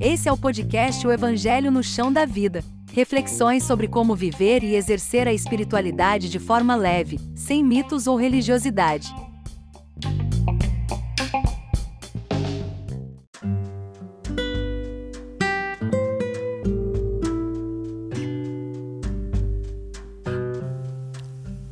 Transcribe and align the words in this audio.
Esse 0.00 0.28
é 0.28 0.32
o 0.32 0.36
podcast 0.36 1.06
O 1.06 1.12
Evangelho 1.12 1.70
no 1.70 1.82
Chão 1.82 2.12
da 2.12 2.24
Vida. 2.24 2.62
Reflexões 2.92 3.64
sobre 3.64 3.88
como 3.88 4.14
viver 4.14 4.64
e 4.64 4.74
exercer 4.74 5.28
a 5.28 5.32
espiritualidade 5.32 6.28
de 6.28 6.38
forma 6.38 6.74
leve, 6.74 7.20
sem 7.34 7.62
mitos 7.62 8.06
ou 8.06 8.16
religiosidade. 8.16 9.14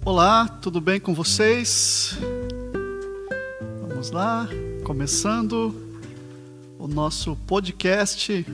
Olá, 0.05 0.47
tudo 0.61 0.81
bem 0.81 1.01
com 1.01 1.15
vocês? 1.15 2.19
Vamos 3.81 4.11
lá, 4.11 4.47
começando 4.85 5.75
o 6.79 6.87
nosso 6.87 7.35
podcast 7.47 8.45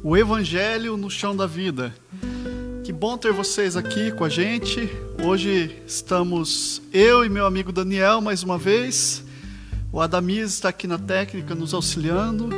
O 0.00 0.16
Evangelho 0.16 0.96
no 0.96 1.10
Chão 1.10 1.34
da 1.34 1.44
Vida. 1.44 1.92
Que 2.84 2.92
bom 2.92 3.18
ter 3.18 3.32
vocês 3.32 3.76
aqui 3.76 4.12
com 4.12 4.22
a 4.22 4.28
gente. 4.28 4.88
Hoje 5.20 5.82
estamos 5.88 6.80
eu 6.92 7.24
e 7.24 7.28
meu 7.28 7.46
amigo 7.46 7.72
Daniel 7.72 8.20
mais 8.20 8.44
uma 8.44 8.56
vez. 8.56 9.24
O 9.90 10.00
Adamiz 10.00 10.52
está 10.52 10.68
aqui 10.68 10.86
na 10.86 10.98
técnica 10.98 11.52
nos 11.52 11.74
auxiliando. 11.74 12.50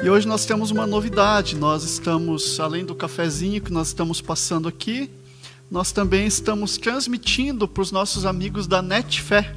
E 0.00 0.08
hoje 0.08 0.28
nós 0.28 0.46
temos 0.46 0.70
uma 0.70 0.86
novidade. 0.86 1.56
Nós 1.56 1.82
estamos, 1.82 2.60
além 2.60 2.84
do 2.84 2.94
cafezinho 2.94 3.60
que 3.60 3.72
nós 3.72 3.88
estamos 3.88 4.20
passando 4.20 4.68
aqui, 4.68 5.10
nós 5.68 5.90
também 5.90 6.24
estamos 6.28 6.78
transmitindo 6.78 7.66
para 7.66 7.82
os 7.82 7.90
nossos 7.90 8.24
amigos 8.24 8.68
da 8.68 8.80
Netfé. 8.80 9.56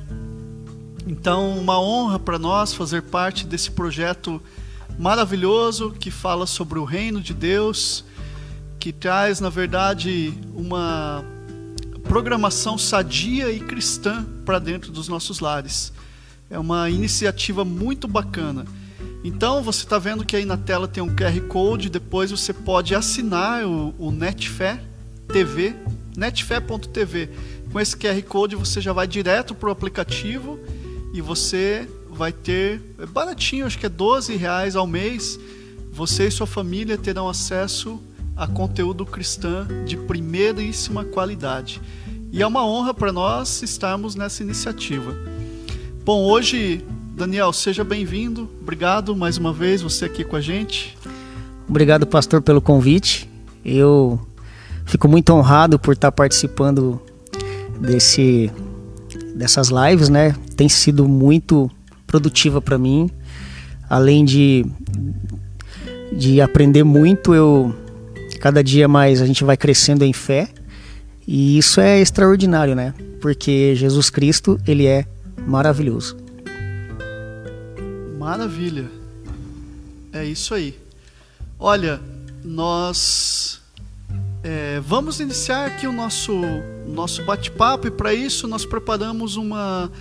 Então, 1.08 1.58
uma 1.58 1.80
honra 1.80 2.20
para 2.20 2.38
nós 2.38 2.74
fazer 2.74 3.02
parte 3.04 3.46
desse 3.46 3.72
projeto 3.72 4.42
maravilhoso 4.98 5.92
que 5.92 6.12
fala 6.12 6.46
sobre 6.46 6.78
o 6.78 6.84
reino 6.84 7.22
de 7.22 7.34
Deus, 7.34 8.04
que 8.80 8.92
traz, 8.92 9.40
na 9.40 9.50
verdade, 9.50 10.34
uma 10.54 11.24
programação 12.04 12.78
sadia 12.78 13.52
e 13.52 13.60
cristã 13.60 14.26
para 14.46 14.60
dentro 14.60 14.92
dos 14.92 15.08
nossos 15.08 15.40
lares. 15.40 15.94
É 16.50 16.58
uma 16.58 16.90
iniciativa 16.90 17.64
muito 17.64 18.08
bacana. 18.08 18.66
Então, 19.24 19.62
você 19.62 19.84
está 19.84 20.00
vendo 20.00 20.26
que 20.26 20.36
aí 20.36 20.46
na 20.46 20.58
tela 20.58 20.88
tem 20.88 21.04
um 21.04 21.16
QR 21.16 21.40
Code, 21.48 21.90
depois 21.90 22.32
você 22.32 22.54
pode 22.54 22.96
assinar 22.96 23.66
o, 23.66 23.94
o 23.98 24.12
Netfé 24.12 24.82
TV, 25.28 25.76
netfé.tv. 26.16 27.30
Com 27.72 27.80
esse 27.80 27.96
QR 27.96 28.22
Code 28.24 28.56
você 28.56 28.82
já 28.82 28.92
vai 28.92 29.08
direto 29.08 29.54
para 29.54 29.70
o 29.70 29.72
aplicativo 29.72 30.60
e 31.14 31.22
você 31.22 31.88
vai 32.10 32.32
ter, 32.32 32.82
é 33.00 33.06
baratinho, 33.06 33.66
acho 33.66 33.78
que 33.78 33.86
é 33.86 33.90
12 33.90 34.36
reais 34.36 34.76
ao 34.76 34.86
mês, 34.86 35.40
você 35.92 36.28
e 36.28 36.32
sua 36.32 36.48
família 36.48 36.98
terão 36.98 37.28
acesso 37.28 38.00
a 38.36 38.48
conteúdo 38.48 39.06
cristão 39.06 39.68
de 39.86 39.98
primeiríssima 39.98 41.04
qualidade. 41.04 41.82
E 42.32 42.42
é 42.42 42.48
uma 42.48 42.66
honra 42.66 42.94
para 42.94 43.12
nós 43.12 43.62
estarmos 43.64 44.16
nessa 44.16 44.44
iniciativa. 44.44 45.16
Bom, 46.06 46.24
hoje, 46.24 46.86
Daniel, 47.16 47.52
seja 47.52 47.84
bem-vindo. 47.84 48.50
Obrigado 48.62 49.16
mais 49.16 49.38
uma 49.38 49.52
vez 49.52 49.82
você 49.82 50.06
aqui 50.06 50.24
com 50.24 50.36
a 50.36 50.42
gente. 50.42 50.98
Obrigado, 51.68 52.08
pastor, 52.08 52.42
pelo 52.42 52.62
convite. 52.62 53.30
Eu 53.66 54.20
fico 54.86 55.08
muito 55.08 55.34
honrado 55.34 55.78
por 55.78 55.94
estar 55.94 56.12
participando 56.12 57.02
desse 57.80 58.52
dessas 59.36 59.70
lives, 59.70 60.10
né? 60.10 60.36
Tem 60.56 60.70
sido 60.70 61.08
muito 61.08 61.70
produtiva 62.06 62.62
para 62.62 62.78
mim. 62.78 63.10
Além 63.90 64.26
de 64.26 64.66
de 66.12 66.42
aprender 66.42 66.84
muito, 66.84 67.36
eu 67.36 67.74
cada 68.40 68.64
dia 68.64 68.88
mais 68.88 69.22
a 69.22 69.26
gente 69.26 69.44
vai 69.44 69.56
crescendo 69.56 70.04
em 70.04 70.14
fé. 70.14 70.50
E 71.28 71.58
isso 71.58 71.80
é 71.80 72.00
extraordinário, 72.00 72.76
né? 72.76 72.94
Porque 73.22 73.76
Jesus 73.76 74.10
Cristo, 74.10 74.60
ele 74.66 74.88
é 74.88 75.06
maravilhoso. 75.46 76.18
Maravilha. 78.18 78.90
É 80.12 80.26
isso 80.26 80.54
aí. 80.56 80.76
Olha, 81.60 82.00
nós 82.44 83.59
é, 84.42 84.80
vamos 84.80 85.20
iniciar 85.20 85.66
aqui 85.66 85.86
o 85.86 85.92
nosso, 85.92 86.34
nosso 86.88 87.24
bate-papo 87.26 87.88
e 87.88 87.92
para 87.92 88.14
isso 88.14 88.48
nós 88.48 88.66
preparamos 88.66 89.36
uma, 89.36 89.92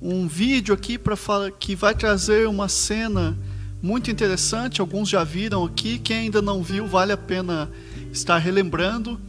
um 0.00 0.28
vídeo 0.28 0.72
aqui 0.72 0.96
para 0.96 1.16
que 1.58 1.74
vai 1.74 1.92
trazer 1.94 2.46
uma 2.46 2.68
cena 2.68 3.36
muito 3.82 4.08
interessante. 4.08 4.80
Alguns 4.80 5.08
já 5.08 5.24
viram 5.24 5.64
aqui, 5.64 5.98
quem 5.98 6.18
ainda 6.18 6.40
não 6.40 6.62
viu 6.62 6.86
vale 6.86 7.10
a 7.10 7.16
pena 7.16 7.70
estar 8.12 8.38
relembrando. 8.38 9.20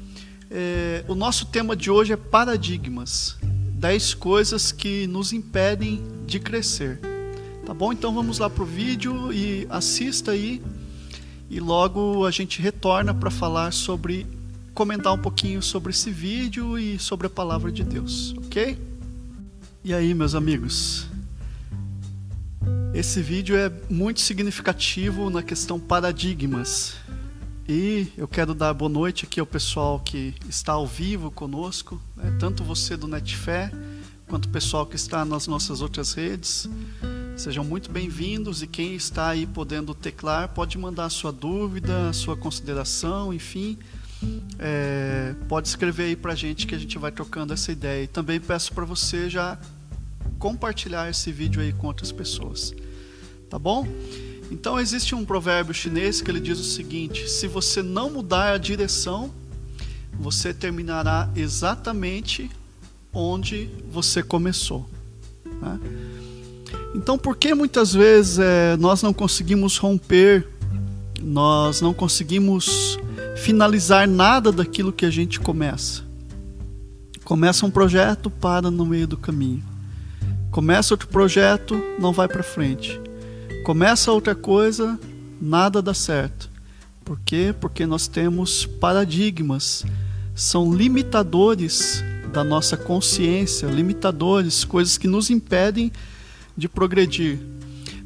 É, 0.52 1.04
o 1.08 1.16
nosso 1.16 1.48
tema 1.48 1.76
de 1.76 1.90
hoje 1.90 2.14
é 2.14 2.18
paradigmas, 2.18 3.38
10 3.42 4.14
coisas 4.14 4.72
que 4.72 5.08
nos 5.08 5.34
impedem 5.34 6.04
de 6.28 6.40
crescer. 6.40 7.00
Tá 7.66 7.74
bom? 7.74 7.92
Então 7.92 8.14
vamos 8.14 8.38
lá 8.38 8.52
pro 8.52 8.66
vídeo 8.66 9.34
e 9.34 9.66
assista 9.68 10.32
aí 10.32 10.62
e 11.50 11.60
logo 11.60 12.24
a 12.24 12.30
gente 12.30 12.62
retorna 12.62 13.16
para 13.16 13.32
falar 13.32 13.74
sobre 13.74 14.28
comentar 14.74 15.14
um 15.14 15.18
pouquinho 15.18 15.62
sobre 15.62 15.92
esse 15.92 16.10
vídeo 16.10 16.78
e 16.78 16.98
sobre 16.98 17.28
a 17.28 17.30
palavra 17.30 17.72
de 17.72 17.84
Deus, 17.84 18.34
ok? 18.38 18.78
E 19.84 19.94
aí, 19.94 20.14
meus 20.14 20.34
amigos? 20.34 21.08
Esse 22.94 23.22
vídeo 23.22 23.56
é 23.56 23.72
muito 23.90 24.22
significativo 24.22 25.30
na 25.30 25.44
questão 25.44 25.80
paradigmas. 25.80 26.96
E 27.68 28.08
eu 28.18 28.28
quero 28.28 28.54
dar 28.54 28.74
boa 28.74 28.90
noite 28.90 29.26
aqui 29.26 29.40
ao 29.40 29.46
pessoal 29.46 30.00
que 30.00 30.34
está 30.50 30.74
ao 30.74 30.88
vivo 30.88 31.30
conosco, 31.30 32.02
né? 32.16 32.36
tanto 32.40 32.64
você 32.64 32.98
do 32.98 33.08
Netfé, 33.08 33.72
quanto 34.28 34.46
o 34.46 34.50
pessoal 34.50 34.86
que 34.86 34.96
está 34.96 35.24
nas 35.24 35.48
nossas 35.48 35.82
outras 35.82 36.14
redes. 36.14 36.68
Sejam 37.38 37.64
muito 37.64 37.92
bem-vindos 37.92 38.62
e 38.62 38.68
quem 38.68 38.96
está 38.96 39.30
aí 39.30 39.46
podendo 39.46 39.94
teclar 39.94 40.50
pode 40.50 40.78
mandar 40.78 41.10
sua 41.10 41.32
dúvida, 41.32 42.12
sua 42.12 42.36
consideração, 42.36 43.34
enfim 43.34 43.78
é, 44.60 45.36
pode 45.48 45.68
escrever 45.68 46.04
aí 46.04 46.16
pra 46.16 46.36
gente 46.36 46.68
que 46.68 46.76
a 46.76 46.78
gente 46.78 46.98
vai 46.98 47.12
trocando 47.12 47.54
essa 47.54 47.72
ideia. 47.72 48.04
E 48.04 48.08
também 48.08 48.40
peço 48.40 48.74
para 48.74 48.86
você 48.86 49.30
já 49.30 49.58
compartilhar 50.40 51.10
esse 51.10 51.32
vídeo 51.32 51.62
aí 51.62 51.74
com 51.74 51.88
outras 51.88 52.12
pessoas. 52.12 52.74
Tá 53.50 53.60
bom? 53.60 53.88
Então 54.52 54.80
existe 54.80 55.16
um 55.16 55.26
provérbio 55.26 55.74
chinês 55.74 56.22
que 56.22 56.30
ele 56.30 56.40
diz 56.40 56.60
o 56.60 56.64
seguinte: 56.64 57.30
se 57.30 57.48
você 57.48 57.82
não 57.82 58.10
mudar 58.10 58.54
a 58.54 58.58
direção, 58.58 59.32
você 60.20 60.54
terminará 60.54 61.30
exatamente 61.36 62.50
onde 63.12 63.70
você 63.92 64.24
começou. 64.24 64.90
Né? 65.62 65.80
Então, 66.96 67.18
por 67.18 67.36
que 67.36 67.54
muitas 67.54 67.94
vezes 67.94 68.40
é, 68.40 68.78
nós 68.78 69.02
não 69.02 69.14
conseguimos 69.14 69.78
romper, 69.78 70.48
nós 71.22 71.82
não 71.82 71.94
conseguimos 71.94 72.98
finalizar 73.36 74.08
nada 74.08 74.52
daquilo 74.52 74.94
que 74.94 75.06
a 75.06 75.10
gente 75.10 75.40
começa. 75.40 76.04
Começa 77.24 77.66
um 77.66 77.72
projeto, 77.72 78.30
para 78.30 78.70
no 78.70 78.86
meio 78.86 79.08
do 79.08 79.18
caminho. 79.18 79.64
Começa 80.52 80.94
outro 80.94 81.08
projeto, 81.08 81.82
não 82.00 82.12
vai 82.12 82.28
para 82.28 82.44
frente. 82.44 83.00
Começa 83.64 84.12
outra 84.12 84.36
coisa, 84.36 85.00
nada 85.42 85.82
dá 85.82 85.94
certo. 85.94 86.50
Por 87.04 87.20
quê? 87.20 87.54
Porque 87.60 87.86
nós 87.86 88.08
temos 88.08 88.66
paradigmas, 88.66 89.86
são 90.36 90.74
limitadores 90.74 92.04
da 92.32 92.44
nossa 92.44 92.76
consciência, 92.76 93.68
limitadores, 93.68 94.64
coisas 94.64 94.98
que 94.98 95.08
nos 95.08 95.30
impedem 95.30 95.92
de 96.58 96.68
progredir. 96.68 97.40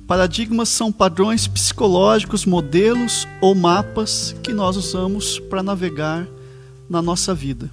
Paradigmas 0.07 0.69
são 0.69 0.89
padrões 0.89 1.47
psicológicos, 1.47 2.45
modelos 2.45 3.27
ou 3.41 3.53
mapas 3.53 4.33
que 4.41 4.53
nós 4.53 4.77
usamos 4.77 5.37
para 5.37 5.61
navegar 5.61 6.25
na 6.89 7.01
nossa 7.01 7.35
vida. 7.35 7.69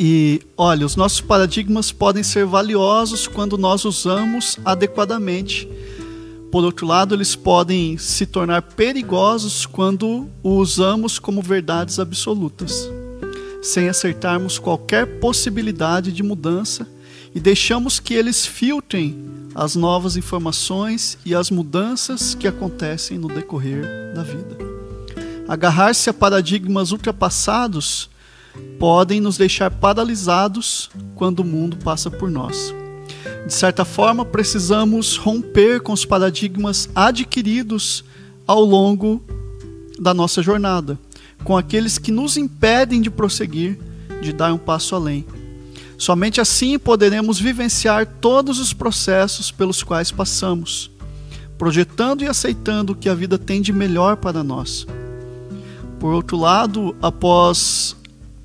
E 0.00 0.42
olha, 0.56 0.84
os 0.84 0.96
nossos 0.96 1.20
paradigmas 1.20 1.92
podem 1.92 2.24
ser 2.24 2.44
valiosos 2.44 3.28
quando 3.28 3.56
nós 3.56 3.84
usamos 3.84 4.58
adequadamente. 4.64 5.68
Por 6.50 6.64
outro 6.64 6.88
lado, 6.88 7.14
eles 7.14 7.36
podem 7.36 7.96
se 7.96 8.26
tornar 8.26 8.60
perigosos 8.60 9.64
quando 9.64 10.28
o 10.42 10.56
usamos 10.56 11.20
como 11.20 11.40
verdades 11.40 12.00
absolutas, 12.00 12.90
sem 13.62 13.88
acertarmos 13.88 14.58
qualquer 14.58 15.20
possibilidade 15.20 16.10
de 16.10 16.22
mudança 16.24 16.84
e 17.34 17.40
deixamos 17.40 17.98
que 17.98 18.14
eles 18.14 18.44
filtrem 18.44 19.32
as 19.54 19.74
novas 19.74 20.16
informações 20.16 21.18
e 21.24 21.34
as 21.34 21.50
mudanças 21.50 22.34
que 22.34 22.48
acontecem 22.48 23.18
no 23.18 23.28
decorrer 23.28 23.84
da 24.14 24.22
vida. 24.22 24.56
Agarrar-se 25.46 26.08
a 26.08 26.14
paradigmas 26.14 26.92
ultrapassados 26.92 28.08
podem 28.78 29.20
nos 29.20 29.36
deixar 29.36 29.70
paralisados 29.70 30.90
quando 31.14 31.40
o 31.40 31.44
mundo 31.44 31.76
passa 31.76 32.10
por 32.10 32.30
nós. 32.30 32.74
De 33.46 33.52
certa 33.52 33.84
forma, 33.84 34.24
precisamos 34.24 35.16
romper 35.16 35.80
com 35.80 35.92
os 35.92 36.04
paradigmas 36.04 36.88
adquiridos 36.94 38.04
ao 38.46 38.64
longo 38.64 39.22
da 39.98 40.14
nossa 40.14 40.42
jornada, 40.42 40.98
com 41.44 41.56
aqueles 41.56 41.98
que 41.98 42.12
nos 42.12 42.36
impedem 42.36 43.00
de 43.00 43.10
prosseguir, 43.10 43.78
de 44.20 44.32
dar 44.32 44.52
um 44.52 44.58
passo 44.58 44.94
além. 44.94 45.26
Somente 46.02 46.40
assim 46.40 46.80
poderemos 46.80 47.38
vivenciar 47.38 48.04
todos 48.20 48.58
os 48.58 48.72
processos 48.72 49.52
pelos 49.52 49.84
quais 49.84 50.10
passamos, 50.10 50.90
projetando 51.56 52.22
e 52.22 52.26
aceitando 52.26 52.92
o 52.92 52.96
que 52.96 53.08
a 53.08 53.14
vida 53.14 53.38
tem 53.38 53.62
de 53.62 53.72
melhor 53.72 54.16
para 54.16 54.42
nós. 54.42 54.84
Por 56.00 56.12
outro 56.12 56.36
lado, 56.36 56.96
após 57.00 57.94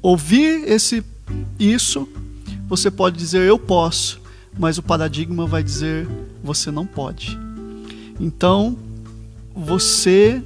ouvir 0.03 0.69
esse 0.71 1.03
isso, 1.57 2.07
você 2.67 2.91
pode 2.91 3.17
dizer 3.17 3.41
eu 3.41 3.57
posso, 3.57 4.21
mas 4.55 4.77
o 4.77 4.83
paradigma 4.83 5.47
vai 5.47 5.63
dizer 5.63 6.07
você 6.43 6.69
não 6.69 6.85
pode. 6.85 7.39
Então, 8.19 8.77
você 9.55 10.43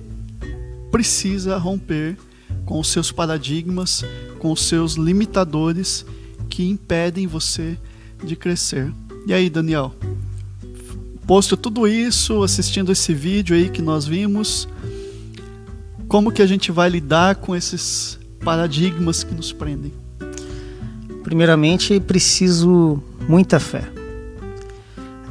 precisa 0.89 1.57
romper 1.57 2.17
com 2.65 2.79
os 2.79 2.87
seus 2.87 3.11
paradigmas, 3.11 4.01
com 4.39 4.49
os 4.49 4.61
seus 4.61 4.93
limitadores 4.93 6.05
que 6.51 6.69
impedem 6.69 7.25
você 7.25 7.77
de 8.21 8.35
crescer. 8.35 8.91
E 9.25 9.33
aí, 9.33 9.49
Daniel? 9.49 9.95
Posto 11.25 11.55
tudo 11.55 11.87
isso, 11.87 12.43
assistindo 12.43 12.91
esse 12.91 13.13
vídeo 13.13 13.55
aí 13.55 13.69
que 13.69 13.81
nós 13.81 14.05
vimos, 14.05 14.67
como 16.09 16.29
que 16.29 16.41
a 16.41 16.45
gente 16.45 16.69
vai 16.69 16.89
lidar 16.89 17.35
com 17.35 17.55
esses 17.55 18.19
paradigmas 18.43 19.23
que 19.23 19.33
nos 19.33 19.53
prendem? 19.53 19.93
Primeiramente, 21.23 21.99
preciso 22.01 23.01
muita 23.29 23.57
fé. 23.57 23.89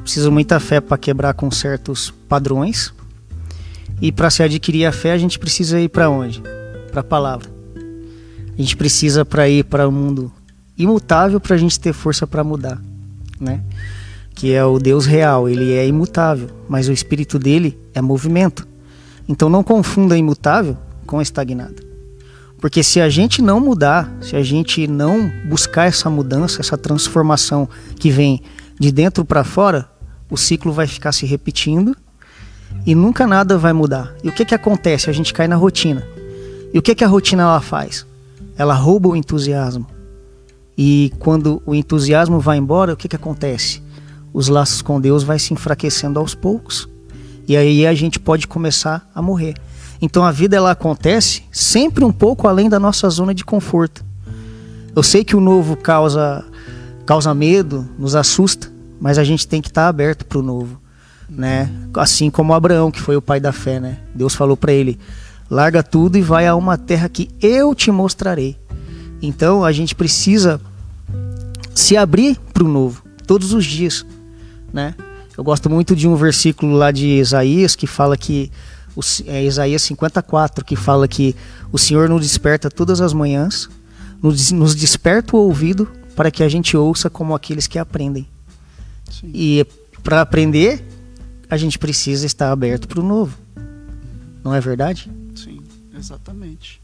Preciso 0.02 0.32
muita 0.32 0.58
fé 0.58 0.80
para 0.80 0.96
quebrar 0.96 1.34
com 1.34 1.50
certos 1.50 2.10
padrões. 2.28 2.94
E 4.00 4.10
para 4.10 4.30
se 4.30 4.42
adquirir 4.42 4.86
a 4.86 4.92
fé, 4.92 5.12
a 5.12 5.18
gente 5.18 5.38
precisa 5.38 5.78
ir 5.78 5.90
para 5.90 6.08
onde? 6.08 6.42
Para 6.90 7.02
a 7.02 7.04
palavra. 7.04 7.50
A 8.56 8.62
gente 8.62 8.74
precisa 8.74 9.22
para 9.22 9.46
ir 9.48 9.64
para 9.64 9.86
o 9.86 9.92
mundo 9.92 10.32
imutável 10.82 11.40
para 11.40 11.54
a 11.54 11.58
gente 11.58 11.78
ter 11.78 11.92
força 11.92 12.26
para 12.26 12.44
mudar, 12.44 12.80
né? 13.38 13.62
Que 14.34 14.52
é 14.52 14.64
o 14.64 14.78
Deus 14.78 15.06
real, 15.06 15.48
ele 15.48 15.72
é 15.72 15.86
imutável, 15.86 16.48
mas 16.68 16.88
o 16.88 16.92
espírito 16.92 17.38
dele 17.38 17.78
é 17.94 18.00
movimento. 18.00 18.66
Então 19.28 19.48
não 19.48 19.62
confunda 19.62 20.16
imutável 20.16 20.76
com 21.06 21.20
estagnado. 21.20 21.90
Porque 22.60 22.82
se 22.82 23.00
a 23.00 23.08
gente 23.08 23.40
não 23.40 23.58
mudar, 23.58 24.12
se 24.20 24.36
a 24.36 24.42
gente 24.42 24.86
não 24.86 25.30
buscar 25.48 25.86
essa 25.86 26.10
mudança, 26.10 26.60
essa 26.60 26.76
transformação 26.76 27.68
que 27.98 28.10
vem 28.10 28.42
de 28.78 28.92
dentro 28.92 29.24
para 29.24 29.44
fora, 29.44 29.90
o 30.30 30.36
ciclo 30.36 30.72
vai 30.72 30.86
ficar 30.86 31.12
se 31.12 31.26
repetindo 31.26 31.96
e 32.86 32.94
nunca 32.94 33.26
nada 33.26 33.58
vai 33.58 33.72
mudar. 33.72 34.14
E 34.22 34.28
o 34.28 34.32
que 34.32 34.44
que 34.44 34.54
acontece? 34.54 35.08
A 35.08 35.12
gente 35.12 35.32
cai 35.32 35.48
na 35.48 35.56
rotina. 35.56 36.06
E 36.72 36.78
o 36.78 36.82
que 36.82 36.94
que 36.94 37.02
a 37.02 37.08
rotina 37.08 37.42
ela 37.42 37.60
faz? 37.60 38.06
Ela 38.56 38.74
rouba 38.74 39.08
o 39.08 39.16
entusiasmo. 39.16 39.86
E 40.76 41.12
quando 41.18 41.62
o 41.66 41.74
entusiasmo 41.74 42.40
vai 42.40 42.58
embora, 42.58 42.92
o 42.92 42.96
que 42.96 43.08
que 43.08 43.16
acontece? 43.16 43.82
Os 44.32 44.48
laços 44.48 44.82
com 44.82 45.00
Deus 45.00 45.22
vai 45.22 45.38
se 45.38 45.52
enfraquecendo 45.52 46.18
aos 46.18 46.34
poucos. 46.34 46.88
E 47.46 47.56
aí 47.56 47.86
a 47.86 47.94
gente 47.94 48.18
pode 48.18 48.46
começar 48.46 49.10
a 49.14 49.20
morrer. 49.20 49.54
Então 50.00 50.24
a 50.24 50.30
vida 50.30 50.56
ela 50.56 50.70
acontece 50.70 51.42
sempre 51.50 52.04
um 52.04 52.12
pouco 52.12 52.48
além 52.48 52.68
da 52.68 52.78
nossa 52.78 53.08
zona 53.10 53.34
de 53.34 53.44
conforto. 53.44 54.04
Eu 54.94 55.02
sei 55.02 55.24
que 55.24 55.36
o 55.36 55.40
novo 55.40 55.76
causa 55.76 56.44
causa 57.04 57.34
medo, 57.34 57.88
nos 57.98 58.14
assusta, 58.14 58.70
mas 59.00 59.18
a 59.18 59.24
gente 59.24 59.48
tem 59.48 59.60
que 59.60 59.66
estar 59.66 59.88
aberto 59.88 60.24
para 60.24 60.38
o 60.38 60.42
novo, 60.42 60.80
né? 61.28 61.68
Assim 61.96 62.30
como 62.30 62.54
Abraão, 62.54 62.88
que 62.88 63.00
foi 63.00 63.16
o 63.16 63.22
pai 63.22 63.40
da 63.40 63.50
fé, 63.50 63.80
né? 63.80 63.98
Deus 64.14 64.34
falou 64.34 64.56
para 64.56 64.72
ele: 64.72 64.96
"Larga 65.50 65.82
tudo 65.82 66.16
e 66.16 66.22
vai 66.22 66.46
a 66.46 66.54
uma 66.54 66.78
terra 66.78 67.08
que 67.08 67.28
eu 67.40 67.74
te 67.74 67.90
mostrarei". 67.90 68.59
Então 69.22 69.64
a 69.64 69.72
gente 69.72 69.94
precisa 69.94 70.60
se 71.74 71.96
abrir 71.96 72.38
para 72.52 72.64
o 72.64 72.68
novo 72.68 73.02
todos 73.26 73.52
os 73.52 73.64
dias, 73.64 74.04
né? 74.72 74.94
Eu 75.36 75.44
gosto 75.44 75.70
muito 75.70 75.94
de 75.96 76.06
um 76.06 76.16
versículo 76.16 76.74
lá 76.74 76.90
de 76.90 77.06
Isaías 77.06 77.74
que 77.74 77.86
fala 77.86 78.16
que 78.16 78.50
é 79.26 79.44
Isaías 79.44 79.82
54, 79.82 80.64
que 80.64 80.76
fala 80.76 81.06
que 81.06 81.34
o 81.72 81.78
Senhor 81.78 82.08
nos 82.08 82.22
desperta 82.22 82.70
todas 82.70 83.00
as 83.00 83.12
manhãs, 83.12 83.68
nos, 84.22 84.50
nos 84.50 84.74
desperta 84.74 85.36
o 85.36 85.40
ouvido 85.40 85.88
para 86.14 86.30
que 86.30 86.42
a 86.42 86.48
gente 86.48 86.76
ouça 86.76 87.08
como 87.08 87.34
aqueles 87.34 87.66
que 87.66 87.78
aprendem. 87.78 88.26
Sim. 89.10 89.30
E 89.32 89.66
para 90.02 90.20
aprender, 90.20 90.84
a 91.48 91.56
gente 91.56 91.78
precisa 91.78 92.26
estar 92.26 92.50
aberto 92.50 92.88
para 92.88 93.00
o 93.00 93.02
novo. 93.02 93.36
Não 94.44 94.54
é 94.54 94.60
verdade? 94.60 95.10
Sim, 95.34 95.60
exatamente. 95.96 96.79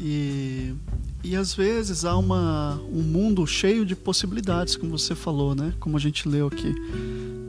E, 0.00 0.74
e 1.22 1.36
às 1.36 1.54
vezes 1.54 2.04
há 2.04 2.16
uma, 2.16 2.80
um 2.90 3.02
mundo 3.02 3.46
cheio 3.46 3.84
de 3.84 3.94
possibilidades, 3.94 4.76
como 4.76 4.96
você 4.96 5.14
falou, 5.14 5.54
né? 5.54 5.74
Como 5.78 5.96
a 5.96 6.00
gente 6.00 6.28
leu 6.28 6.46
aqui. 6.46 6.74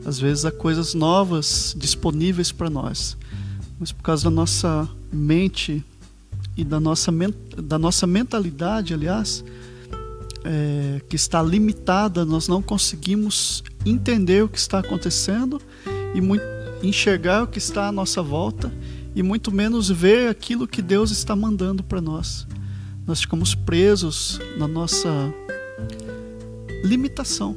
Às 0.04 0.18
vezes 0.18 0.44
há 0.44 0.50
coisas 0.50 0.94
novas 0.94 1.74
disponíveis 1.78 2.52
para 2.52 2.68
nós 2.68 3.16
mas 3.82 3.90
por 3.90 4.04
causa 4.04 4.22
da 4.22 4.30
nossa 4.30 4.88
mente 5.12 5.84
e 6.56 6.62
da 6.62 6.78
nossa, 6.78 7.10
da 7.56 7.76
nossa 7.76 8.06
mentalidade, 8.06 8.94
aliás, 8.94 9.44
é, 10.44 11.00
que 11.08 11.16
está 11.16 11.42
limitada, 11.42 12.24
nós 12.24 12.46
não 12.46 12.62
conseguimos 12.62 13.64
entender 13.84 14.44
o 14.44 14.48
que 14.48 14.56
está 14.56 14.78
acontecendo 14.78 15.60
e 16.14 16.20
muito, 16.20 16.44
enxergar 16.80 17.42
o 17.42 17.48
que 17.48 17.58
está 17.58 17.88
à 17.88 17.92
nossa 17.92 18.22
volta 18.22 18.72
e 19.14 19.22
muito 19.22 19.52
menos 19.52 19.90
ver 19.90 20.28
aquilo 20.28 20.66
que 20.66 20.82
Deus 20.82 21.10
está 21.10 21.34
mandando 21.36 21.82
para 21.82 22.00
nós. 22.00 22.46
Nós 23.06 23.20
ficamos 23.20 23.54
presos 23.54 24.40
na 24.56 24.68
nossa 24.68 25.10
limitação 26.84 27.56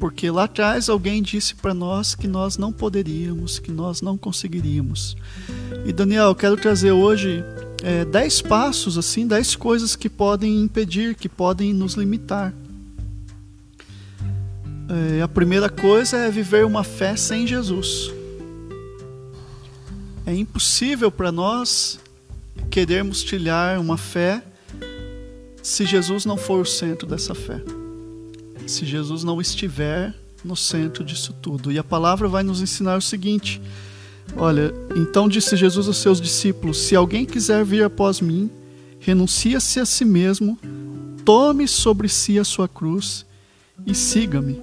porque 0.00 0.30
lá 0.30 0.44
atrás 0.44 0.88
alguém 0.88 1.22
disse 1.22 1.54
para 1.54 1.74
nós 1.74 2.14
que 2.14 2.26
nós 2.26 2.56
não 2.56 2.72
poderíamos, 2.72 3.58
que 3.58 3.70
nós 3.70 4.00
não 4.00 4.16
conseguiríamos. 4.16 5.14
E 5.84 5.92
Daniel, 5.92 6.28
eu 6.28 6.34
quero 6.34 6.56
trazer 6.56 6.90
hoje 6.90 7.44
é, 7.84 8.06
dez 8.06 8.40
passos, 8.40 8.96
assim, 8.96 9.26
dez 9.26 9.54
coisas 9.54 9.94
que 9.94 10.08
podem 10.08 10.62
impedir, 10.62 11.14
que 11.14 11.28
podem 11.28 11.74
nos 11.74 11.94
limitar. 11.94 12.54
É, 14.88 15.20
a 15.20 15.28
primeira 15.28 15.68
coisa 15.68 16.16
é 16.16 16.30
viver 16.30 16.64
uma 16.64 16.82
fé 16.82 17.14
sem 17.14 17.46
Jesus. 17.46 18.10
É 20.30 20.34
impossível 20.34 21.10
para 21.10 21.32
nós 21.32 21.98
querermos 22.70 23.24
trilhar 23.24 23.80
uma 23.80 23.96
fé 23.96 24.42
se 25.62 25.84
Jesus 25.84 26.24
não 26.24 26.36
for 26.36 26.60
o 26.60 26.64
centro 26.64 27.06
dessa 27.06 27.34
fé 27.34 27.60
se 28.70 28.86
Jesus 28.86 29.24
não 29.24 29.40
estiver 29.40 30.14
no 30.44 30.56
centro 30.56 31.04
disso 31.04 31.34
tudo. 31.42 31.70
E 31.70 31.78
a 31.78 31.84
palavra 31.84 32.28
vai 32.28 32.42
nos 32.42 32.62
ensinar 32.62 32.96
o 32.96 33.02
seguinte: 33.02 33.60
Olha, 34.36 34.72
então 34.96 35.28
disse 35.28 35.56
Jesus 35.56 35.88
aos 35.88 35.98
seus 35.98 36.20
discípulos: 36.20 36.78
Se 36.78 36.94
alguém 36.94 37.26
quiser 37.26 37.64
vir 37.64 37.82
após 37.82 38.20
mim, 38.20 38.48
renuncie-se 39.00 39.80
a 39.80 39.84
si 39.84 40.04
mesmo, 40.04 40.56
tome 41.24 41.66
sobre 41.66 42.08
si 42.08 42.38
a 42.38 42.44
sua 42.44 42.68
cruz 42.68 43.26
e 43.84 43.94
siga-me. 43.94 44.62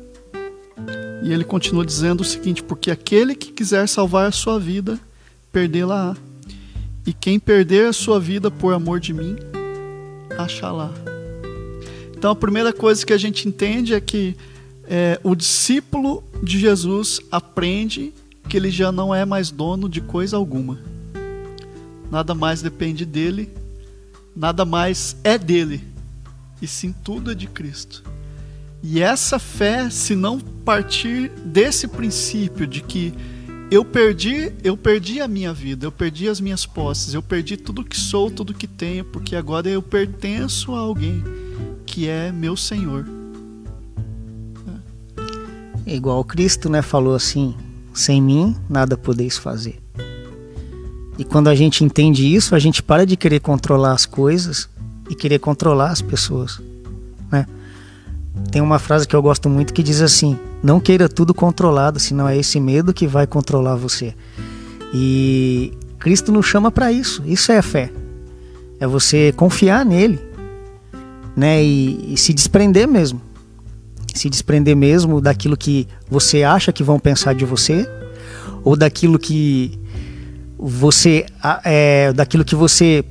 E 1.24 1.33
ele 1.33 1.43
continua 1.43 1.86
dizendo 1.86 2.21
o 2.21 2.25
seguinte: 2.25 2.63
Porque 2.63 2.89
aquele 2.89 3.36
que 3.36 3.51
quiser 3.51 3.88
salvar 3.88 4.27
a 4.27 4.31
sua 4.31 4.57
vida, 4.59 5.00
perdê-la-á. 5.57 6.15
E 7.03 7.11
quem 7.11 7.39
perder 7.39 7.87
a 7.87 7.93
sua 7.93 8.19
vida 8.19 8.51
por 8.51 8.75
amor 8.75 8.99
de 8.99 9.11
mim, 9.11 9.35
achá-la. 10.37 10.93
Então 12.15 12.29
a 12.29 12.35
primeira 12.35 12.71
coisa 12.71 13.03
que 13.03 13.11
a 13.11 13.17
gente 13.17 13.47
entende 13.47 13.95
é 13.95 13.99
que 13.99 14.37
é, 14.83 15.19
o 15.23 15.33
discípulo 15.33 16.23
de 16.43 16.59
Jesus 16.59 17.19
aprende 17.31 18.13
que 18.47 18.55
ele 18.55 18.69
já 18.69 18.91
não 18.91 19.15
é 19.15 19.25
mais 19.25 19.49
dono 19.49 19.89
de 19.89 19.99
coisa 19.99 20.37
alguma. 20.37 20.77
Nada 22.11 22.35
mais 22.35 22.61
depende 22.61 23.03
dele, 23.03 23.49
nada 24.35 24.63
mais 24.63 25.17
é 25.23 25.39
dele, 25.39 25.83
e 26.61 26.67
sim 26.67 26.93
tudo 27.03 27.31
é 27.31 27.35
de 27.35 27.47
Cristo. 27.47 28.03
E 28.83 29.01
essa 29.01 29.39
fé, 29.39 29.89
se 29.89 30.13
não 30.13 30.39
partir 30.39 31.29
desse 31.43 31.87
princípio 31.87 32.67
de 32.67 32.81
que 32.81 33.11
eu 33.69 33.83
perdi, 33.83 34.53
eu 34.63 34.77
perdi 34.77 35.19
a 35.19 35.27
minha 35.27 35.53
vida, 35.53 35.86
eu 35.86 35.91
perdi 35.91 36.29
as 36.29 36.39
minhas 36.39 36.65
posses, 36.65 37.13
eu 37.13 37.21
perdi 37.21 37.57
tudo 37.57 37.83
que 37.83 37.97
sou, 37.97 38.31
tudo 38.31 38.53
que 38.53 38.67
tenho, 38.67 39.03
porque 39.03 39.36
agora 39.36 39.67
eu 39.67 39.81
pertenço 39.81 40.74
a 40.74 40.79
alguém 40.79 41.24
que 41.86 42.07
é 42.07 42.31
meu 42.31 42.55
Senhor. 42.55 43.05
É 45.86 45.95
igual 45.95 46.24
Cristo, 46.24 46.69
né, 46.69 46.81
falou 46.81 47.15
assim: 47.15 47.55
sem 47.93 48.21
mim 48.21 48.55
nada 48.69 48.97
podeis 48.97 49.38
fazer. 49.38 49.79
E 51.17 51.24
quando 51.24 51.47
a 51.47 51.55
gente 51.55 51.83
entende 51.83 52.33
isso, 52.33 52.53
a 52.53 52.59
gente 52.59 52.83
para 52.83 53.05
de 53.05 53.17
querer 53.17 53.39
controlar 53.39 53.93
as 53.93 54.05
coisas 54.05 54.69
e 55.09 55.15
querer 55.15 55.39
controlar 55.39 55.91
as 55.91 56.01
pessoas? 56.01 56.62
Tem 58.51 58.62
uma 58.62 58.79
frase 58.79 59.08
que 59.08 59.15
eu 59.15 59.22
gosto 59.22 59.50
muito 59.50 59.74
que 59.74 59.84
diz 59.84 60.01
assim: 60.01 60.38
Não 60.63 60.79
queira 60.79 61.10
tudo 61.10 61.34
controlado, 61.34 62.00
senão 62.00 62.27
é 62.27 62.38
esse 62.38 62.60
medo 62.60 62.94
que 62.94 63.08
vai 63.08 63.27
controlar 63.27 63.75
você. 63.75 64.13
E 64.94 65.74
Cristo 66.00 66.32
nos 66.32 66.46
chama 66.46 66.72
para 66.72 66.91
isso. 66.91 67.24
Isso 67.25 67.51
é 67.51 67.58
a 67.58 67.63
fé. 67.63 67.91
É 68.79 68.88
você 68.88 69.34
confiar 69.36 69.86
nele, 69.86 70.20
né? 71.36 71.63
E, 71.63 72.13
e 72.13 72.17
se 72.17 72.34
desprender 72.34 72.88
mesmo. 72.88 73.22
Se 74.13 74.29
desprender 74.29 74.75
mesmo 74.75 75.20
daquilo 75.22 75.58
que 75.58 75.88
você 76.10 76.44
acha 76.44 76.72
que 76.72 76.84
vão 76.84 77.00
pensar 77.00 77.34
de 77.34 77.46
você, 77.46 77.88
ou 78.63 78.75
daquilo 78.75 79.20
que 79.20 79.79
você 80.58 81.25
é, 81.63 82.12
daquilo 82.13 82.44
que 82.44 82.56
você 82.56 83.03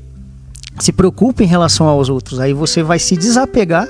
se 0.80 0.92
preocupa 0.92 1.42
em 1.42 1.46
relação 1.46 1.86
aos 1.86 2.08
outros. 2.08 2.40
Aí 2.40 2.52
você 2.52 2.82
vai 2.82 2.98
se 2.98 3.16
desapegar 3.16 3.88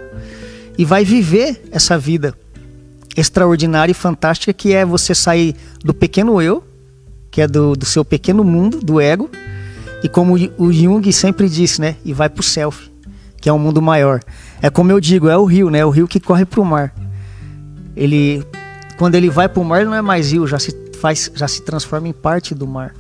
e 0.79 0.85
vai 0.85 1.05
viver 1.05 1.69
essa 1.71 1.99
vida 1.99 2.35
extraordinária 3.17 3.93
e 3.93 3.95
fantástica 3.95 4.53
que 4.53 4.73
é 4.73 4.85
você 4.85 5.15
sair 5.15 5.57
do 5.83 5.95
pequeno 5.95 6.41
eu, 6.41 6.63
que 7.31 7.41
é 7.41 7.47
do, 7.47 7.75
do 7.75 7.87
seu 7.87 8.05
pequeno 8.05 8.45
mundo, 8.45 8.81
do 8.81 9.01
ego, 9.01 9.31
e 10.03 10.09
como 10.09 10.35
o 10.59 10.73
Jung 10.73 11.11
sempre 11.13 11.49
disse, 11.49 11.81
né? 11.81 11.97
E 12.05 12.13
vai 12.13 12.29
pro 12.29 12.43
self, 12.43 12.91
que 13.41 13.49
é 13.49 13.53
um 13.53 13.59
mundo 13.59 13.81
maior. 13.81 14.21
É 14.61 14.69
como 14.69 14.93
eu 14.93 15.01
digo, 15.01 15.29
é 15.29 15.37
o 15.37 15.45
rio, 15.45 15.71
né? 15.71 15.85
O 15.85 15.91
rio 15.91 16.07
que 16.07 16.21
corre 16.21 16.45
pro 16.45 16.65
mar. 16.65 16.95
Ele, 17.97 18.45
quando 18.99 19.15
ele 19.15 19.31
vai 19.31 19.49
pro 19.49 19.65
mar, 19.65 19.81
ele 19.81 19.91
não 19.91 19.97
é 19.97 20.03
mais 20.03 20.33
rio, 20.33 20.47
já 20.47 20.59
se 20.59 20.77
faz, 21.01 21.31
já 21.35 21.49
se 21.49 21.63
transforma 21.63 22.09
em 22.09 22.13
parte 22.13 22.55
do 22.55 22.67
mar. 22.67 22.95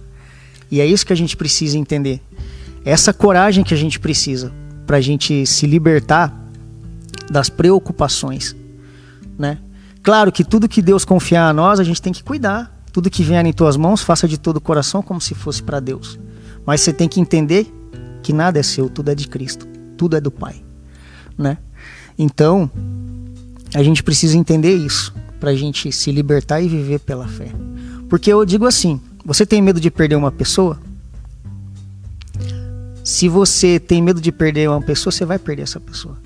E 0.71 0.80
é 0.80 0.87
isso 0.87 1.06
que 1.06 1.12
a 1.12 1.16
gente 1.16 1.37
precisa 1.37 1.76
entender. 1.78 2.21
Essa 2.85 3.12
coragem 3.12 3.62
que 3.62 3.75
a 3.75 3.76
gente 3.76 4.00
precisa 4.00 4.52
para 4.87 4.97
a 4.97 5.00
gente 5.00 5.45
se 5.45 5.66
libertar 5.66 6.45
das 7.30 7.49
preocupações, 7.49 8.54
né? 9.38 9.59
Claro 10.02 10.30
que 10.30 10.45
tudo 10.45 10.68
que 10.68 10.80
Deus 10.80 11.04
confiar 11.04 11.49
a 11.49 11.52
nós, 11.52 11.80
a 11.80 11.85
gente 11.85 12.00
tem 12.00 12.12
que 12.12 12.23
cuidar. 12.23 12.73
Tudo 12.92 13.11
que 13.11 13.23
vier 13.23 13.45
em 13.45 13.52
tuas 13.52 13.76
mãos, 13.76 14.02
faça 14.02 14.28
de 14.28 14.38
todo 14.38 14.59
o 14.59 14.61
coração 14.61 15.02
como 15.02 15.21
se 15.21 15.35
fosse 15.35 15.62
para 15.62 15.80
Deus. 15.80 16.18
Mas 16.64 16.80
você 16.80 16.92
tem 16.92 17.09
que 17.09 17.21
entender 17.21 17.73
que 18.23 18.33
nada 18.33 18.59
é 18.59 18.62
seu, 18.62 18.88
tudo 18.88 19.11
é 19.11 19.14
de 19.14 19.28
Cristo, 19.28 19.66
tudo 19.97 20.16
é 20.16 20.21
do 20.21 20.30
Pai, 20.30 20.62
né? 21.37 21.59
Então, 22.18 22.71
a 23.75 23.83
gente 23.83 24.02
precisa 24.02 24.37
entender 24.37 24.75
isso 24.75 25.14
para 25.38 25.50
a 25.50 25.54
gente 25.54 25.92
se 25.92 26.11
libertar 26.11 26.61
e 26.61 26.68
viver 26.68 27.00
pela 27.00 27.28
fé. 27.28 27.50
Porque 28.09 28.33
eu 28.33 28.45
digo 28.45 28.66
assim: 28.66 29.00
você 29.25 29.45
tem 29.45 29.61
medo 29.61 29.80
de 29.80 29.90
perder 29.90 30.16
uma 30.16 30.33
pessoa? 30.33 30.78
Se 33.04 33.28
você 33.28 33.78
tem 33.78 34.00
medo 34.02 34.21
de 34.21 34.33
perder 34.33 34.68
uma 34.68 34.80
pessoa, 34.80 35.12
você 35.12 35.25
vai 35.25 35.38
perder 35.38 35.62
essa 35.62 35.78
pessoa. 35.78 36.16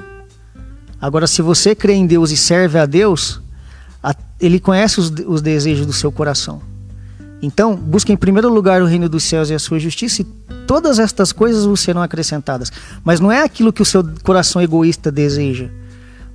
Agora, 1.00 1.26
se 1.26 1.40
você 1.40 1.74
crê 1.74 1.94
em 1.94 2.06
Deus 2.06 2.30
e 2.30 2.36
serve 2.36 2.78
a 2.78 2.84
Deus, 2.84 3.40
Ele 4.38 4.60
conhece 4.60 5.00
os, 5.00 5.10
os 5.26 5.40
desejos 5.40 5.86
do 5.86 5.92
seu 5.92 6.12
coração. 6.12 6.60
Então, 7.42 7.74
busque 7.74 8.12
em 8.12 8.16
primeiro 8.16 8.52
lugar 8.52 8.82
o 8.82 8.86
reino 8.86 9.08
dos 9.08 9.24
céus 9.24 9.48
e 9.48 9.54
a 9.54 9.58
sua 9.58 9.78
justiça, 9.78 10.20
e 10.20 10.24
todas 10.66 10.98
estas 10.98 11.32
coisas 11.32 11.64
vos 11.64 11.80
serão 11.80 12.02
acrescentadas. 12.02 12.70
Mas 13.02 13.18
não 13.18 13.32
é 13.32 13.42
aquilo 13.42 13.72
que 13.72 13.80
o 13.80 13.84
seu 13.84 14.04
coração 14.22 14.60
egoísta 14.60 15.10
deseja, 15.10 15.70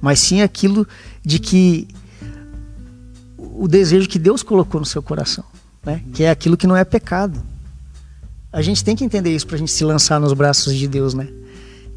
mas 0.02 0.20
sim 0.20 0.42
aquilo 0.42 0.88
de 1.24 1.38
que 1.38 1.88
o 3.38 3.68
desejo 3.68 4.10
que 4.10 4.18
Deus 4.18 4.42
colocou 4.42 4.80
no 4.80 4.86
seu 4.86 5.02
coração, 5.04 5.44
né? 5.86 6.02
Que 6.12 6.24
é 6.24 6.32
aquilo 6.32 6.58
que 6.58 6.66
não 6.66 6.76
é 6.76 6.84
pecado. 6.84 7.40
A 8.52 8.62
gente 8.64 8.84
tem 8.84 8.96
que 8.96 9.04
entender 9.04 9.34
isso 9.34 9.46
para 9.46 9.58
a 9.58 9.60
gente 9.60 9.72
se 9.72 9.84
lançar 9.84 10.20
nos 10.20 10.34
braços 10.34 10.74
de 10.76 10.88
Deus, 10.88 11.14
né? 11.14 11.28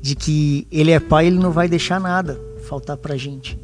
De 0.03 0.15
que 0.15 0.67
Ele 0.71 0.91
é 0.91 1.01
Pai, 1.01 1.27
Ele 1.27 1.39
não 1.39 1.51
vai 1.51 1.67
deixar 1.67 1.99
nada 1.99 2.39
faltar 2.69 2.97
para 2.97 3.15
a 3.15 3.17
gente. 3.17 3.59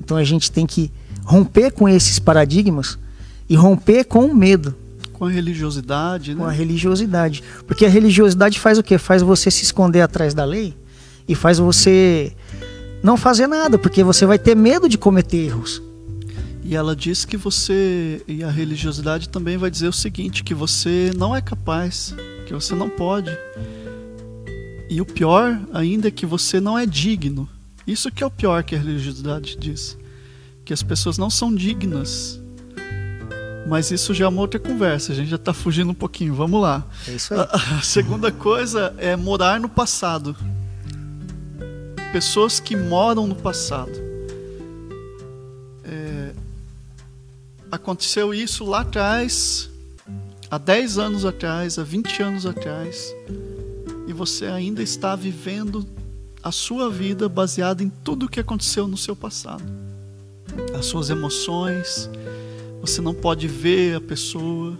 Então 0.00 0.16
a 0.16 0.24
gente 0.24 0.50
tem 0.50 0.66
que 0.66 0.90
romper 1.24 1.70
com 1.70 1.88
esses 1.88 2.18
paradigmas 2.18 2.98
e 3.48 3.54
romper 3.54 4.04
com 4.04 4.26
o 4.26 4.34
medo. 4.34 4.74
Com 5.12 5.26
a 5.26 5.30
religiosidade, 5.30 6.34
né? 6.34 6.40
Com 6.40 6.46
a 6.46 6.50
religiosidade. 6.50 7.44
Porque 7.66 7.86
a 7.86 7.88
religiosidade 7.88 8.58
faz 8.58 8.78
o 8.78 8.82
quê? 8.82 8.98
Faz 8.98 9.22
você 9.22 9.50
se 9.50 9.62
esconder 9.62 10.00
atrás 10.00 10.34
da 10.34 10.44
lei 10.44 10.74
e 11.28 11.34
faz 11.34 11.58
você 11.58 12.32
não 13.02 13.16
fazer 13.16 13.46
nada, 13.46 13.78
porque 13.78 14.02
você 14.02 14.26
vai 14.26 14.38
ter 14.38 14.56
medo 14.56 14.88
de 14.88 14.98
cometer 14.98 15.46
erros. 15.46 15.82
E 16.62 16.74
ela 16.74 16.94
diz 16.94 17.24
que 17.24 17.36
você, 17.36 18.22
e 18.28 18.44
a 18.44 18.50
religiosidade 18.50 19.28
também 19.28 19.56
vai 19.56 19.70
dizer 19.70 19.88
o 19.88 19.92
seguinte: 19.92 20.44
que 20.44 20.54
você 20.54 21.10
não 21.16 21.34
é 21.34 21.40
capaz, 21.40 22.14
que 22.46 22.52
você 22.52 22.74
não 22.74 22.88
pode. 22.88 23.30
E 24.88 25.00
o 25.00 25.06
pior 25.06 25.58
ainda 25.72 26.08
é 26.08 26.10
que 26.10 26.26
você 26.26 26.60
não 26.60 26.78
é 26.78 26.84
digno. 26.84 27.48
Isso 27.86 28.10
que 28.10 28.22
é 28.22 28.26
o 28.26 28.30
pior 28.30 28.62
que 28.62 28.74
a 28.74 28.78
religiosidade 28.78 29.56
diz. 29.56 29.96
Que 30.64 30.72
as 30.72 30.82
pessoas 30.82 31.18
não 31.18 31.30
são 31.30 31.54
dignas. 31.54 32.40
Mas 33.66 33.90
isso 33.90 34.12
já 34.12 34.24
é 34.24 34.28
uma 34.28 34.40
outra 34.40 34.58
conversa, 34.58 35.12
a 35.12 35.14
gente 35.14 35.28
já 35.28 35.36
está 35.36 35.52
fugindo 35.52 35.90
um 35.90 35.94
pouquinho. 35.94 36.34
Vamos 36.34 36.60
lá. 36.60 36.86
É 37.06 37.12
isso 37.12 37.34
aí. 37.34 37.40
A, 37.40 37.78
a 37.78 37.82
segunda 37.82 38.32
coisa 38.32 38.94
é 38.98 39.14
morar 39.16 39.60
no 39.60 39.68
passado. 39.68 40.36
Pessoas 42.12 42.58
que 42.58 42.74
moram 42.74 43.26
no 43.26 43.36
passado. 43.36 43.92
É, 45.84 46.32
aconteceu 47.70 48.34
isso 48.34 48.64
lá 48.64 48.80
atrás, 48.80 49.70
há 50.50 50.58
10 50.58 50.98
anos 50.98 51.24
atrás, 51.24 51.78
há 51.78 51.84
20 51.84 52.22
anos 52.22 52.46
atrás, 52.46 53.14
e 54.08 54.12
você 54.12 54.46
ainda 54.46 54.82
está 54.82 55.14
vivendo 55.14 55.86
a 56.42 56.50
sua 56.50 56.90
vida 56.90 57.28
baseada 57.28 57.82
em 57.82 57.88
tudo 57.88 58.26
o 58.26 58.28
que 58.28 58.40
aconteceu 58.40 58.88
no 58.88 58.96
seu 58.96 59.14
passado. 59.14 59.64
As 60.78 60.86
suas 60.86 61.10
emoções, 61.10 62.10
você 62.80 63.00
não 63.00 63.14
pode 63.14 63.46
ver 63.46 63.96
a 63.96 64.00
pessoa 64.00 64.78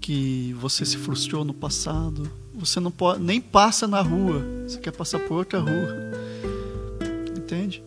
que 0.00 0.52
você 0.60 0.84
se 0.84 0.96
frustrou 0.96 1.44
no 1.44 1.54
passado. 1.54 2.30
Você 2.54 2.78
não 2.78 2.90
pode 2.90 3.22
nem 3.22 3.40
passa 3.40 3.88
na 3.88 4.00
rua. 4.00 4.44
Você 4.66 4.78
quer 4.78 4.92
passar 4.92 5.18
por 5.20 5.38
outra 5.38 5.58
rua. 5.58 6.12
Entende? 7.36 7.82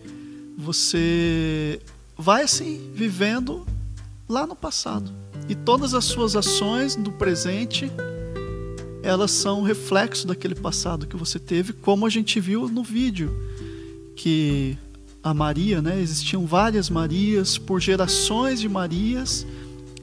Você 0.57 1.79
vai 2.17 2.43
assim 2.43 2.91
vivendo 2.93 3.65
lá 4.27 4.45
no 4.45 4.55
passado. 4.55 5.11
E 5.47 5.55
todas 5.55 5.93
as 5.93 6.05
suas 6.05 6.35
ações 6.35 6.95
do 6.95 7.11
presente 7.11 7.89
elas 9.01 9.31
são 9.31 9.61
reflexo 9.61 10.27
daquele 10.27 10.55
passado 10.55 11.07
que 11.07 11.15
você 11.15 11.39
teve, 11.39 11.73
como 11.73 12.05
a 12.05 12.09
gente 12.09 12.39
viu 12.39 12.67
no 12.67 12.83
vídeo 12.83 13.31
que 14.15 14.77
a 15.23 15.33
Maria, 15.33 15.81
né, 15.81 15.99
existiam 15.99 16.45
várias 16.45 16.89
Marias 16.89 17.57
por 17.57 17.79
gerações 17.79 18.59
de 18.59 18.67
Marias, 18.67 19.45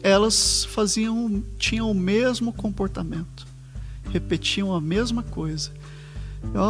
elas 0.02 0.64
faziam 0.64 1.42
tinham 1.58 1.90
o 1.90 1.94
mesmo 1.94 2.52
comportamento, 2.52 3.46
repetiam 4.10 4.74
a 4.74 4.80
mesma 4.80 5.22
coisa. 5.22 5.70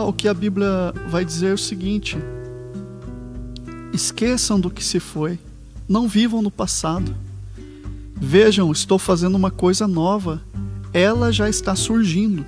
O 0.08 0.12
que 0.12 0.26
a 0.26 0.34
Bíblia 0.34 0.92
vai 1.08 1.24
dizer 1.24 1.50
é 1.50 1.52
o 1.52 1.58
seguinte: 1.58 2.16
esqueçam 3.92 4.58
do 4.58 4.70
que 4.70 4.82
se 4.82 4.98
foi, 4.98 5.38
não 5.88 6.08
vivam 6.08 6.40
no 6.40 6.50
passado. 6.50 7.14
Vejam, 8.14 8.72
estou 8.72 8.98
fazendo 8.98 9.34
uma 9.34 9.50
coisa 9.50 9.86
nova 9.86 10.40
ela 10.96 11.30
já 11.30 11.46
está 11.46 11.76
surgindo. 11.76 12.42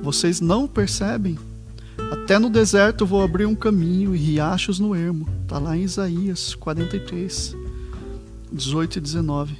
Vocês 0.00 0.40
não 0.40 0.68
percebem? 0.68 1.36
Até 2.12 2.38
no 2.38 2.48
deserto 2.48 3.04
vou 3.04 3.20
abrir 3.20 3.46
um 3.46 3.54
caminho 3.56 4.14
e 4.14 4.18
riachos 4.18 4.78
no 4.78 4.94
ermo. 4.94 5.28
Está 5.42 5.58
lá 5.58 5.76
em 5.76 5.82
Isaías 5.82 6.54
43, 6.54 7.56
18 8.52 8.98
e 8.98 9.00
19. 9.00 9.56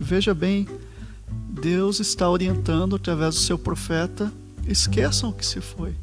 Veja 0.00 0.32
bem, 0.32 0.66
Deus 1.50 2.00
está 2.00 2.30
orientando 2.30 2.96
através 2.96 3.34
do 3.34 3.40
seu 3.42 3.58
profeta: 3.58 4.32
esqueçam 4.66 5.28
o 5.28 5.32
que 5.34 5.44
se 5.44 5.60
foi. 5.60 5.94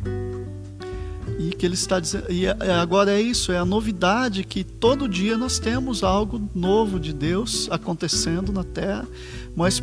E 1.40 1.50
que 1.56 1.66
ele 1.66 1.74
está 1.74 2.00
dizendo, 2.00 2.32
e 2.32 2.46
é, 2.46 2.72
agora 2.80 3.12
é 3.12 3.20
isso, 3.20 3.52
é 3.52 3.58
a 3.58 3.66
novidade 3.66 4.44
que 4.44 4.64
todo 4.64 5.10
dia 5.10 5.36
nós 5.38 5.58
temos 5.58 6.04
algo 6.04 6.48
novo 6.54 7.00
de 7.00 7.12
Deus 7.12 7.68
acontecendo 7.72 8.54
na 8.54 8.64
terra, 8.64 9.08
mas 9.56 9.82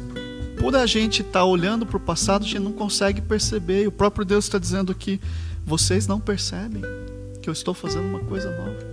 por 0.58 0.76
a 0.76 0.86
gente 0.86 1.22
estar 1.22 1.40
tá 1.40 1.44
olhando 1.44 1.84
para 1.86 1.96
o 1.96 2.00
passado, 2.00 2.42
a 2.42 2.46
gente 2.46 2.60
não 2.60 2.72
consegue 2.72 3.20
perceber. 3.20 3.84
E 3.84 3.86
o 3.86 3.92
próprio 3.92 4.24
Deus 4.24 4.44
está 4.44 4.58
dizendo 4.58 4.94
que 4.94 5.20
vocês 5.64 6.06
não 6.06 6.20
percebem 6.20 6.82
que 7.40 7.48
eu 7.48 7.52
estou 7.52 7.74
fazendo 7.74 8.06
uma 8.06 8.20
coisa 8.20 8.50
nova. 8.50 8.92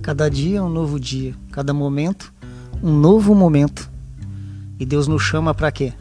Cada 0.00 0.28
dia 0.28 0.58
é 0.58 0.62
um 0.62 0.68
novo 0.68 0.98
dia, 0.98 1.34
cada 1.50 1.72
momento 1.72 2.32
um 2.82 2.98
novo 2.98 3.34
momento. 3.34 3.88
E 4.78 4.84
Deus 4.84 5.06
nos 5.06 5.22
chama 5.22 5.54
para 5.54 5.70
quê? 5.70 5.92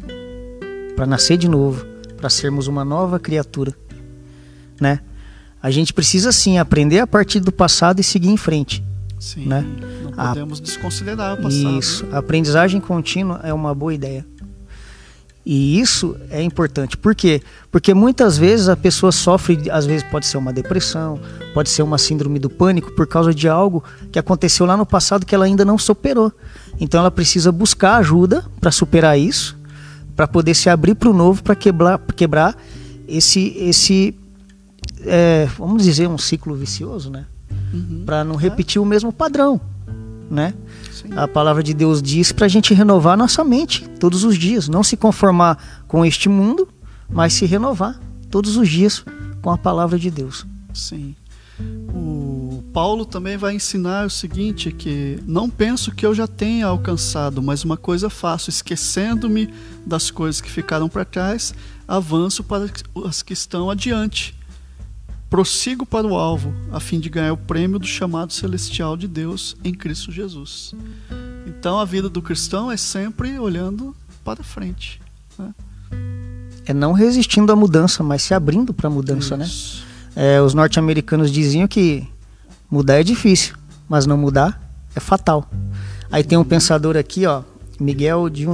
Para 0.95 1.05
nascer 1.05 1.37
de 1.37 1.47
novo, 1.47 1.85
para 2.17 2.29
sermos 2.29 2.67
uma 2.67 2.83
nova 2.83 3.19
criatura, 3.19 3.73
né? 4.79 4.99
A 5.61 5.69
gente 5.69 5.93
precisa 5.93 6.31
sim 6.31 6.57
aprender 6.57 6.99
a 6.99 7.05
partir 7.05 7.39
do 7.39 7.51
passado 7.51 7.99
e 7.99 8.03
seguir 8.03 8.29
em 8.29 8.37
frente. 8.37 8.83
Sim, 9.19 9.45
né? 9.45 9.63
Não 10.21 10.29
podemos 10.29 10.59
a... 10.59 10.63
desconsiderar 10.63 11.33
o 11.33 11.43
passado. 11.43 11.79
Isso, 11.79 12.05
a 12.11 12.17
aprendizagem 12.17 12.79
contínua 12.79 13.39
é 13.43 13.53
uma 13.53 13.73
boa 13.73 13.93
ideia. 13.93 14.25
E 15.45 15.79
isso 15.79 16.15
é 16.29 16.41
importante. 16.41 16.95
Por 16.95 17.15
quê? 17.15 17.41
Porque 17.71 17.93
muitas 17.93 18.37
vezes 18.37 18.69
a 18.69 18.75
pessoa 18.77 19.11
sofre, 19.11 19.71
às 19.71 19.85
vezes 19.85 20.03
pode 20.03 20.27
ser 20.27 20.37
uma 20.37 20.53
depressão, 20.53 21.19
pode 21.53 21.69
ser 21.69 21.81
uma 21.81 21.97
síndrome 21.97 22.37
do 22.37 22.49
pânico 22.49 22.91
por 22.91 23.07
causa 23.07 23.33
de 23.33 23.47
algo 23.47 23.83
que 24.11 24.19
aconteceu 24.19 24.67
lá 24.67 24.77
no 24.77 24.85
passado 24.85 25.25
que 25.25 25.33
ela 25.33 25.45
ainda 25.45 25.65
não 25.65 25.79
superou. 25.79 26.31
Então 26.79 26.99
ela 26.99 27.09
precisa 27.09 27.51
buscar 27.51 27.95
ajuda 27.95 28.45
para 28.59 28.71
superar 28.71 29.17
isso, 29.17 29.57
para 30.15 30.27
poder 30.27 30.53
se 30.53 30.69
abrir 30.69 30.93
para 30.93 31.09
o 31.09 31.13
novo, 31.13 31.41
para 31.41 31.55
quebrar, 31.55 31.97
quebrar 32.15 32.55
esse, 33.07 33.55
esse 33.57 34.15
é, 35.03 35.47
vamos 35.57 35.83
dizer, 35.83 36.07
um 36.07 36.17
ciclo 36.17 36.53
vicioso, 36.55 37.09
né? 37.09 37.25
Uhum. 37.73 38.03
Para 38.05 38.23
não 38.23 38.35
repetir 38.35 38.81
o 38.81 38.85
mesmo 38.85 39.11
padrão, 39.11 39.59
né? 40.31 40.53
A 41.15 41.27
palavra 41.27 41.61
de 41.61 41.73
Deus 41.73 42.01
diz 42.01 42.31
para 42.31 42.45
a 42.45 42.49
gente 42.49 42.73
renovar 42.73 43.17
nossa 43.17 43.43
mente 43.43 43.87
todos 43.99 44.23
os 44.23 44.37
dias, 44.37 44.69
não 44.69 44.81
se 44.81 44.95
conformar 44.95 45.83
com 45.87 46.05
este 46.05 46.29
mundo, 46.29 46.67
mas 47.09 47.33
se 47.33 47.45
renovar 47.45 47.99
todos 48.29 48.55
os 48.55 48.67
dias 48.67 49.03
com 49.41 49.51
a 49.51 49.57
palavra 49.57 49.99
de 49.99 50.09
Deus. 50.09 50.45
Sim. 50.73 51.13
O 51.93 52.63
Paulo 52.73 53.05
também 53.05 53.35
vai 53.35 53.53
ensinar 53.53 54.05
o 54.05 54.09
seguinte, 54.09 54.71
que 54.71 55.19
não 55.27 55.49
penso 55.49 55.91
que 55.91 56.05
eu 56.05 56.15
já 56.15 56.25
tenha 56.25 56.67
alcançado, 56.67 57.41
mas 57.41 57.65
uma 57.65 57.75
coisa 57.75 58.09
faço, 58.09 58.49
esquecendo-me 58.49 59.53
das 59.85 60.09
coisas 60.09 60.39
que 60.39 60.49
ficaram 60.49 60.87
para 60.87 61.03
trás, 61.03 61.53
avanço 61.85 62.43
para 62.43 62.69
as 63.05 63.21
que 63.21 63.33
estão 63.33 63.69
adiante 63.69 64.33
prossigo 65.31 65.85
para 65.85 66.05
o 66.05 66.17
alvo, 66.17 66.53
a 66.73 66.79
fim 66.81 66.99
de 66.99 67.07
ganhar 67.09 67.31
o 67.31 67.37
prêmio 67.37 67.79
do 67.79 67.87
chamado 67.87 68.33
celestial 68.33 68.97
de 68.97 69.07
Deus 69.07 69.55
em 69.63 69.73
Cristo 69.73 70.11
Jesus. 70.11 70.75
Então 71.47 71.79
a 71.79 71.85
vida 71.85 72.09
do 72.09 72.21
cristão 72.21 72.69
é 72.69 72.75
sempre 72.75 73.39
olhando 73.39 73.95
para 74.25 74.43
frente. 74.43 75.01
Né? 75.39 75.55
É 76.65 76.73
não 76.73 76.91
resistindo 76.91 77.49
à 77.49 77.55
mudança, 77.55 78.03
mas 78.03 78.21
se 78.23 78.33
abrindo 78.33 78.73
para 78.73 78.87
a 78.87 78.89
mudança, 78.89 79.37
né? 79.37 79.45
Isso. 79.45 79.85
né? 80.13 80.35
É, 80.35 80.41
os 80.41 80.53
norte-americanos 80.53 81.31
diziam 81.31 81.65
que 81.65 82.05
mudar 82.69 82.99
é 82.99 83.03
difícil, 83.03 83.55
mas 83.87 84.05
não 84.05 84.17
mudar 84.17 84.61
é 84.93 84.99
fatal. 84.99 85.49
Aí 86.11 86.25
tem 86.25 86.37
um 86.37 86.43
pensador 86.43 86.97
aqui, 86.97 87.25
ó, 87.25 87.43
Miguel 87.79 88.29
de, 88.29 88.45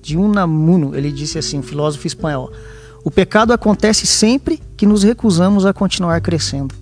de 0.00 0.16
Unamuno, 0.16 0.96
ele 0.96 1.12
disse 1.12 1.38
assim, 1.38 1.58
um 1.58 1.62
filósofo 1.62 2.06
espanhol. 2.06 2.50
O 3.04 3.10
pecado 3.10 3.52
acontece 3.52 4.06
sempre 4.06 4.62
que 4.82 4.86
nos 4.86 5.04
recusamos 5.04 5.64
a 5.64 5.72
continuar 5.72 6.20
crescendo. 6.20 6.74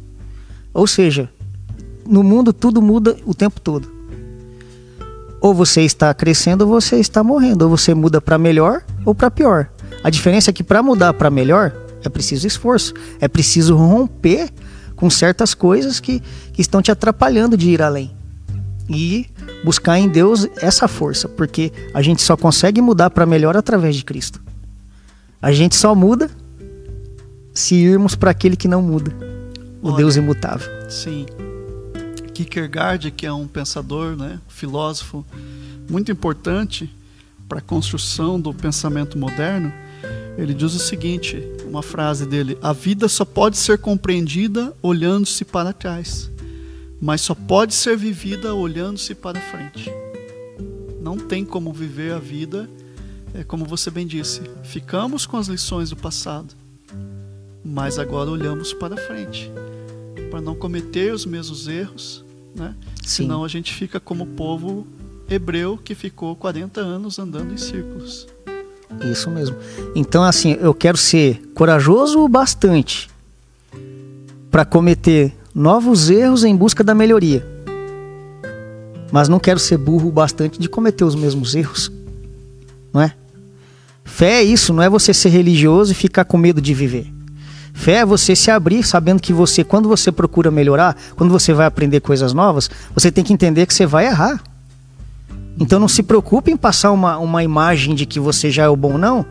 Ou 0.72 0.86
seja, 0.86 1.28
no 2.08 2.22
mundo 2.22 2.50
tudo 2.50 2.80
muda 2.80 3.14
o 3.26 3.34
tempo 3.34 3.60
todo. 3.60 3.92
Ou 5.38 5.52
você 5.52 5.82
está 5.82 6.14
crescendo 6.14 6.62
ou 6.62 6.68
você 6.68 6.96
está 6.96 7.22
morrendo. 7.22 7.60
Ou 7.60 7.68
você 7.68 7.92
muda 7.92 8.18
para 8.18 8.38
melhor 8.38 8.82
ou 9.04 9.14
para 9.14 9.30
pior. 9.30 9.68
A 10.02 10.08
diferença 10.08 10.48
é 10.48 10.52
que 10.54 10.64
para 10.64 10.82
mudar 10.82 11.12
para 11.12 11.28
melhor 11.28 11.74
é 12.02 12.08
preciso 12.08 12.46
esforço. 12.46 12.94
É 13.20 13.28
preciso 13.28 13.76
romper 13.76 14.48
com 14.96 15.10
certas 15.10 15.52
coisas 15.52 16.00
que, 16.00 16.22
que 16.54 16.62
estão 16.62 16.80
te 16.80 16.90
atrapalhando 16.90 17.54
de 17.54 17.68
ir 17.68 17.82
além. 17.82 18.10
E 18.88 19.26
buscar 19.62 19.98
em 19.98 20.08
Deus 20.08 20.48
essa 20.56 20.88
força, 20.88 21.28
porque 21.28 21.70
a 21.92 22.00
gente 22.00 22.22
só 22.22 22.34
consegue 22.34 22.80
mudar 22.80 23.10
para 23.10 23.26
melhor 23.26 23.58
através 23.58 23.94
de 23.94 24.06
Cristo. 24.06 24.40
A 25.42 25.52
gente 25.52 25.76
só 25.76 25.94
muda 25.94 26.30
se 27.52 27.74
irmos 27.74 28.14
para 28.14 28.30
aquele 28.30 28.56
que 28.56 28.68
não 28.68 28.82
muda, 28.82 29.12
o 29.82 29.88
Olha, 29.88 29.96
Deus 29.96 30.16
imutável. 30.16 30.68
Sim. 30.90 31.26
Kierkegaard, 32.32 33.10
que 33.10 33.26
é 33.26 33.32
um 33.32 33.46
pensador, 33.46 34.16
né, 34.16 34.40
filósofo 34.48 35.24
muito 35.88 36.10
importante 36.10 36.90
para 37.48 37.58
a 37.58 37.62
construção 37.62 38.40
do 38.40 38.54
pensamento 38.54 39.18
moderno, 39.18 39.72
ele 40.38 40.54
diz 40.54 40.74
o 40.74 40.78
seguinte, 40.78 41.42
uma 41.68 41.82
frase 41.82 42.24
dele: 42.24 42.56
"A 42.62 42.72
vida 42.72 43.08
só 43.08 43.24
pode 43.24 43.58
ser 43.58 43.78
compreendida 43.78 44.72
olhando-se 44.80 45.44
para 45.44 45.72
trás, 45.72 46.30
mas 47.00 47.20
só 47.20 47.34
pode 47.34 47.74
ser 47.74 47.96
vivida 47.96 48.54
olhando-se 48.54 49.14
para 49.14 49.40
frente." 49.40 49.90
Não 51.02 51.16
tem 51.16 51.44
como 51.44 51.72
viver 51.72 52.12
a 52.12 52.18
vida 52.18 52.68
é 53.32 53.44
como 53.44 53.64
você 53.64 53.90
bem 53.90 54.06
disse, 54.06 54.42
ficamos 54.64 55.24
com 55.24 55.36
as 55.36 55.46
lições 55.46 55.90
do 55.90 55.96
passado, 55.96 56.54
mas 57.70 58.00
agora 58.00 58.28
olhamos 58.28 58.72
para 58.72 58.96
frente, 58.96 59.50
para 60.28 60.40
não 60.40 60.56
cometer 60.56 61.14
os 61.14 61.24
mesmos 61.24 61.68
erros, 61.68 62.24
né? 62.54 62.74
Sim. 63.00 63.22
Senão 63.22 63.44
a 63.44 63.48
gente 63.48 63.72
fica 63.72 64.00
como 64.00 64.24
o 64.24 64.26
povo 64.26 64.84
hebreu 65.30 65.78
que 65.82 65.94
ficou 65.94 66.34
40 66.34 66.80
anos 66.80 67.18
andando 67.20 67.54
em 67.54 67.56
círculos. 67.56 68.26
Isso 69.08 69.30
mesmo. 69.30 69.56
Então, 69.94 70.24
assim, 70.24 70.58
eu 70.60 70.74
quero 70.74 70.98
ser 70.98 71.40
corajoso 71.54 72.18
o 72.18 72.28
bastante 72.28 73.08
para 74.50 74.64
cometer 74.64 75.32
novos 75.54 76.10
erros 76.10 76.42
em 76.42 76.56
busca 76.56 76.82
da 76.82 76.92
melhoria. 76.92 77.46
Mas 79.12 79.28
não 79.28 79.38
quero 79.38 79.60
ser 79.60 79.78
burro 79.78 80.08
o 80.08 80.12
bastante 80.12 80.58
de 80.58 80.68
cometer 80.68 81.04
os 81.04 81.14
mesmos 81.14 81.54
erros. 81.54 81.90
Não 82.92 83.00
é? 83.00 83.14
Fé 84.04 84.40
é 84.40 84.42
isso, 84.42 84.74
não 84.74 84.82
é 84.82 84.90
você 84.90 85.14
ser 85.14 85.28
religioso 85.28 85.92
e 85.92 85.94
ficar 85.94 86.24
com 86.24 86.36
medo 86.36 86.60
de 86.60 86.74
viver. 86.74 87.19
Fé 87.72 87.96
é 87.96 88.04
você 88.04 88.36
se 88.36 88.50
abrir 88.50 88.82
sabendo 88.82 89.20
que 89.20 89.32
você, 89.32 89.64
quando 89.64 89.88
você 89.88 90.12
procura 90.12 90.50
melhorar, 90.50 90.96
quando 91.16 91.30
você 91.30 91.52
vai 91.52 91.66
aprender 91.66 92.00
coisas 92.00 92.32
novas, 92.32 92.70
você 92.94 93.10
tem 93.10 93.24
que 93.24 93.32
entender 93.32 93.66
que 93.66 93.74
você 93.74 93.86
vai 93.86 94.06
errar. 94.06 94.42
Então 95.58 95.78
não 95.78 95.88
se 95.88 96.02
preocupe 96.02 96.50
em 96.50 96.56
passar 96.56 96.90
uma, 96.90 97.18
uma 97.18 97.44
imagem 97.44 97.94
de 97.94 98.06
que 98.06 98.18
você 98.18 98.50
já 98.50 98.64
é 98.64 98.68
o 98.68 98.76
bom, 98.76 98.96
não. 98.96 99.24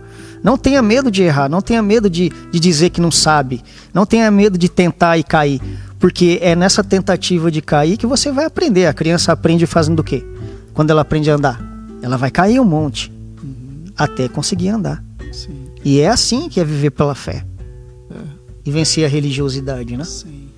Não 0.43 0.57
tenha 0.57 0.81
medo 0.81 1.11
de 1.11 1.23
errar, 1.23 1.49
não 1.49 1.61
tenha 1.61 1.81
medo 1.81 2.09
de, 2.09 2.31
de 2.51 2.59
dizer 2.59 2.91
que 2.91 3.01
não 3.01 3.11
sabe, 3.11 3.61
não 3.93 4.05
tenha 4.05 4.31
medo 4.31 4.57
de 4.57 4.69
tentar 4.69 5.17
e 5.17 5.23
cair, 5.23 5.61
porque 5.99 6.39
é 6.41 6.55
nessa 6.55 6.83
tentativa 6.83 7.51
de 7.51 7.61
cair 7.61 7.97
que 7.97 8.07
você 8.07 8.31
vai 8.31 8.45
aprender. 8.45 8.85
A 8.85 8.93
criança 8.93 9.33
aprende 9.33 9.65
fazendo 9.65 9.99
o 9.99 10.03
quê? 10.03 10.25
Quando 10.73 10.91
ela 10.91 11.01
aprende 11.01 11.29
a 11.29 11.35
andar, 11.35 11.61
ela 12.01 12.15
vai 12.15 12.31
cair 12.31 12.59
um 12.59 12.65
monte 12.65 13.11
até 13.97 14.29
conseguir 14.29 14.69
andar. 14.69 15.03
Sim. 15.31 15.65
E 15.83 15.99
é 15.99 16.07
assim 16.07 16.47
que 16.47 16.59
é 16.59 16.63
viver 16.63 16.91
pela 16.91 17.13
fé. 17.13 17.43
E 18.65 18.71
vencer 18.71 19.05
a 19.05 19.07
religiosidade, 19.07 19.95
né? 19.95 20.03
Sim. 20.03 20.49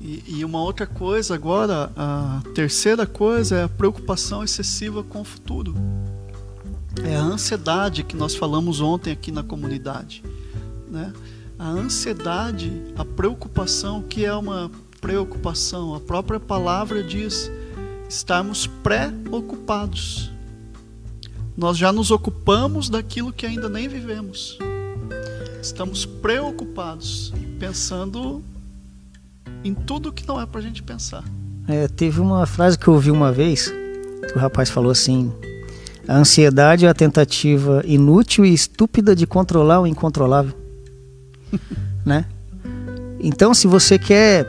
E, 0.00 0.22
e, 0.26 0.44
uma 0.44 0.62
outra 0.62 0.86
coisa 0.86 1.34
agora, 1.34 1.90
a 1.96 2.42
terceira 2.54 3.06
coisa 3.06 3.56
é 3.56 3.64
a 3.64 3.68
preocupação 3.68 4.44
excessiva 4.44 5.02
com 5.02 5.22
o 5.22 5.24
futuro. 5.24 5.74
É 7.02 7.16
a 7.16 7.22
ansiedade 7.22 8.04
que 8.04 8.16
nós 8.16 8.34
falamos 8.34 8.80
ontem 8.80 9.10
aqui 9.12 9.32
na 9.32 9.42
comunidade. 9.42 10.22
Né? 10.88 11.12
A 11.58 11.68
ansiedade, 11.68 12.72
a 12.96 13.04
preocupação, 13.04 14.02
que 14.02 14.24
é 14.24 14.32
uma 14.32 14.70
preocupação, 15.00 15.94
a 15.94 16.00
própria 16.00 16.38
palavra 16.38 17.02
diz 17.02 17.50
estarmos 18.08 18.66
pré-ocupados 18.66 20.30
nós 21.56 21.78
já 21.78 21.90
nos 21.90 22.10
ocupamos 22.10 22.90
daquilo 22.90 23.32
que 23.32 23.46
ainda 23.46 23.68
nem 23.68 23.88
vivemos. 23.88 24.58
Estamos 25.66 26.06
preocupados, 26.06 27.34
pensando 27.58 28.40
em 29.64 29.74
tudo 29.74 30.12
que 30.12 30.26
não 30.26 30.40
é 30.40 30.46
para 30.46 30.60
a 30.60 30.62
gente 30.62 30.80
pensar. 30.80 31.24
É, 31.66 31.88
teve 31.88 32.20
uma 32.20 32.46
frase 32.46 32.78
que 32.78 32.86
eu 32.86 32.94
ouvi 32.94 33.10
uma 33.10 33.32
vez, 33.32 33.66
que 34.28 34.36
o 34.36 34.38
rapaz 34.38 34.70
falou 34.70 34.92
assim: 34.92 35.32
a 36.06 36.18
ansiedade 36.18 36.86
é 36.86 36.88
a 36.88 36.94
tentativa 36.94 37.82
inútil 37.84 38.46
e 38.46 38.54
estúpida 38.54 39.14
de 39.16 39.26
controlar 39.26 39.80
o 39.80 39.88
incontrolável. 39.88 40.54
né? 42.06 42.26
Então, 43.18 43.52
se 43.52 43.66
você 43.66 43.98
quer 43.98 44.46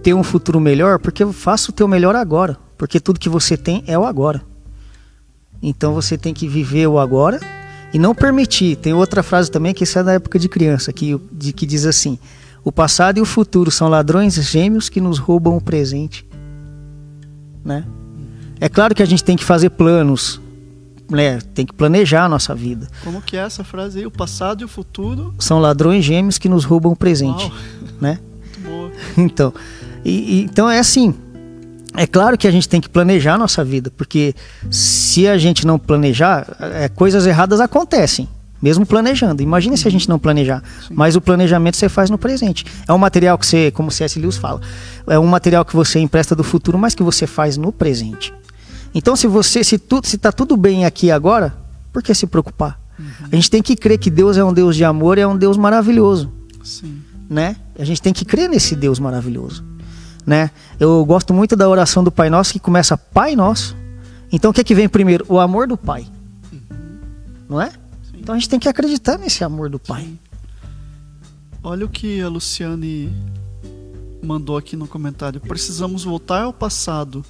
ter 0.00 0.14
um 0.14 0.22
futuro 0.22 0.60
melhor, 0.60 1.00
porque 1.00 1.26
faça 1.32 1.72
o 1.72 1.74
teu 1.74 1.88
melhor 1.88 2.14
agora, 2.14 2.56
porque 2.78 3.00
tudo 3.00 3.18
que 3.18 3.28
você 3.28 3.56
tem 3.56 3.82
é 3.84 3.98
o 3.98 4.04
agora. 4.04 4.40
Então 5.60 5.92
você 5.92 6.16
tem 6.16 6.32
que 6.32 6.46
viver 6.46 6.86
o 6.86 7.00
agora 7.00 7.40
e 7.94 7.98
não 7.98 8.12
permitir. 8.12 8.74
Tem 8.76 8.92
outra 8.92 9.22
frase 9.22 9.48
também 9.48 9.72
que 9.72 9.84
isso 9.84 9.96
é 9.96 10.02
da 10.02 10.12
época 10.14 10.36
de 10.36 10.48
criança, 10.48 10.92
que, 10.92 11.18
de, 11.30 11.52
que 11.52 11.64
diz 11.64 11.86
assim: 11.86 12.18
o 12.64 12.72
passado 12.72 13.18
e 13.18 13.20
o 13.20 13.24
futuro 13.24 13.70
são 13.70 13.88
ladrões 13.88 14.34
gêmeos 14.34 14.88
que 14.88 15.00
nos 15.00 15.18
roubam 15.18 15.56
o 15.56 15.60
presente. 15.60 16.26
Né? 17.64 17.84
É 18.60 18.68
claro 18.68 18.94
que 18.94 19.02
a 19.02 19.06
gente 19.06 19.22
tem 19.22 19.36
que 19.36 19.44
fazer 19.44 19.70
planos, 19.70 20.40
né? 21.08 21.38
tem 21.54 21.64
que 21.64 21.72
planejar 21.72 22.24
a 22.24 22.28
nossa 22.28 22.52
vida. 22.52 22.88
Como 23.04 23.22
que 23.22 23.36
é 23.36 23.40
essa 23.40 23.62
frase 23.62 24.00
aí? 24.00 24.06
O 24.06 24.10
passado 24.10 24.62
e 24.62 24.64
o 24.64 24.68
futuro 24.68 25.32
são 25.38 25.60
ladrões 25.60 26.04
gêmeos 26.04 26.36
que 26.36 26.48
nos 26.48 26.64
roubam 26.64 26.92
o 26.92 26.96
presente, 26.96 27.44
Uau. 27.44 27.52
né? 28.00 28.18
Muito 28.42 28.60
boa. 28.60 28.92
Então, 29.16 29.54
e, 30.04 30.10
e, 30.10 30.42
então 30.42 30.68
é 30.68 30.80
assim. 30.80 31.14
É 31.96 32.06
claro 32.06 32.36
que 32.36 32.48
a 32.48 32.50
gente 32.50 32.68
tem 32.68 32.80
que 32.80 32.88
planejar 32.88 33.34
a 33.34 33.38
nossa 33.38 33.64
vida, 33.64 33.90
porque 33.96 34.34
se 34.70 35.28
a 35.28 35.38
gente 35.38 35.66
não 35.66 35.78
planejar, 35.78 36.56
é, 36.60 36.88
coisas 36.88 37.24
erradas 37.24 37.60
acontecem, 37.60 38.28
mesmo 38.60 38.84
planejando. 38.84 39.42
Imagina 39.42 39.76
se 39.76 39.86
a 39.86 39.90
gente 39.90 40.08
não 40.08 40.18
planejar. 40.18 40.62
Sim. 40.88 40.94
Mas 40.94 41.14
o 41.14 41.20
planejamento 41.20 41.76
você 41.76 41.88
faz 41.88 42.10
no 42.10 42.18
presente. 42.18 42.64
É 42.88 42.92
um 42.92 42.98
material 42.98 43.38
que 43.38 43.46
você, 43.46 43.70
como 43.70 43.90
C.S. 43.90 44.18
Lewis 44.18 44.36
fala, 44.36 44.60
é 45.06 45.18
um 45.18 45.26
material 45.26 45.64
que 45.64 45.76
você 45.76 46.00
empresta 46.00 46.34
do 46.34 46.42
futuro, 46.42 46.78
mas 46.78 46.94
que 46.94 47.02
você 47.02 47.26
faz 47.26 47.56
no 47.56 47.70
presente. 47.70 48.32
Então, 48.94 49.14
se 49.14 49.26
você, 49.26 49.62
se 49.62 49.78
tudo, 49.78 50.06
se 50.06 50.18
tá 50.18 50.32
tudo 50.32 50.56
bem 50.56 50.84
aqui 50.84 51.10
agora, 51.10 51.54
por 51.92 52.02
que 52.02 52.14
se 52.14 52.26
preocupar? 52.26 52.80
Uhum. 52.98 53.06
A 53.30 53.36
gente 53.36 53.50
tem 53.50 53.62
que 53.62 53.76
crer 53.76 53.98
que 53.98 54.10
Deus 54.10 54.36
é 54.36 54.44
um 54.44 54.52
Deus 54.52 54.74
de 54.74 54.84
amor 54.84 55.18
e 55.18 55.20
é 55.20 55.26
um 55.26 55.36
Deus 55.36 55.56
maravilhoso. 55.56 56.32
Sim. 56.62 57.02
Né? 57.28 57.56
A 57.78 57.84
gente 57.84 58.00
tem 58.00 58.12
que 58.12 58.24
crer 58.24 58.48
nesse 58.48 58.74
Deus 58.74 58.98
maravilhoso. 58.98 59.64
Né? 60.26 60.50
Eu 60.80 61.04
gosto 61.04 61.34
muito 61.34 61.54
da 61.54 61.68
oração 61.68 62.02
do 62.02 62.10
Pai 62.10 62.30
Nosso 62.30 62.52
que 62.52 62.58
começa 62.58 62.96
Pai 62.96 63.36
Nosso. 63.36 63.76
Então 64.32 64.50
o 64.50 64.54
que 64.54 64.60
é 64.60 64.64
que 64.64 64.74
vem 64.74 64.88
primeiro? 64.88 65.24
O 65.28 65.38
amor 65.38 65.66
do 65.66 65.76
Pai. 65.76 66.06
Uhum. 66.52 66.98
Não 67.48 67.60
é? 67.60 67.70
Sim. 67.70 68.18
Então 68.18 68.34
a 68.34 68.38
gente 68.38 68.48
tem 68.48 68.58
que 68.58 68.68
acreditar 68.68 69.18
nesse 69.18 69.44
amor 69.44 69.68
do 69.68 69.78
Pai. 69.78 70.02
Sim. 70.02 70.18
Olha 71.62 71.86
o 71.86 71.88
que 71.88 72.20
a 72.20 72.28
Luciane 72.28 73.10
mandou 74.22 74.56
aqui 74.56 74.76
no 74.76 74.86
comentário. 74.86 75.40
Precisamos 75.40 76.04
voltar 76.04 76.42
ao 76.42 76.52
passado, 76.52 77.24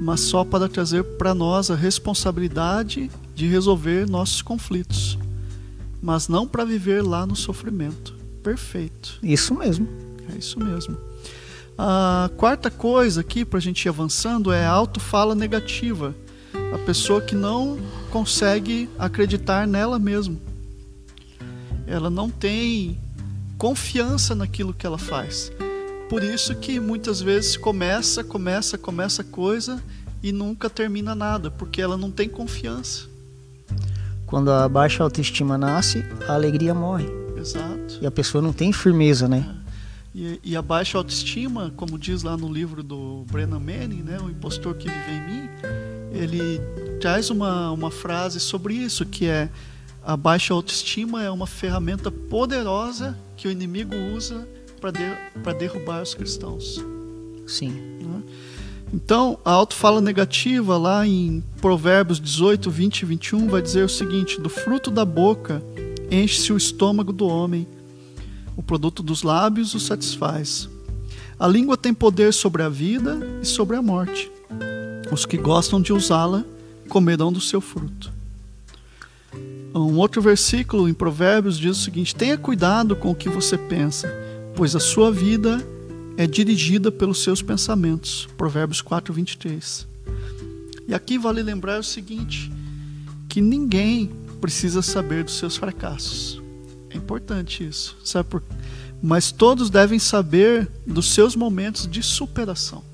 mas 0.00 0.20
só 0.20 0.44
para 0.44 0.68
trazer 0.68 1.02
para 1.02 1.34
nós 1.34 1.70
a 1.70 1.74
responsabilidade 1.74 3.10
de 3.34 3.46
resolver 3.46 4.08
nossos 4.08 4.42
conflitos, 4.42 5.18
mas 6.02 6.28
não 6.28 6.46
para 6.46 6.64
viver 6.64 7.02
lá 7.02 7.26
no 7.26 7.34
sofrimento. 7.34 8.14
Perfeito. 8.42 9.18
Isso 9.22 9.54
mesmo. 9.54 9.88
É 10.32 10.38
isso 10.38 10.58
mesmo. 10.58 10.96
A 11.82 12.28
quarta 12.36 12.70
coisa 12.70 13.22
aqui, 13.22 13.42
para 13.42 13.56
a 13.56 13.62
gente 13.62 13.86
ir 13.86 13.88
avançando, 13.88 14.52
é 14.52 14.66
a 14.66 14.70
autofala 14.70 15.34
negativa. 15.34 16.14
A 16.74 16.76
pessoa 16.84 17.22
que 17.22 17.34
não 17.34 17.78
consegue 18.10 18.86
acreditar 18.98 19.66
nela 19.66 19.98
mesma. 19.98 20.36
Ela 21.86 22.10
não 22.10 22.28
tem 22.28 23.00
confiança 23.56 24.34
naquilo 24.34 24.74
que 24.74 24.84
ela 24.84 24.98
faz. 24.98 25.50
Por 26.10 26.22
isso 26.22 26.54
que 26.54 26.78
muitas 26.78 27.22
vezes 27.22 27.56
começa, 27.56 28.22
começa, 28.22 28.76
começa 28.76 29.24
coisa 29.24 29.82
e 30.22 30.32
nunca 30.32 30.68
termina 30.68 31.14
nada, 31.14 31.50
porque 31.50 31.80
ela 31.80 31.96
não 31.96 32.10
tem 32.10 32.28
confiança. 32.28 33.08
Quando 34.26 34.50
a 34.52 34.68
baixa 34.68 35.02
autoestima 35.02 35.56
nasce, 35.56 36.04
a 36.28 36.34
alegria 36.34 36.74
morre. 36.74 37.08
Exato. 37.38 38.00
E 38.02 38.06
a 38.06 38.10
pessoa 38.10 38.42
não 38.42 38.52
tem 38.52 38.70
firmeza, 38.70 39.26
né? 39.26 39.59
E, 40.14 40.40
e, 40.42 40.56
a 40.56 40.62
baixa 40.62 40.98
autoestima, 40.98 41.72
como 41.76 41.96
diz 41.96 42.24
lá 42.24 42.36
no 42.36 42.52
livro 42.52 42.82
do 42.82 43.24
Brennan 43.30 43.60
Manning, 43.60 44.02
né, 44.02 44.18
o 44.20 44.28
impostor 44.28 44.74
que 44.74 44.88
vive 44.88 45.10
em 45.12 45.20
mim, 45.20 45.48
ele 46.12 46.60
traz 47.00 47.30
uma, 47.30 47.70
uma 47.70 47.90
frase 47.90 48.40
sobre 48.40 48.74
isso, 48.74 49.06
que 49.06 49.26
é 49.26 49.48
a 50.02 50.16
baixa 50.16 50.54
autoestima 50.54 51.22
é 51.22 51.30
uma 51.30 51.46
ferramenta 51.46 52.10
poderosa 52.10 53.16
que 53.36 53.46
o 53.46 53.50
inimigo 53.50 53.94
usa 54.14 54.48
para 54.80 54.90
de, 54.90 55.58
derrubar 55.58 56.02
os 56.02 56.14
cristãos. 56.14 56.82
Sim. 57.46 57.70
Né? 57.70 58.22
Então, 58.92 59.38
a 59.44 59.52
autofala 59.52 60.00
negativa, 60.00 60.76
lá 60.76 61.06
em 61.06 61.44
Provérbios 61.60 62.18
18, 62.18 62.70
20 62.70 63.00
e 63.00 63.04
21, 63.04 63.48
vai 63.48 63.62
dizer 63.62 63.84
o 63.84 63.88
seguinte: 63.88 64.40
Do 64.40 64.48
fruto 64.48 64.90
da 64.90 65.04
boca 65.04 65.62
enche-se 66.10 66.52
o 66.52 66.56
estômago 66.56 67.12
do 67.12 67.28
homem, 67.28 67.68
o 68.60 68.62
produto 68.62 69.02
dos 69.02 69.22
lábios 69.22 69.74
o 69.74 69.80
satisfaz. 69.80 70.68
A 71.38 71.48
língua 71.48 71.78
tem 71.78 71.94
poder 71.94 72.30
sobre 72.30 72.62
a 72.62 72.68
vida 72.68 73.18
e 73.40 73.46
sobre 73.46 73.74
a 73.74 73.80
morte. 73.80 74.30
Os 75.10 75.24
que 75.24 75.38
gostam 75.38 75.80
de 75.80 75.94
usá-la 75.94 76.44
comerão 76.86 77.32
do 77.32 77.40
seu 77.40 77.62
fruto. 77.62 78.12
Um 79.74 79.96
outro 79.96 80.20
versículo 80.20 80.86
em 80.86 80.92
Provérbios 80.92 81.56
diz 81.56 81.78
o 81.78 81.82
seguinte: 81.82 82.14
Tenha 82.14 82.36
cuidado 82.36 82.94
com 82.94 83.10
o 83.10 83.14
que 83.14 83.30
você 83.30 83.56
pensa, 83.56 84.12
pois 84.54 84.76
a 84.76 84.80
sua 84.80 85.10
vida 85.10 85.66
é 86.18 86.26
dirigida 86.26 86.92
pelos 86.92 87.22
seus 87.22 87.40
pensamentos. 87.40 88.28
Provérbios 88.36 88.82
4, 88.82 89.14
23. 89.14 89.86
E 90.86 90.92
aqui 90.92 91.16
vale 91.16 91.42
lembrar 91.42 91.80
o 91.80 91.84
seguinte: 91.84 92.52
que 93.26 93.40
ninguém 93.40 94.10
precisa 94.38 94.82
saber 94.82 95.24
dos 95.24 95.38
seus 95.38 95.56
fracassos. 95.56 96.42
Importante 97.10 97.66
isso, 97.66 97.96
sabe 98.04 98.28
por 98.28 98.42
Mas 99.02 99.32
todos 99.32 99.70
devem 99.70 99.98
saber 99.98 100.70
dos 100.86 101.12
seus 101.12 101.34
momentos 101.34 101.86
de 101.86 102.02
superação. 102.02 102.84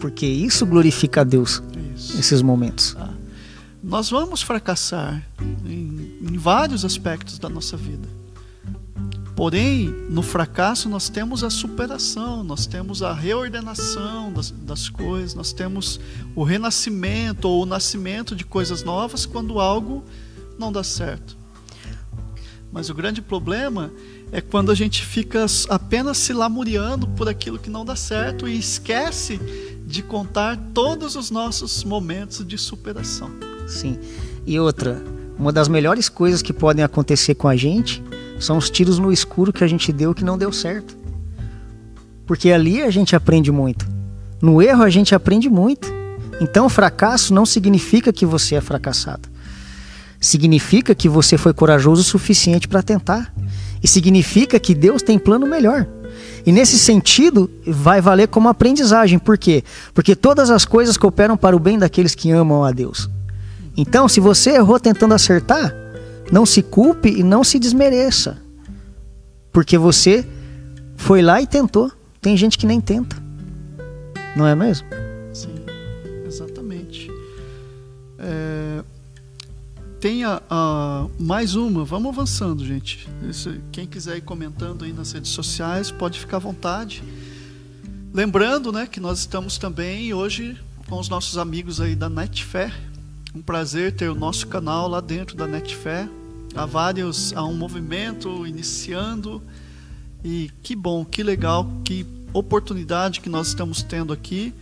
Porque 0.00 0.26
isso 0.26 0.64
glorifica 0.64 1.22
a 1.22 1.24
Deus, 1.24 1.62
isso. 1.96 2.18
esses 2.18 2.40
momentos. 2.40 2.96
Ah 2.98 3.18
nós 3.82 4.10
vamos 4.10 4.42
fracassar 4.42 5.26
em, 5.64 6.18
em 6.20 6.36
vários 6.36 6.84
aspectos 6.84 7.38
da 7.38 7.48
nossa 7.48 7.74
vida. 7.74 8.06
Porém, 9.34 9.88
no 10.10 10.20
fracasso 10.20 10.90
nós 10.90 11.08
temos 11.08 11.42
a 11.42 11.48
superação, 11.48 12.44
nós 12.44 12.66
temos 12.66 13.02
a 13.02 13.14
reordenação 13.14 14.30
das, 14.30 14.50
das, 14.50 14.90
coisas, 14.90 15.32
nós 15.32 15.54
temos 15.54 15.98
o 16.34 16.42
renascimento 16.42 17.48
ou 17.48 17.62
o 17.62 17.66
nascimento 17.66 18.36
de 18.36 18.44
coisas 18.44 18.82
novas 18.82 19.24
quando 19.24 19.58
algo 19.58 20.04
não 20.58 20.70
dá 20.70 20.84
certo. 20.84 21.37
Mas 22.72 22.90
o 22.90 22.94
grande 22.94 23.22
problema 23.22 23.90
é 24.30 24.40
quando 24.40 24.70
a 24.70 24.74
gente 24.74 25.04
fica 25.04 25.46
apenas 25.68 26.18
se 26.18 26.32
lamuriando 26.32 27.08
por 27.08 27.28
aquilo 27.28 27.58
que 27.58 27.70
não 27.70 27.84
dá 27.84 27.96
certo 27.96 28.46
e 28.46 28.58
esquece 28.58 29.40
de 29.86 30.02
contar 30.02 30.56
todos 30.74 31.16
os 31.16 31.30
nossos 31.30 31.82
momentos 31.82 32.46
de 32.46 32.58
superação. 32.58 33.30
Sim. 33.66 33.98
E 34.46 34.60
outra, 34.60 35.02
uma 35.38 35.52
das 35.52 35.68
melhores 35.68 36.08
coisas 36.08 36.42
que 36.42 36.52
podem 36.52 36.84
acontecer 36.84 37.34
com 37.34 37.48
a 37.48 37.56
gente 37.56 38.02
são 38.38 38.58
os 38.58 38.68
tiros 38.68 38.98
no 38.98 39.12
escuro 39.12 39.52
que 39.52 39.64
a 39.64 39.66
gente 39.66 39.92
deu 39.92 40.14
que 40.14 40.24
não 40.24 40.36
deu 40.36 40.52
certo. 40.52 40.96
Porque 42.26 42.50
ali 42.50 42.82
a 42.82 42.90
gente 42.90 43.16
aprende 43.16 43.50
muito. 43.50 43.86
No 44.40 44.60
erro 44.60 44.82
a 44.82 44.90
gente 44.90 45.14
aprende 45.14 45.48
muito. 45.48 45.88
Então, 46.40 46.68
fracasso 46.68 47.34
não 47.34 47.44
significa 47.44 48.12
que 48.12 48.24
você 48.24 48.54
é 48.54 48.60
fracassado. 48.60 49.27
Significa 50.20 50.94
que 50.94 51.08
você 51.08 51.38
foi 51.38 51.52
corajoso 51.52 52.02
o 52.02 52.04
suficiente 52.04 52.66
para 52.66 52.82
tentar. 52.82 53.32
E 53.82 53.86
significa 53.86 54.58
que 54.58 54.74
Deus 54.74 55.02
tem 55.02 55.18
plano 55.18 55.46
melhor. 55.46 55.86
E 56.44 56.52
nesse 56.52 56.78
sentido, 56.78 57.50
vai 57.66 58.00
valer 58.00 58.28
como 58.28 58.48
aprendizagem. 58.48 59.18
Por 59.18 59.38
quê? 59.38 59.62
Porque 59.94 60.16
todas 60.16 60.50
as 60.50 60.64
coisas 60.64 60.96
cooperam 60.96 61.36
para 61.36 61.54
o 61.54 61.60
bem 61.60 61.78
daqueles 61.78 62.14
que 62.14 62.30
amam 62.30 62.64
a 62.64 62.72
Deus. 62.72 63.08
Então, 63.76 64.08
se 64.08 64.18
você 64.18 64.56
errou 64.56 64.80
tentando 64.80 65.14
acertar, 65.14 65.72
não 66.32 66.44
se 66.44 66.62
culpe 66.62 67.08
e 67.08 67.22
não 67.22 67.44
se 67.44 67.58
desmereça. 67.58 68.38
Porque 69.52 69.78
você 69.78 70.26
foi 70.96 71.22
lá 71.22 71.40
e 71.40 71.46
tentou. 71.46 71.92
Tem 72.20 72.36
gente 72.36 72.58
que 72.58 72.66
nem 72.66 72.80
tenta. 72.80 73.16
Não 74.36 74.46
é 74.46 74.54
mesmo? 74.54 74.97
Tem 80.00 80.24
a, 80.24 80.42
a, 80.48 81.06
mais 81.18 81.54
uma. 81.54 81.84
Vamos 81.84 82.08
avançando, 82.12 82.64
gente. 82.64 83.08
Quem 83.72 83.86
quiser 83.86 84.18
ir 84.18 84.22
comentando 84.22 84.84
aí 84.84 84.92
nas 84.92 85.12
redes 85.12 85.30
sociais, 85.30 85.90
pode 85.90 86.18
ficar 86.18 86.36
à 86.36 86.40
vontade. 86.40 87.02
Lembrando 88.12 88.72
né, 88.72 88.86
que 88.86 89.00
nós 89.00 89.18
estamos 89.18 89.58
também 89.58 90.14
hoje 90.14 90.56
com 90.88 90.98
os 90.98 91.08
nossos 91.08 91.36
amigos 91.36 91.80
aí 91.80 91.94
da 91.94 92.08
Netfé 92.08 92.72
um 93.34 93.42
prazer 93.42 93.92
ter 93.92 94.08
o 94.08 94.14
nosso 94.14 94.46
canal 94.46 94.88
lá 94.88 95.00
dentro 95.00 95.36
da 95.36 95.46
Netfé. 95.46 96.08
Há 96.54 96.66
vários, 96.66 97.32
há 97.34 97.44
um 97.44 97.54
movimento 97.54 98.46
iniciando 98.46 99.42
e 100.24 100.50
que 100.62 100.74
bom, 100.74 101.04
que 101.04 101.22
legal, 101.22 101.70
que 101.84 102.06
oportunidade 102.32 103.20
que 103.20 103.28
nós 103.28 103.48
estamos 103.48 103.82
tendo 103.82 104.12
aqui 104.12 104.52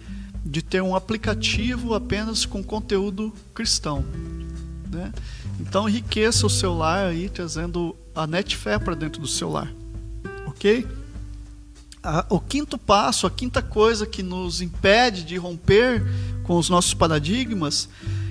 de 0.44 0.62
ter 0.62 0.82
um 0.82 0.94
aplicativo 0.94 1.94
apenas 1.94 2.44
com 2.44 2.62
conteúdo 2.62 3.32
cristão, 3.54 4.04
né? 4.90 5.12
Então 5.60 5.88
enriqueça 5.88 6.46
o 6.46 6.50
celular 6.50 7.06
aí 7.06 7.28
trazendo 7.28 7.96
a 8.14 8.26
Netfé 8.26 8.78
para 8.78 8.94
dentro 8.94 9.20
do 9.20 9.28
celular, 9.28 9.72
ok? 10.46 10.86
o 12.28 12.38
quinto 12.38 12.78
passo, 12.78 13.26
a 13.26 13.30
quinta 13.30 13.60
coisa 13.60 14.06
que 14.06 14.22
nos 14.22 14.60
impede 14.60 15.24
de 15.24 15.36
romper 15.36 16.04
com 16.44 16.56
os 16.56 16.68
nossos 16.68 16.94
paradigmas 16.94 17.88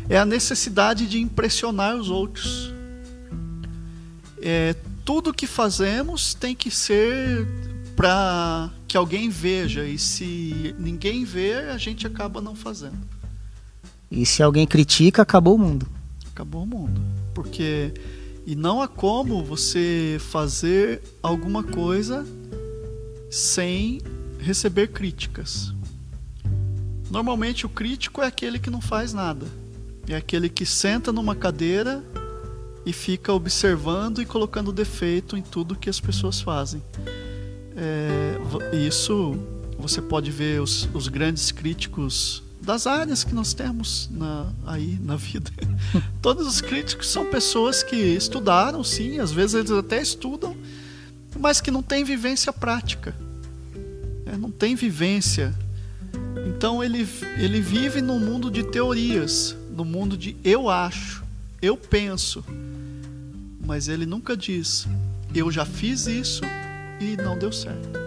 é 0.07 0.17
a 0.17 0.25
necessidade 0.25 1.07
de 1.07 1.19
impressionar 1.19 1.95
os 1.95 2.09
outros. 2.09 2.73
É, 4.41 4.75
tudo 5.03 5.33
que 5.33 5.47
fazemos 5.47 6.33
tem 6.33 6.55
que 6.55 6.71
ser 6.71 7.47
para 7.95 8.69
que 8.87 8.97
alguém 8.97 9.29
veja, 9.29 9.85
e 9.85 9.97
se 9.97 10.75
ninguém 10.77 11.23
ver, 11.23 11.69
a 11.69 11.77
gente 11.77 12.05
acaba 12.05 12.41
não 12.41 12.55
fazendo. 12.55 12.97
E 14.11 14.25
se 14.25 14.43
alguém 14.43 14.67
critica, 14.67 15.21
acabou 15.21 15.55
o 15.55 15.57
mundo. 15.57 15.87
Acabou 16.35 16.63
o 16.63 16.67
mundo. 16.67 17.01
Porque 17.33 17.93
e 18.45 18.57
não 18.57 18.81
há 18.81 18.89
como 18.89 19.41
você 19.41 20.17
fazer 20.19 21.01
alguma 21.23 21.63
coisa 21.63 22.27
sem 23.31 24.01
receber 24.37 24.89
críticas. 24.89 25.73
Normalmente 27.09 27.65
o 27.65 27.69
crítico 27.69 28.21
é 28.21 28.27
aquele 28.27 28.59
que 28.59 28.69
não 28.69 28.81
faz 28.81 29.13
nada. 29.13 29.47
É 30.09 30.15
aquele 30.15 30.49
que 30.49 30.65
senta 30.65 31.09
numa 31.09 31.35
cadeira 31.35 32.03
e 32.85 32.91
fica 32.91 33.31
observando 33.31 34.21
e 34.21 34.25
colocando 34.25 34.73
defeito 34.73 35.37
em 35.37 35.41
tudo 35.41 35.73
que 35.73 35.89
as 35.89 36.01
pessoas 36.01 36.41
fazem. 36.41 36.83
É, 37.77 38.37
isso 38.75 39.37
você 39.79 40.01
pode 40.01 40.31
ver 40.31 40.61
os, 40.61 40.89
os 40.93 41.07
grandes 41.07 41.49
críticos 41.49 42.43
das 42.65 42.87
áreas 42.87 43.23
que 43.23 43.33
nós 43.33 43.53
temos 43.53 44.09
na, 44.11 44.51
aí 44.65 44.99
na 45.01 45.15
vida. 45.15 45.51
Todos 46.21 46.47
os 46.47 46.59
críticos 46.59 47.07
são 47.07 47.25
pessoas 47.25 47.83
que 47.83 47.95
estudaram, 47.95 48.83
sim, 48.83 49.19
às 49.19 49.31
vezes 49.31 49.53
eles 49.53 49.71
até 49.71 50.01
estudam, 50.01 50.55
mas 51.39 51.61
que 51.61 51.71
não 51.71 51.83
têm 51.83 52.03
vivência 52.03 52.51
prática. 52.51 53.15
É, 54.25 54.35
não 54.35 54.51
tem 54.51 54.75
vivência. 54.75 55.53
Então 56.47 56.83
ele, 56.83 57.07
ele 57.37 57.61
vive 57.61 58.01
num 58.01 58.19
mundo 58.19 58.49
de 58.49 58.63
teorias, 58.63 59.55
no 59.69 59.85
mundo 59.85 60.17
de 60.17 60.35
eu 60.43 60.69
acho, 60.69 61.23
eu 61.61 61.77
penso. 61.77 62.43
Mas 63.63 63.87
ele 63.87 64.05
nunca 64.05 64.35
diz, 64.35 64.87
eu 65.33 65.51
já 65.51 65.65
fiz 65.65 66.07
isso 66.07 66.43
e 66.99 67.15
não 67.17 67.37
deu 67.37 67.51
certo 67.51 68.04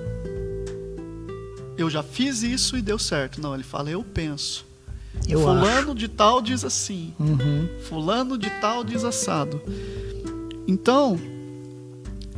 eu 1.78 1.88
já 1.88 2.02
fiz 2.02 2.42
isso 2.42 2.76
e 2.76 2.82
deu 2.82 2.98
certo. 2.98 3.40
Não, 3.40 3.54
ele 3.54 3.62
fala, 3.62 3.88
eu 3.88 4.02
penso. 4.02 4.66
Eu 5.26 5.40
Fulano 5.40 5.92
acho. 5.92 5.94
de 5.94 6.08
tal 6.08 6.42
diz 6.42 6.64
assim. 6.64 7.14
Uhum. 7.18 7.68
Fulano 7.88 8.36
de 8.36 8.50
tal 8.60 8.84
diz 8.84 9.04
assado. 9.04 9.62
Então, 10.66 11.18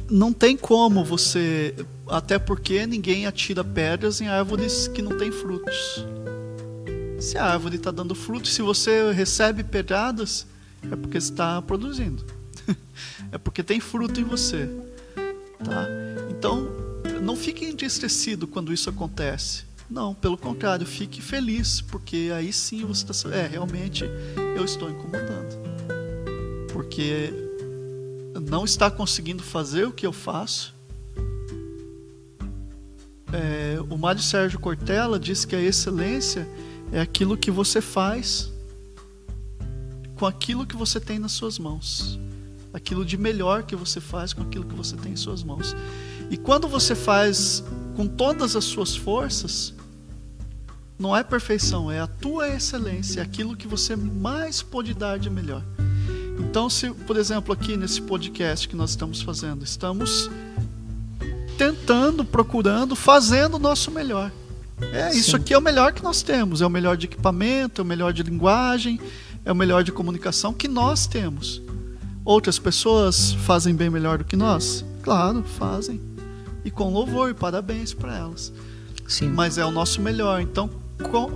não 0.09 0.33
tem 0.33 0.57
como 0.57 1.05
você. 1.05 1.74
Até 2.07 2.38
porque 2.38 2.87
ninguém 2.87 3.26
atira 3.26 3.64
pedras 3.64 4.20
em 4.20 4.29
árvores 4.29 4.88
que 4.88 5.00
não 5.00 5.16
têm 5.16 5.33
frutos. 5.33 6.05
Se 7.18 7.37
a 7.37 7.44
árvore 7.44 7.76
está 7.76 7.90
dando 7.90 8.14
frutos, 8.14 8.53
se 8.55 8.62
você 8.62 9.12
recebe 9.12 9.62
pedradas, 9.62 10.46
é 10.90 10.96
porque 10.96 11.18
está 11.18 11.61
produzindo. 11.62 12.24
é 13.31 13.38
porque 13.38 13.62
tem 13.62 13.79
fruto 13.79 14.20
em 14.20 14.24
você. 14.24 14.68
Tá? 15.62 15.87
Então, 16.31 16.80
não 17.22 17.37
fique 17.37 17.64
entristecido 17.64 18.46
quando 18.46 18.72
isso 18.72 18.88
acontece. 18.90 19.64
Não, 19.90 20.14
pelo 20.14 20.38
contrário, 20.38 20.87
fique 20.87 21.20
feliz, 21.20 21.80
porque 21.80 22.30
aí 22.35 22.52
sim 22.52 22.85
você 22.85 23.11
está. 23.11 23.35
É, 23.35 23.46
realmente 23.46 24.04
eu 24.56 24.64
estou 24.64 24.88
incomodando. 24.88 25.59
Porque 26.72 27.33
não 28.48 28.64
está 28.64 28.90
conseguindo 28.90 29.42
fazer 29.42 29.87
o 29.87 29.92
que 29.92 30.06
eu 30.06 30.12
faço. 30.12 30.74
É, 33.33 33.78
o 33.88 33.96
Mário 33.96 34.22
Sérgio 34.22 34.59
Cortella 34.59 35.18
diz 35.18 35.44
que 35.44 35.54
a 35.54 35.61
excelência 35.61 36.48
é 36.92 37.00
aquilo 37.00 37.37
que 37.37 37.50
você 37.50 37.80
faz 37.80 38.50
com 40.16 40.26
aquilo 40.26 40.66
que 40.66 40.76
você 40.76 41.00
tem 41.00 41.18
nas 41.18 41.33
suas 41.33 41.59
mãos. 41.59 42.18
Aquilo 42.72 43.04
de 43.04 43.16
melhor 43.16 43.64
que 43.64 43.74
você 43.74 44.00
faz 44.00 44.33
com 44.33 44.42
aquilo 44.42 44.64
que 44.64 44.74
você 44.74 44.96
tem 44.96 45.12
em 45.12 45.16
suas 45.16 45.42
mãos. 45.42 45.74
E 46.31 46.37
quando 46.37 46.69
você 46.69 46.95
faz 46.95 47.64
com 47.97 48.07
todas 48.07 48.55
as 48.55 48.64
suas 48.64 48.95
forças, 48.95 49.75
não 50.97 51.16
é 51.16 51.25
perfeição, 51.25 51.90
é 51.90 51.99
a 51.99 52.07
tua 52.07 52.49
excelência, 52.49 53.21
é 53.21 53.23
aquilo 53.23 53.57
que 53.57 53.66
você 53.66 53.97
mais 53.97 54.62
pode 54.62 54.95
dar 54.95 55.19
de 55.19 55.29
melhor. 55.29 55.64
Então, 56.38 56.71
se, 56.71 56.90
por 56.90 57.16
exemplo, 57.16 57.53
aqui 57.53 57.77
nesse 57.77 58.01
podcast 58.01 58.69
que 58.69 58.77
nós 58.77 58.90
estamos 58.90 59.21
fazendo, 59.21 59.64
estamos 59.64 60.31
tentando, 61.59 62.25
procurando, 62.25 62.95
fazendo 62.95 63.55
o 63.55 63.59
nosso 63.59 63.90
melhor. 63.90 64.31
É, 64.93 65.14
isso 65.14 65.37
aqui 65.37 65.53
é 65.53 65.59
o 65.59 65.61
melhor 65.61 65.93
que 65.93 66.03
nós 66.03 66.23
temos, 66.23 66.62
é 66.62 66.66
o 66.66 66.71
melhor 66.71 66.97
de 66.97 67.07
equipamento, 67.07 67.81
é 67.81 67.85
o 67.85 67.87
melhor 67.87 68.12
de 68.12 68.23
linguagem, 68.23 69.01
é 69.45 69.53
o 69.53 69.55
melhor 69.55 69.85
de 69.85 69.93
comunicação 69.93 70.55
que 70.55 70.69
nós 70.69 71.07
temos. 71.07 71.61
Outras 72.25 72.59
pessoas 72.59 73.33
fazem 73.33 73.75
bem 73.75 73.90
melhor 73.90 74.19
do 74.19 74.25
que 74.25 74.37
nós? 74.37 74.85
Claro, 75.03 75.43
fazem 75.43 76.10
e 76.64 76.70
com 76.70 76.92
louvor 76.92 77.31
e 77.31 77.35
parabéns 77.35 77.92
para 77.92 78.16
elas. 78.16 78.53
Sim. 79.07 79.29
Mas 79.29 79.59
é 79.59 79.64
o 79.64 79.70
nosso 79.70 80.01
melhor. 80.01 80.40
Então, 80.40 80.70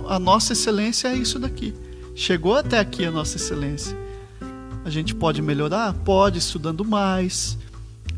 a 0.07 0.19
nossa 0.19 0.53
excelência 0.53 1.09
é 1.09 1.15
isso 1.15 1.39
daqui. 1.39 1.73
Chegou 2.15 2.55
até 2.55 2.79
aqui 2.79 3.05
a 3.05 3.11
nossa 3.11 3.35
excelência. 3.37 3.97
A 4.85 4.89
gente 4.89 5.13
pode 5.13 5.41
melhorar? 5.41 5.93
Pode, 5.93 6.37
estudando 6.37 6.85
mais, 6.85 7.57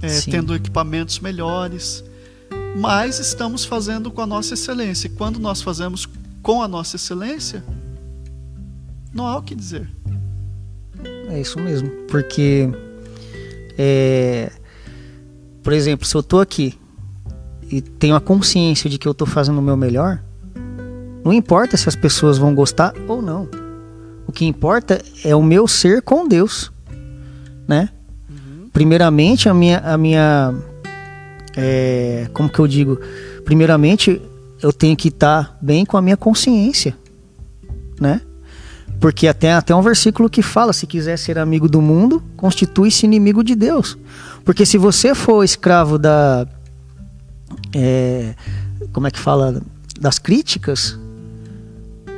é, 0.01 0.21
tendo 0.21 0.53
equipamentos 0.53 1.19
melhores. 1.19 2.03
Mas 2.77 3.19
estamos 3.19 3.65
fazendo 3.65 4.11
com 4.11 4.21
a 4.21 4.27
nossa 4.27 4.53
excelência. 4.53 5.07
E 5.07 5.09
quando 5.09 5.39
nós 5.39 5.61
fazemos 5.61 6.07
com 6.43 6.61
a 6.61 6.67
nossa 6.67 6.95
excelência, 6.97 7.63
não 9.13 9.25
há 9.25 9.37
o 9.37 9.41
que 9.41 9.55
dizer. 9.55 9.89
É 11.29 11.41
isso 11.41 11.59
mesmo. 11.59 11.89
Porque, 12.07 12.69
é, 13.77 14.51
por 15.63 15.73
exemplo, 15.73 16.05
se 16.05 16.15
eu 16.15 16.21
estou 16.21 16.39
aqui 16.39 16.77
e 17.69 17.81
tenho 17.81 18.15
a 18.15 18.21
consciência 18.21 18.89
de 18.89 18.97
que 18.97 19.07
eu 19.07 19.11
estou 19.11 19.27
fazendo 19.27 19.59
o 19.59 19.61
meu 19.61 19.77
melhor, 19.77 20.21
não 21.23 21.33
importa 21.33 21.75
se 21.75 21.89
as 21.89 21.95
pessoas 21.95 22.37
vão 22.37 22.55
gostar 22.55 22.93
ou 23.07 23.21
não. 23.21 23.49
O 24.25 24.31
que 24.31 24.45
importa 24.45 25.01
é 25.23 25.35
o 25.35 25.43
meu 25.43 25.67
ser 25.67 26.01
com 26.01 26.27
Deus, 26.27 26.71
né? 27.67 27.89
Uhum. 28.29 28.69
Primeiramente 28.71 29.49
a 29.49 29.53
minha, 29.53 29.79
a 29.79 29.97
minha, 29.97 30.53
é, 31.55 32.29
como 32.33 32.49
que 32.49 32.59
eu 32.59 32.67
digo? 32.67 32.99
Primeiramente 33.43 34.21
eu 34.61 34.73
tenho 34.73 34.95
que 34.95 35.09
estar 35.09 35.45
tá 35.45 35.57
bem 35.61 35.85
com 35.85 35.97
a 35.97 36.01
minha 36.01 36.17
consciência, 36.17 36.97
né? 37.99 38.21
Porque 38.99 39.27
até, 39.27 39.53
até 39.53 39.75
um 39.75 39.81
versículo 39.81 40.29
que 40.29 40.41
fala: 40.41 40.73
se 40.73 40.87
quiser 40.87 41.17
ser 41.17 41.37
amigo 41.37 41.69
do 41.69 41.81
mundo, 41.81 42.23
constitui-se 42.35 43.05
inimigo 43.05 43.43
de 43.43 43.55
Deus. 43.55 43.97
Porque 44.43 44.65
se 44.65 44.77
você 44.77 45.13
for 45.13 45.43
escravo 45.43 45.97
da, 45.97 46.47
é, 47.73 48.33
como 48.91 49.07
é 49.07 49.11
que 49.11 49.19
fala, 49.19 49.61
das 49.99 50.19
críticas, 50.19 50.97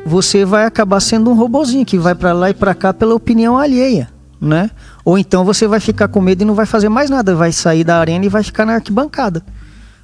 você 0.05 0.45
vai 0.45 0.65
acabar 0.65 0.99
sendo 0.99 1.29
um 1.29 1.33
robozinho 1.33 1.85
que 1.85 1.97
vai 1.97 2.15
para 2.15 2.33
lá 2.33 2.49
e 2.49 2.53
para 2.53 2.73
cá 2.73 2.93
pela 2.93 3.15
opinião 3.15 3.57
alheia, 3.57 4.09
né? 4.39 4.71
Ou 5.03 5.17
então 5.17 5.45
você 5.45 5.67
vai 5.67 5.79
ficar 5.79 6.07
com 6.07 6.21
medo 6.21 6.41
e 6.41 6.45
não 6.45 6.55
vai 6.55 6.65
fazer 6.65 6.89
mais 6.89 7.09
nada, 7.09 7.35
vai 7.35 7.51
sair 7.51 7.83
da 7.83 7.97
arena 7.97 8.25
e 8.25 8.29
vai 8.29 8.43
ficar 8.43 8.65
na 8.65 8.75
arquibancada. 8.75 9.43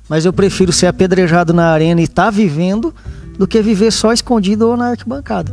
Mas 0.07 0.25
eu 0.25 0.33
prefiro 0.33 0.71
ser 0.71 0.87
apedrejado 0.87 1.53
na 1.53 1.71
arena 1.71 2.01
e 2.01 2.03
estar 2.03 2.25
tá 2.25 2.31
vivendo 2.31 2.93
do 3.37 3.47
que 3.47 3.61
viver 3.61 3.91
só 3.91 4.13
escondido 4.13 4.67
ou 4.67 4.77
na 4.77 4.89
arquibancada. 4.89 5.51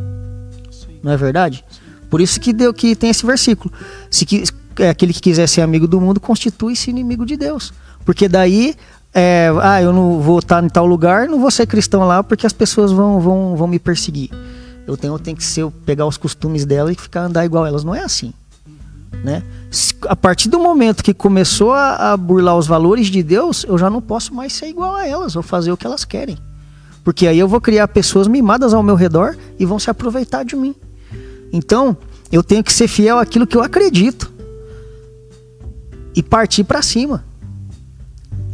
Sim. 0.70 0.98
Não 1.02 1.12
é 1.12 1.16
verdade? 1.16 1.64
Sim. 1.70 1.82
Por 2.10 2.20
isso 2.20 2.38
que 2.38 2.52
deu 2.52 2.74
que 2.74 2.94
tem 2.94 3.10
esse 3.10 3.24
versículo. 3.24 3.72
Se 4.10 4.26
que, 4.26 4.44
é, 4.78 4.90
aquele 4.90 5.12
que 5.12 5.20
quiser 5.20 5.48
ser 5.48 5.62
amigo 5.62 5.88
do 5.88 6.00
mundo 6.00 6.20
constitui-se 6.20 6.90
inimigo 6.90 7.24
de 7.24 7.36
Deus. 7.36 7.72
Porque 8.04 8.28
daí 8.28 8.74
é, 9.14 9.50
ah, 9.60 9.82
eu 9.82 9.92
não 9.92 10.20
vou 10.20 10.38
estar 10.38 10.62
em 10.64 10.68
tal 10.68 10.86
lugar, 10.86 11.28
não 11.28 11.40
vou 11.40 11.50
ser 11.50 11.66
cristão 11.66 12.06
lá 12.06 12.22
porque 12.22 12.46
as 12.46 12.52
pessoas 12.52 12.90
vão, 12.92 13.20
vão, 13.20 13.56
vão 13.56 13.66
me 13.66 13.78
perseguir. 13.78 14.30
Eu 14.86 14.96
tenho, 14.96 15.14
eu 15.14 15.18
tenho 15.18 15.36
que 15.36 15.44
ser, 15.44 15.68
pegar 15.86 16.06
os 16.06 16.16
costumes 16.16 16.64
dela 16.64 16.90
e 16.90 16.94
ficar 16.94 17.22
andar 17.22 17.44
igual 17.44 17.66
elas. 17.66 17.84
Não 17.84 17.94
é 17.94 18.02
assim. 18.02 18.32
Né? 19.24 19.42
A 20.08 20.16
partir 20.16 20.48
do 20.48 20.58
momento 20.58 21.04
que 21.04 21.14
começou 21.14 21.72
a, 21.72 22.12
a 22.12 22.16
burlar 22.16 22.56
os 22.56 22.66
valores 22.66 23.06
de 23.06 23.22
Deus, 23.22 23.64
eu 23.68 23.78
já 23.78 23.88
não 23.88 24.00
posso 24.00 24.34
mais 24.34 24.52
ser 24.52 24.66
igual 24.66 24.96
a 24.96 25.06
elas 25.06 25.36
ou 25.36 25.42
fazer 25.42 25.70
o 25.70 25.76
que 25.76 25.86
elas 25.86 26.04
querem. 26.04 26.36
Porque 27.04 27.26
aí 27.26 27.38
eu 27.38 27.48
vou 27.48 27.60
criar 27.60 27.88
pessoas 27.88 28.26
mimadas 28.26 28.72
ao 28.74 28.82
meu 28.82 28.94
redor 28.94 29.36
e 29.58 29.66
vão 29.66 29.78
se 29.78 29.90
aproveitar 29.90 30.44
de 30.44 30.56
mim. 30.56 30.74
Então, 31.52 31.96
eu 32.30 32.42
tenho 32.42 32.64
que 32.64 32.72
ser 32.72 32.88
fiel 32.88 33.18
àquilo 33.18 33.46
que 33.46 33.56
eu 33.56 33.62
acredito 33.62 34.32
e 36.14 36.22
partir 36.22 36.64
para 36.64 36.82
cima, 36.82 37.24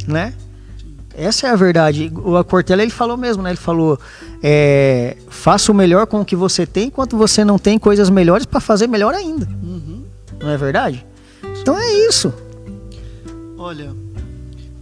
né? 0.07 0.33
Essa 1.19 1.47
é 1.47 1.49
a 1.49 1.55
verdade. 1.55 2.09
O 2.15 2.41
Cortella 2.45 2.81
ele 2.81 2.91
falou 2.91 3.17
mesmo, 3.17 3.43
né? 3.43 3.49
Ele 3.49 3.57
falou: 3.57 3.99
é, 4.41 5.17
faça 5.27 5.69
o 5.69 5.75
melhor 5.75 6.07
com 6.07 6.21
o 6.21 6.25
que 6.25 6.35
você 6.35 6.65
tem, 6.65 6.87
enquanto 6.87 7.17
você 7.17 7.43
não 7.43 7.59
tem 7.59 7.77
coisas 7.77 8.09
melhores 8.09 8.45
para 8.45 8.61
fazer 8.61 8.87
melhor 8.87 9.13
ainda. 9.13 9.45
Uhum. 9.61 10.05
Não 10.39 10.49
é 10.49 10.55
verdade? 10.55 11.05
Então 11.59 11.77
é 11.77 11.91
isso. 12.07 12.33
Olha, 13.57 13.93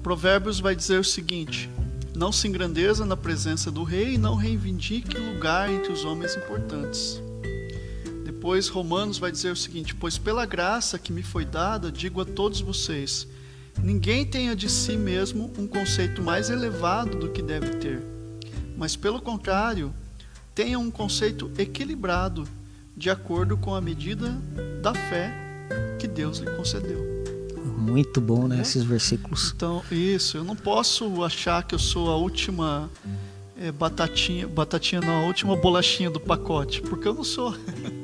Provérbios 0.03 0.59
vai 0.59 0.75
dizer 0.75 0.99
o 0.99 1.03
seguinte: 1.03 1.71
não 2.15 2.31
se 2.31 2.47
engrandeça 2.47 3.03
na 3.03 3.17
presença 3.17 3.71
do 3.71 3.83
rei 3.83 4.13
e 4.13 4.17
não 4.19 4.35
reivindique 4.35 5.17
lugar 5.17 5.71
entre 5.71 5.91
os 5.91 6.05
homens 6.05 6.35
importantes. 6.35 7.19
Depois, 8.23 8.67
Romanos 8.67 9.17
vai 9.17 9.31
dizer 9.31 9.51
o 9.51 9.55
seguinte: 9.55 9.95
Pois 9.95 10.19
pela 10.19 10.45
graça 10.45 10.99
que 10.99 11.11
me 11.11 11.23
foi 11.23 11.45
dada, 11.45 11.91
digo 11.91 12.21
a 12.21 12.25
todos 12.25 12.61
vocês 12.61 13.27
Ninguém 13.81 14.25
tenha 14.25 14.55
de 14.55 14.69
si 14.69 14.97
mesmo 14.97 15.51
um 15.57 15.67
conceito 15.67 16.21
mais 16.21 16.49
elevado 16.49 17.17
do 17.17 17.29
que 17.29 17.41
deve 17.41 17.75
ter, 17.75 18.01
mas 18.75 18.95
pelo 18.95 19.21
contrário, 19.21 19.93
tenha 20.53 20.79
um 20.79 20.89
conceito 20.89 21.51
equilibrado, 21.57 22.47
de 22.95 23.09
acordo 23.09 23.55
com 23.57 23.75
a 23.75 23.81
medida 23.81 24.29
da 24.81 24.93
fé 24.93 25.31
que 25.99 26.07
Deus 26.07 26.39
lhe 26.39 26.49
concedeu. 26.51 27.05
Muito 27.77 28.19
bom, 28.19 28.47
né, 28.47 28.57
é? 28.57 28.61
esses 28.61 28.83
versículos. 28.83 29.53
Então, 29.55 29.83
isso, 29.91 30.37
eu 30.37 30.43
não 30.43 30.55
posso 30.55 31.23
achar 31.23 31.63
que 31.63 31.75
eu 31.75 31.79
sou 31.79 32.09
a 32.09 32.17
última 32.17 32.89
é, 33.59 33.71
batatinha, 33.71 34.47
batatinha 34.47 34.99
não, 34.99 35.23
a 35.23 35.27
última 35.27 35.55
bolachinha 35.55 36.09
do 36.09 36.19
pacote, 36.19 36.81
porque 36.81 37.07
eu 37.07 37.13
não 37.13 37.23
sou. 37.23 37.55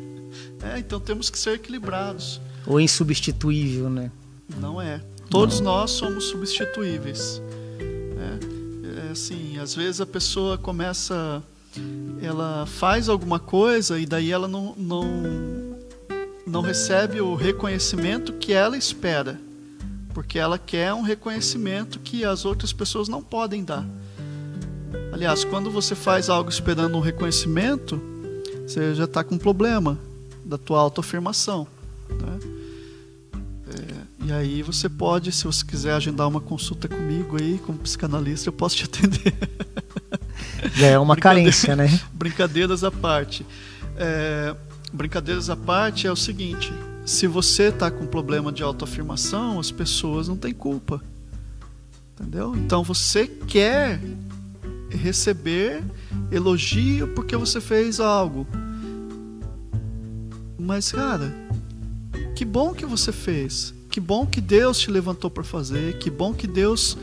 é, 0.61 0.79
então 0.79 0.99
temos 0.99 1.29
que 1.29 1.37
ser 1.37 1.55
equilibrados. 1.55 2.39
Ou 2.65 2.79
insubstituível, 2.79 3.89
né? 3.89 4.11
Não 4.59 4.81
é. 4.81 5.01
Todos 5.33 5.59
nós 5.59 5.89
somos 5.89 6.25
substituíveis. 6.25 7.41
É, 7.81 9.07
é 9.07 9.11
assim, 9.11 9.57
às 9.57 9.73
vezes 9.73 9.99
a 9.99 10.05
pessoa 10.05 10.59
começa 10.59 11.41
ela 12.21 12.67
faz 12.67 13.09
alguma 13.09 13.39
coisa 13.39 13.99
e 13.99 14.05
daí 14.05 14.31
ela 14.31 14.47
não, 14.47 14.75
não, 14.77 15.03
não 16.45 16.61
recebe 16.61 17.19
o 17.19 17.33
reconhecimento 17.33 18.33
que 18.33 18.53
ela 18.53 18.77
espera, 18.77 19.41
porque 20.13 20.37
ela 20.37 20.59
quer 20.59 20.93
um 20.93 21.01
reconhecimento 21.01 21.99
que 21.99 22.23
as 22.23 22.45
outras 22.45 22.71
pessoas 22.71 23.07
não 23.07 23.23
podem 23.23 23.63
dar. 23.63 23.83
Aliás, 25.11 25.43
quando 25.43 25.71
você 25.71 25.95
faz 25.95 26.29
algo 26.29 26.51
esperando 26.51 26.95
um 26.95 27.01
reconhecimento, 27.01 27.99
você 28.67 28.93
já 28.93 29.05
está 29.05 29.23
com 29.23 29.33
um 29.33 29.39
problema 29.39 29.97
da 30.45 30.59
tua 30.59 30.79
autoafirmação. 30.79 31.65
Né? 32.07 32.62
E 34.25 34.31
aí 34.31 34.61
você 34.61 34.87
pode, 34.87 35.31
se 35.33 35.43
você 35.43 35.65
quiser 35.65 35.93
agendar 35.93 36.27
uma 36.27 36.39
consulta 36.39 36.87
comigo 36.87 37.37
aí, 37.39 37.59
como 37.65 37.77
psicanalista, 37.77 38.47
eu 38.47 38.53
posso 38.53 38.77
te 38.77 38.85
atender. 38.85 39.33
Já 40.75 40.87
é 40.87 40.99
uma 40.99 41.17
carência, 41.17 41.75
né? 41.75 41.99
Brincadeiras 42.13 42.83
à 42.85 42.91
parte. 42.91 43.45
É, 43.97 44.55
brincadeiras 44.93 45.49
à 45.49 45.57
parte 45.57 46.07
é 46.07 46.11
o 46.11 46.15
seguinte: 46.15 46.71
se 47.05 47.27
você 47.27 47.63
está 47.63 47.91
com 47.91 48.05
problema 48.05 48.51
de 48.51 48.63
autoafirmação, 48.63 49.59
as 49.59 49.71
pessoas 49.71 50.27
não 50.27 50.37
têm 50.37 50.53
culpa. 50.53 51.01
Entendeu? 52.13 52.55
Então 52.55 52.83
você 52.83 53.27
quer 53.27 53.99
receber 54.89 55.83
elogio 56.31 57.09
porque 57.09 57.35
você 57.35 57.59
fez 57.59 57.99
algo. 57.99 58.47
Mas, 60.57 60.91
cara, 60.93 61.33
que 62.35 62.45
bom 62.45 62.73
que 62.73 62.85
você 62.85 63.11
fez. 63.11 63.73
Que 63.93 63.99
bom 63.99 64.25
que 64.25 64.41
Deus 64.41 64.79
te 64.79 64.89
levantou 64.89 65.29
para 65.29 65.43
fazer. 65.43 65.99
Que 65.99 66.09
bom 66.09 66.33
que 66.33 66.47
Deus 66.47 66.97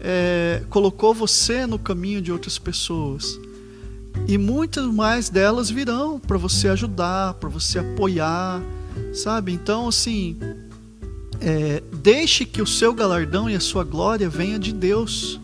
é, 0.00 0.64
colocou 0.68 1.14
você 1.14 1.64
no 1.64 1.78
caminho 1.78 2.20
de 2.20 2.32
outras 2.32 2.58
pessoas. 2.58 3.38
E 4.26 4.36
muitas 4.36 4.84
mais 4.86 5.28
delas 5.28 5.70
virão 5.70 6.18
para 6.18 6.36
você 6.36 6.66
ajudar, 6.66 7.34
para 7.34 7.48
você 7.48 7.78
apoiar, 7.78 8.60
sabe? 9.12 9.52
Então, 9.52 9.86
assim, 9.86 10.36
é, 11.40 11.80
deixe 12.02 12.44
que 12.44 12.60
o 12.60 12.66
seu 12.66 12.92
galardão 12.92 13.48
e 13.48 13.54
a 13.54 13.60
sua 13.60 13.84
glória 13.84 14.28
venha 14.28 14.58
de 14.58 14.72
Deus, 14.72 15.38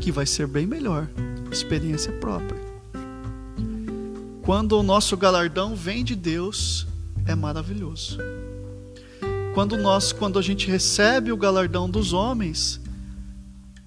que 0.00 0.10
vai 0.10 0.26
ser 0.26 0.48
bem 0.48 0.66
melhor. 0.66 1.08
Experiência 1.48 2.10
própria. 2.14 2.60
Quando 4.42 4.72
o 4.72 4.82
nosso 4.82 5.16
galardão 5.16 5.76
vem 5.76 6.02
de 6.02 6.16
Deus, 6.16 6.88
é 7.24 7.36
maravilhoso. 7.36 8.18
Quando 9.58 9.76
nós, 9.76 10.12
quando 10.12 10.38
a 10.38 10.42
gente 10.42 10.70
recebe 10.70 11.32
o 11.32 11.36
galardão 11.36 11.90
dos 11.90 12.12
homens, 12.12 12.80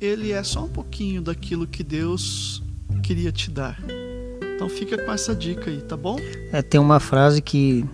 ele 0.01 0.33
é 0.33 0.43
só 0.43 0.65
um 0.65 0.67
pouquinho 0.67 1.21
daquilo 1.21 1.65
que 1.65 1.81
Deus 1.81 2.61
queria 3.01 3.31
te 3.31 3.49
dar. 3.49 3.81
Então 4.53 4.67
fica 4.67 5.01
com 5.01 5.09
essa 5.09 5.33
dica 5.33 5.71
aí, 5.71 5.79
tá 5.81 5.95
bom? 5.95 6.17
É, 6.51 6.61
tem 6.61 6.77
uma 6.77 6.99
frase 6.99 7.41
que 7.41 7.85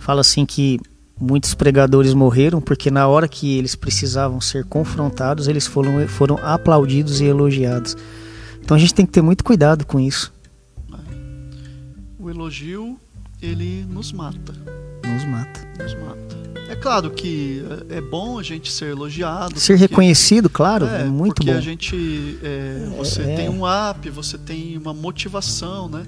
fala 0.00 0.20
assim 0.20 0.44
que 0.44 0.80
muitos 1.16 1.54
pregadores 1.54 2.12
morreram 2.12 2.60
porque 2.60 2.90
na 2.90 3.06
hora 3.06 3.28
que 3.28 3.56
eles 3.56 3.76
precisavam 3.76 4.40
ser 4.40 4.64
confrontados, 4.64 5.46
eles 5.46 5.64
foram, 5.64 6.08
foram 6.08 6.38
aplaudidos 6.38 7.20
e 7.20 7.26
elogiados. 7.26 7.96
Então 8.60 8.76
a 8.76 8.80
gente 8.80 8.92
tem 8.92 9.06
que 9.06 9.12
ter 9.12 9.22
muito 9.22 9.44
cuidado 9.44 9.86
com 9.86 10.00
isso. 10.00 10.34
O 12.18 12.28
elogio, 12.28 12.98
ele 13.40 13.86
nos 13.88 14.10
mata. 14.10 14.52
Nos 15.04 15.24
mata. 15.24 15.60
Nos 15.80 15.94
mata. 15.94 16.45
É 16.68 16.74
claro 16.74 17.10
que 17.10 17.64
é 17.88 18.00
bom 18.00 18.38
a 18.38 18.42
gente 18.42 18.72
ser 18.72 18.90
elogiado. 18.90 19.58
Ser 19.58 19.74
porque, 19.74 19.88
reconhecido, 19.88 20.50
claro, 20.50 20.86
é, 20.86 21.02
é 21.02 21.04
muito 21.04 21.36
porque 21.36 21.52
bom. 21.52 21.58
a 21.58 21.60
gente, 21.60 22.38
é, 22.42 22.88
você 22.96 23.22
é. 23.22 23.36
tem 23.36 23.48
um 23.48 23.62
up, 23.64 24.10
você 24.10 24.36
tem 24.36 24.76
uma 24.76 24.92
motivação, 24.92 25.88
né? 25.88 26.04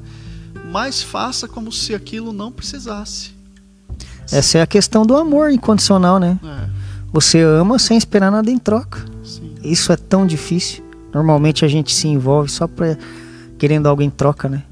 Mas 0.71 1.01
faça 1.01 1.47
como 1.47 1.71
se 1.71 1.95
aquilo 1.95 2.33
não 2.33 2.51
precisasse. 2.51 3.31
Essa 4.31 4.59
é 4.59 4.63
a 4.63 4.67
questão 4.67 5.07
do 5.07 5.17
amor 5.17 5.51
incondicional, 5.51 6.19
né? 6.19 6.39
É. 6.45 6.69
Você 7.13 7.41
ama 7.41 7.79
sem 7.79 7.97
esperar 7.97 8.31
nada 8.31 8.51
em 8.51 8.59
troca. 8.59 9.05
Sim. 9.25 9.55
Isso 9.63 9.93
é 9.93 9.97
tão 9.97 10.27
difícil. 10.27 10.85
Normalmente 11.15 11.65
a 11.65 11.69
gente 11.69 11.95
se 11.95 12.09
envolve 12.09 12.51
só 12.51 12.67
para 12.67 12.99
querendo 13.57 13.87
algo 13.87 14.03
em 14.03 14.11
troca, 14.11 14.49
né? 14.49 14.65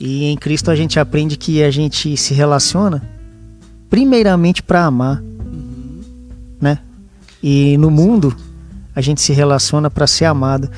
E 0.00 0.24
em 0.24 0.36
Cristo 0.36 0.70
a 0.70 0.76
gente 0.76 0.98
aprende 0.98 1.36
que 1.36 1.62
a 1.62 1.70
gente 1.70 2.16
se 2.16 2.34
relaciona 2.34 3.02
primeiramente 3.92 4.62
para 4.62 4.86
amar, 4.86 5.22
né? 6.58 6.78
E 7.42 7.76
no 7.76 7.90
mundo 7.90 8.34
a 8.96 9.02
gente 9.02 9.20
se 9.20 9.34
relaciona 9.34 9.90
para 9.90 10.06
ser 10.06 10.24
amado. 10.24 10.70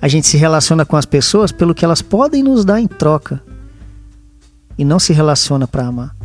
A 0.00 0.08
gente 0.08 0.26
se 0.26 0.38
relaciona 0.38 0.86
com 0.86 0.96
as 0.96 1.04
pessoas 1.04 1.52
pelo 1.52 1.74
que 1.74 1.84
elas 1.84 2.00
podem 2.00 2.42
nos 2.42 2.64
dar 2.64 2.80
em 2.80 2.86
troca 2.86 3.42
e 4.78 4.86
não 4.86 4.98
se 4.98 5.12
relaciona 5.12 5.68
para 5.68 5.86
amar. 5.86 6.16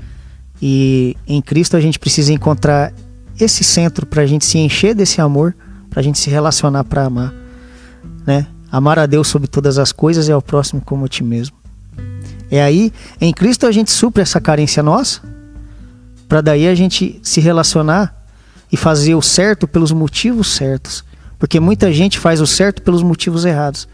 E 0.62 1.18
em 1.28 1.42
Cristo 1.42 1.76
a 1.76 1.82
gente 1.82 2.00
precisa 2.00 2.32
encontrar 2.32 2.94
esse 3.38 3.62
centro 3.62 4.06
para 4.06 4.22
a 4.22 4.26
gente 4.26 4.46
se 4.46 4.58
encher 4.58 4.96
desse 4.96 5.20
amor, 5.20 5.54
para 5.90 6.00
a 6.00 6.04
gente 6.04 6.18
se 6.18 6.30
relacionar 6.30 6.86
para 6.86 7.04
amar, 7.04 7.34
né? 8.26 8.48
Amar 8.72 8.98
a 9.00 9.06
Deus 9.06 9.28
sobre 9.28 9.50
todas 9.50 9.78
as 9.78 9.92
coisas 9.92 10.30
e 10.30 10.32
ao 10.32 10.42
próximo 10.42 10.80
como 10.80 11.04
a 11.04 11.10
ti 11.10 11.26
mesmo. 11.26 11.58
É 12.50 12.64
aí, 12.64 12.94
em 13.20 13.34
Cristo 13.34 13.68
a 13.68 13.72
gente 13.74 13.92
supre 13.92 14.22
essa 14.22 14.40
carência 14.40 14.82
nossa 14.82 15.36
para 16.28 16.42
daí 16.42 16.68
a 16.68 16.76
gente 16.76 17.20
se 17.24 17.40
relacionar 17.40 18.16
e 18.72 18.76
fazer 18.76 19.16
o 19.16 19.22
certo 19.22 19.68
pelos 19.68 19.92
motivos 19.92 20.48
certos. 20.48 21.04
Porque 21.40 21.60
muita 21.60 21.92
gente 21.92 22.20
faz 22.20 22.42
o 22.42 22.48
certo 22.48 22.82
pelos 22.82 23.02
motivos 23.02 23.46
errados. 23.46 23.88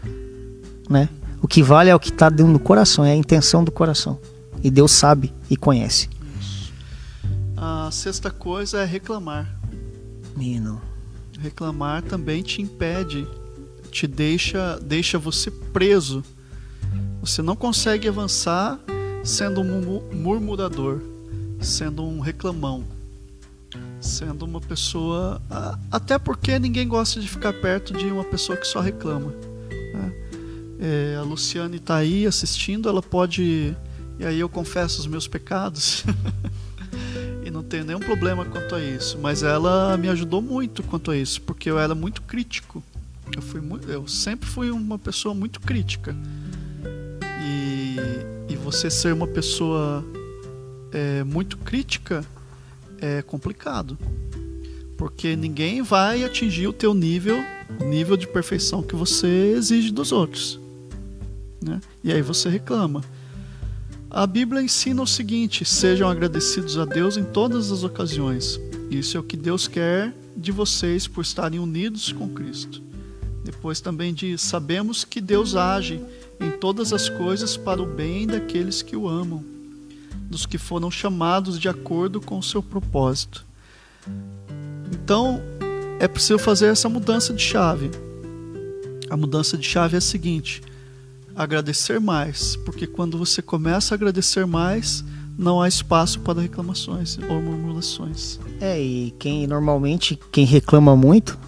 Né? 0.88 1.08
O 1.40 1.46
que 1.46 1.62
vale 1.62 1.90
é 1.90 1.94
o 1.94 2.00
que 2.00 2.08
está 2.08 2.28
dentro 2.28 2.54
do 2.54 2.58
coração, 2.58 3.04
é 3.04 3.12
a 3.12 3.16
intenção 3.16 3.62
do 3.62 3.70
coração. 3.70 4.18
E 4.62 4.70
Deus 4.70 4.92
sabe 4.92 5.32
e 5.48 5.56
conhece. 5.56 6.08
A 7.56 7.90
sexta 7.92 8.30
coisa 8.30 8.80
é 8.80 8.84
reclamar. 8.84 9.46
Mino. 10.36 10.80
Reclamar 11.38 12.02
também 12.02 12.42
te 12.42 12.62
impede, 12.62 13.26
te 13.90 14.06
deixa, 14.06 14.78
deixa 14.82 15.18
você 15.18 15.50
preso. 15.50 16.24
Você 17.20 17.42
não 17.42 17.54
consegue 17.54 18.08
avançar 18.08 18.78
sendo 19.22 19.60
um 19.60 20.02
murmurador 20.12 21.13
sendo 21.64 22.04
um 22.04 22.20
reclamão, 22.20 22.84
sendo 24.00 24.44
uma 24.44 24.60
pessoa. 24.60 25.40
Até 25.90 26.18
porque 26.18 26.58
ninguém 26.58 26.86
gosta 26.86 27.20
de 27.20 27.28
ficar 27.28 27.52
perto 27.52 27.92
de 27.92 28.06
uma 28.06 28.24
pessoa 28.24 28.56
que 28.56 28.66
só 28.66 28.80
reclama. 28.80 29.32
Né? 29.70 30.12
É, 30.80 31.16
a 31.18 31.22
Luciane 31.22 31.76
está 31.76 31.96
aí 31.96 32.26
assistindo, 32.26 32.88
ela 32.88 33.02
pode. 33.02 33.74
E 34.18 34.24
aí 34.24 34.38
eu 34.38 34.48
confesso 34.48 35.00
os 35.00 35.06
meus 35.06 35.26
pecados. 35.26 36.04
e 37.44 37.50
não 37.50 37.62
tenho 37.62 37.84
nenhum 37.84 38.00
problema 38.00 38.44
quanto 38.44 38.74
a 38.74 38.80
isso. 38.80 39.18
Mas 39.18 39.42
ela 39.42 39.96
me 39.96 40.08
ajudou 40.08 40.40
muito 40.40 40.82
quanto 40.82 41.10
a 41.10 41.16
isso, 41.16 41.40
porque 41.42 41.70
eu 41.70 41.78
era 41.78 41.94
muito 41.94 42.22
crítico. 42.22 42.82
Eu, 43.34 43.42
fui, 43.42 43.60
eu 43.88 44.06
sempre 44.06 44.48
fui 44.48 44.70
uma 44.70 44.98
pessoa 44.98 45.34
muito 45.34 45.60
crítica. 45.60 46.14
E, 47.42 47.96
e 48.52 48.56
você 48.56 48.90
ser 48.90 49.12
uma 49.12 49.26
pessoa 49.26 50.04
é, 50.94 51.24
muito 51.24 51.58
crítica 51.58 52.24
é 53.00 53.20
complicado. 53.20 53.98
Porque 54.96 55.34
ninguém 55.34 55.82
vai 55.82 56.24
atingir 56.24 56.68
o 56.68 56.72
teu 56.72 56.94
nível, 56.94 57.36
nível 57.84 58.16
de 58.16 58.28
perfeição 58.28 58.82
que 58.82 58.94
você 58.94 59.52
exige 59.56 59.90
dos 59.90 60.12
outros. 60.12 60.60
Né? 61.60 61.80
E 62.02 62.12
aí 62.12 62.22
você 62.22 62.48
reclama. 62.48 63.02
A 64.08 64.24
Bíblia 64.26 64.62
ensina 64.62 65.02
o 65.02 65.06
seguinte: 65.06 65.64
sejam 65.64 66.08
agradecidos 66.08 66.78
a 66.78 66.84
Deus 66.84 67.16
em 67.16 67.24
todas 67.24 67.72
as 67.72 67.82
ocasiões. 67.82 68.60
Isso 68.88 69.16
é 69.16 69.20
o 69.20 69.24
que 69.24 69.36
Deus 69.36 69.66
quer 69.66 70.14
de 70.36 70.52
vocês 70.52 71.08
por 71.08 71.22
estarem 71.22 71.58
unidos 71.58 72.12
com 72.12 72.28
Cristo. 72.28 72.80
Depois 73.42 73.80
também 73.80 74.14
diz: 74.14 74.40
sabemos 74.40 75.04
que 75.04 75.20
Deus 75.20 75.56
age 75.56 76.00
em 76.38 76.52
todas 76.52 76.92
as 76.92 77.08
coisas 77.08 77.56
para 77.56 77.82
o 77.82 77.86
bem 77.86 78.28
daqueles 78.28 78.80
que 78.80 78.94
o 78.94 79.08
amam 79.08 79.53
dos 80.28 80.46
que 80.46 80.58
foram 80.58 80.90
chamados 80.90 81.58
de 81.58 81.68
acordo 81.68 82.20
com 82.20 82.38
o 82.38 82.42
seu 82.42 82.62
propósito. 82.62 83.46
Então, 84.92 85.40
é 85.98 86.08
preciso 86.08 86.38
fazer 86.38 86.66
essa 86.66 86.88
mudança 86.88 87.32
de 87.32 87.42
chave. 87.42 87.90
A 89.10 89.16
mudança 89.16 89.56
de 89.56 89.66
chave 89.66 89.94
é 89.94 89.98
a 89.98 90.00
seguinte: 90.00 90.62
agradecer 91.34 92.00
mais, 92.00 92.56
porque 92.56 92.86
quando 92.86 93.18
você 93.18 93.42
começa 93.42 93.94
a 93.94 93.96
agradecer 93.96 94.46
mais, 94.46 95.04
não 95.38 95.60
há 95.60 95.68
espaço 95.68 96.20
para 96.20 96.40
reclamações 96.40 97.18
ou 97.28 97.40
murmurações. 97.40 98.38
É, 98.60 98.80
e 98.80 99.14
quem 99.18 99.46
normalmente 99.46 100.18
quem 100.30 100.44
reclama 100.44 100.96
muito 100.96 101.38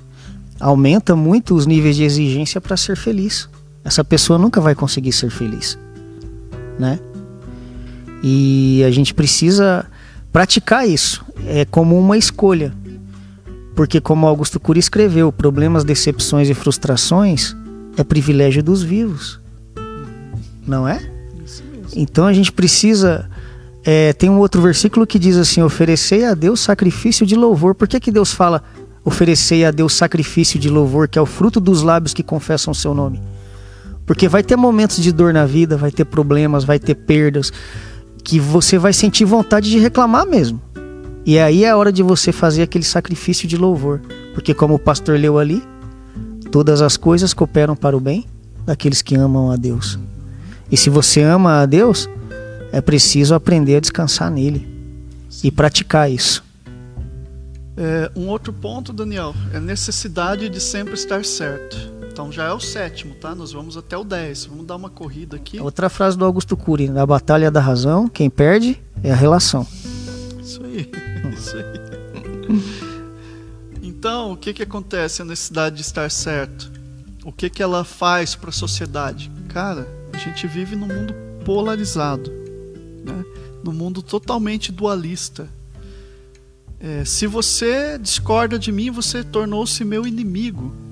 aumenta 0.59 1.14
muito 1.14 1.55
os 1.55 1.66
níveis 1.66 1.97
de 1.97 2.05
exigência 2.05 2.61
para 2.61 2.77
ser 2.77 2.97
feliz. 2.97 3.49
Essa 3.85 4.03
pessoa 4.03 4.39
nunca 4.39 4.61
vai 4.61 4.74
conseguir 4.74 5.12
ser 5.12 5.31
feliz, 5.31 5.79
né? 6.79 6.99
E 8.29 8.83
a 8.83 8.91
gente 8.91 9.14
precisa 9.14 9.87
praticar 10.33 10.89
isso. 10.89 11.24
É 11.47 11.64
como 11.64 11.97
uma 11.97 12.18
escolha. 12.18 12.74
Porque, 13.77 14.01
como 14.01 14.27
Augusto 14.27 14.59
Cury 14.59 14.81
escreveu, 14.81 15.31
problemas, 15.31 15.85
decepções 15.85 16.51
e 16.51 16.55
frustrações 16.55 17.55
é 17.97 18.03
privilégio 18.03 18.64
dos 18.64 18.83
vivos. 18.83 19.39
não 20.66 20.89
é? 20.89 20.99
Então 21.95 22.27
a 22.27 22.33
gente 22.33 22.51
precisa. 22.51 23.31
É, 23.85 24.12
tem 24.12 24.29
um 24.29 24.41
outro 24.41 24.61
versículo 24.61 25.07
que 25.07 25.20
diz 25.20 25.37
assim: 25.37 25.62
oferecei 25.62 26.24
a 26.24 26.35
Deus 26.35 26.59
sacrifício 26.59 27.24
de 27.24 27.37
louvor. 27.37 27.77
Por 27.77 27.87
que, 27.87 28.01
que 28.01 28.11
Deus 28.11 28.33
fala 28.33 28.61
oferecei 29.05 29.64
a 29.64 29.70
Deus 29.70 29.93
sacrifício 29.93 30.59
de 30.59 30.68
louvor, 30.68 31.07
que 31.07 31.16
é 31.16 31.22
o 31.22 31.27
fruto 31.27 31.61
dos 31.61 31.81
lábios 31.81 32.12
que 32.12 32.24
confessam 32.24 32.72
o 32.72 32.74
seu 32.74 32.93
nome? 32.93 33.22
Porque 34.05 34.27
vai 34.27 34.43
ter 34.43 34.57
momentos 34.57 35.01
de 35.01 35.12
dor 35.12 35.33
na 35.33 35.47
vida, 35.47 35.77
vai 35.77 35.93
ter 35.93 36.05
problemas, 36.05 36.64
vai 36.64 36.81
ter 36.81 36.97
perdas, 36.97 37.53
que 38.27 38.41
você 38.41 38.77
vai 38.77 38.93
sentir 38.93 39.24
vontade 39.24 39.70
de 39.70 39.79
reclamar 39.79 40.27
mesmo. 40.27 40.61
E 41.24 41.39
aí 41.39 41.62
é 41.62 41.70
a 41.70 41.77
hora 41.77 41.93
de 41.93 42.03
você 42.03 42.33
fazer 42.33 42.62
aquele 42.62 42.85
sacrifício 42.85 43.47
de 43.47 43.57
louvor. 43.57 44.01
Porque, 44.35 44.53
como 44.53 44.74
o 44.74 44.79
pastor 44.81 45.16
leu 45.16 45.39
ali, 45.39 45.62
todas 46.51 46.83
as 46.83 46.97
coisas 46.97 47.33
cooperam 47.33 47.77
para 47.77 47.97
o 47.97 48.01
bem 48.01 48.27
daqueles 48.66 49.01
que 49.01 49.14
amam 49.14 49.53
a 49.53 49.57
Deus. 49.57 49.97
E 50.70 50.77
se 50.77 50.91
você 50.91 51.22
ama 51.22 51.62
a 51.62 51.66
Deus, 51.66 52.11
é 52.72 52.81
preciso 52.81 53.33
aprender 53.33 53.77
a 53.77 53.81
descansar 53.81 54.29
nele 54.29 54.68
e 55.45 55.53
praticar 55.53 56.11
isso. 56.11 56.45
É, 57.77 58.11
um 58.16 58.27
outro 58.27 58.53
ponto, 58.53 58.93
Daniel, 58.93 59.37
é 59.53 59.59
a 59.59 59.61
necessidade 59.61 60.49
de 60.49 60.61
sempre 60.61 60.95
estar 60.95 61.24
certo. 61.24 61.96
Então 62.17 62.33
já 62.33 62.45
é 62.45 62.53
o 62.55 62.59
sétimo, 62.59 63.14
tá? 63.14 63.35
Nós 63.35 63.53
vamos 63.53 63.77
até 63.77 63.95
o 63.95 64.03
10. 64.03 64.47
Vamos 64.47 64.64
dar 64.64 64.77
uma 64.77 64.89
corrida 64.89 65.37
aqui. 65.37 65.61
Outra 65.61 65.91
frase 65.91 66.17
do 66.17 66.25
Augusto 66.25 66.57
Cury: 66.57 66.89
na 66.89 67.05
batalha 67.05 67.51
da 67.51 67.61
razão, 67.61 68.09
quem 68.09 68.31
perde 68.31 68.83
é 69.05 69.12
a 69.12 69.14
relação. 69.14 69.67
Isso 70.41 70.64
aí, 70.64 70.91
isso 71.37 71.57
aí. 71.59 71.64
Então, 73.83 74.33
o 74.33 74.37
que, 74.39 74.55
que 74.55 74.62
acontece 74.62 75.21
a 75.21 75.27
necessidade 75.27 75.77
de 75.77 75.83
estar 75.83 76.11
certo? 76.11 76.73
O 77.23 77.31
que, 77.31 77.51
que 77.51 77.62
ela 77.62 77.85
faz 77.85 78.35
para 78.35 78.49
a 78.49 78.53
sociedade? 78.53 79.31
Cara, 79.51 79.87
a 80.11 80.17
gente 80.17 80.47
vive 80.47 80.75
num 80.75 80.87
mundo 80.87 81.14
polarizado, 81.45 82.33
né? 83.05 83.27
num 83.62 83.75
mundo 83.75 84.01
totalmente 84.01 84.73
dualista. 84.73 85.51
É, 86.81 87.05
se 87.05 87.27
você 87.27 87.99
discorda 87.99 88.59
de 88.59 88.73
mim, 88.73 88.91
você 88.91 89.23
tornou-se 89.23 89.85
meu 89.85 90.07
inimigo. 90.07 90.86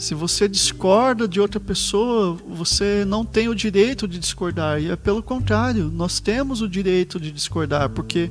Se 0.00 0.14
você 0.14 0.48
discorda 0.48 1.28
de 1.28 1.38
outra 1.38 1.60
pessoa, 1.60 2.34
você 2.48 3.04
não 3.04 3.22
tem 3.22 3.50
o 3.50 3.54
direito 3.54 4.08
de 4.08 4.18
discordar. 4.18 4.80
E 4.80 4.90
é 4.90 4.96
pelo 4.96 5.22
contrário, 5.22 5.92
nós 5.94 6.18
temos 6.18 6.62
o 6.62 6.68
direito 6.68 7.20
de 7.20 7.30
discordar, 7.30 7.90
porque 7.90 8.30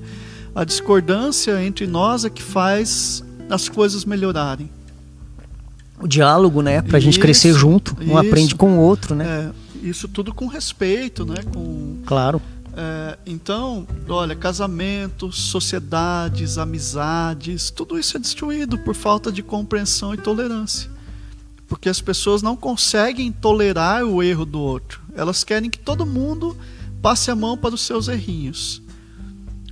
a 0.56 0.64
discordância 0.64 1.64
entre 1.64 1.86
nós 1.86 2.26
é 2.26 2.30
que 2.32 2.42
faz 2.42 3.24
as 3.48 3.70
coisas 3.70 4.04
melhorarem 4.04 4.68
o 6.02 6.08
diálogo, 6.08 6.64
né? 6.64 6.82
Pra 6.82 6.98
isso, 6.98 7.06
gente 7.06 7.20
crescer 7.20 7.54
junto. 7.54 7.96
Um 8.00 8.06
isso, 8.06 8.18
aprende 8.18 8.56
com 8.56 8.80
o 8.80 8.82
outro, 8.82 9.14
né? 9.14 9.52
É, 9.84 9.88
isso 9.88 10.08
tudo 10.08 10.34
com 10.34 10.48
respeito, 10.48 11.24
né? 11.24 11.36
Com, 11.54 11.98
claro. 12.04 12.42
É, 12.76 13.16
então, 13.28 13.86
olha, 14.08 14.36
casamentos, 14.36 15.38
sociedades, 15.38 16.58
amizades, 16.58 17.70
tudo 17.70 18.00
isso 18.00 18.18
é 18.18 18.20
destruído 18.20 18.76
por 18.80 18.96
falta 18.96 19.32
de 19.32 19.44
compreensão 19.44 20.16
e 20.16 20.18
tolerância. 20.18 20.90
Porque 21.70 21.88
as 21.88 22.02
pessoas 22.02 22.42
não 22.42 22.58
conseguem 22.58 23.32
tolerar 23.32 24.04
o 24.04 24.22
erro 24.22 24.46
do 24.46 24.60
outro. 24.60 25.00
Elas 25.16 25.44
querem 25.44 25.70
que 25.70 25.80
todo 25.80 26.06
mundo 26.06 26.58
passe 27.02 27.32
a 27.32 27.36
mão 27.36 27.56
para 27.56 27.76
os 27.76 27.82
seus 27.82 28.08
errinhos. 28.08 28.82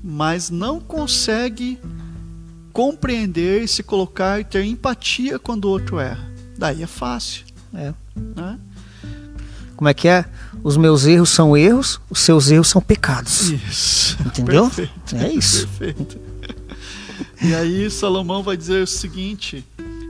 Mas 0.03 0.49
não 0.49 0.79
consegue 0.79 1.79
compreender 2.71 3.63
e 3.63 3.67
se 3.67 3.81
colocar 3.81 4.39
e 4.39 4.43
ter 4.43 4.63
empatia 4.63 5.39
quando 5.39 5.65
o 5.65 5.69
outro 5.69 5.99
erra. 5.99 6.31
Daí 6.57 6.83
é 6.83 6.87
fácil. 6.87 7.43
É. 7.73 7.91
Né? 8.15 8.59
Como 9.75 9.89
é 9.89 9.93
que 9.93 10.07
é? 10.07 10.25
Os 10.63 10.77
meus 10.77 11.05
erros 11.05 11.29
são 11.29 11.57
erros, 11.57 11.99
os 12.09 12.19
seus 12.19 12.49
erros 12.49 12.67
são 12.67 12.81
pecados. 12.81 13.49
Isso. 13.49 14.17
Entendeu? 14.25 14.69
Perfeito. 14.69 15.15
É 15.15 15.31
isso. 15.31 15.67
Perfeito. 15.67 16.19
E 17.41 17.53
aí 17.53 17.89
Salomão 17.89 18.41
vai 18.41 18.57
dizer 18.57 18.83
o 18.83 18.87
seguinte: 18.87 19.63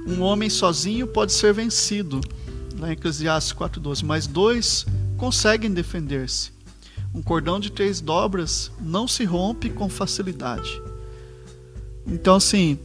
um 0.08 0.22
homem 0.22 0.49
sozinho 0.49 1.05
pode 1.05 1.34
ser 1.34 1.53
vencido, 1.53 2.22
lá 2.80 2.89
em 2.89 2.93
Eclesiastes 2.93 3.53
4:12, 3.53 4.03
mas 4.03 4.26
dois 4.26 4.86
conseguem 5.18 5.72
defender-se. 5.72 6.51
Um 7.14 7.22
cordão 7.22 7.60
de 7.60 7.72
três 7.72 7.99
dobras 7.99 8.72
não 8.80 9.08
se 9.08 9.26
rompe 9.26 9.70
com 9.70 9.89
facilidade. 9.89 10.82
Então, 12.05 12.36
assim, 12.36 12.80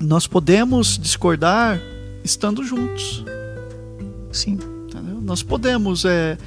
nós 0.00 0.26
podemos 0.26 0.98
discordar 0.98 1.80
estando 2.24 2.64
juntos. 2.64 3.24
Sim. 4.32 4.58
Entendeu? 4.86 5.20
Nós 5.20 5.42
podemos, 5.42 6.04
é, 6.04 6.38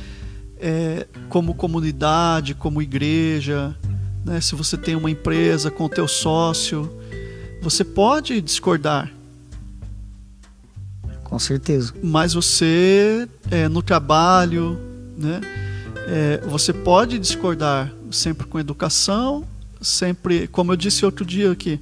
é, 0.58 1.08
como 1.30 1.54
comunidade, 1.54 2.56
como 2.56 2.82
igreja, 2.82 3.76
né, 4.24 4.42
se 4.42 4.56
você 4.56 4.78
tem 4.78 4.96
uma 4.96 5.12
empresa 5.12 5.70
com 5.70 5.86
o 5.86 5.90
teu 5.90 6.08
sócio, 6.08 6.92
você 7.62 7.84
pode 7.84 8.42
discordar. 8.42 9.15
Com 11.26 11.38
certeza. 11.38 11.94
Mas 12.02 12.34
você, 12.34 13.28
é, 13.52 13.68
no 13.68 13.82
trabalho, 13.82 14.80
né, 15.18 15.42
é, 16.08 16.42
você 16.48 16.72
pode 16.72 17.20
discordar 17.20 17.92
sempre 18.10 18.48
com 18.48 18.58
educação 18.58 19.46
sempre, 19.86 20.48
como 20.48 20.72
eu 20.72 20.76
disse 20.76 21.06
outro 21.06 21.24
dia 21.24 21.52
aqui, 21.52 21.80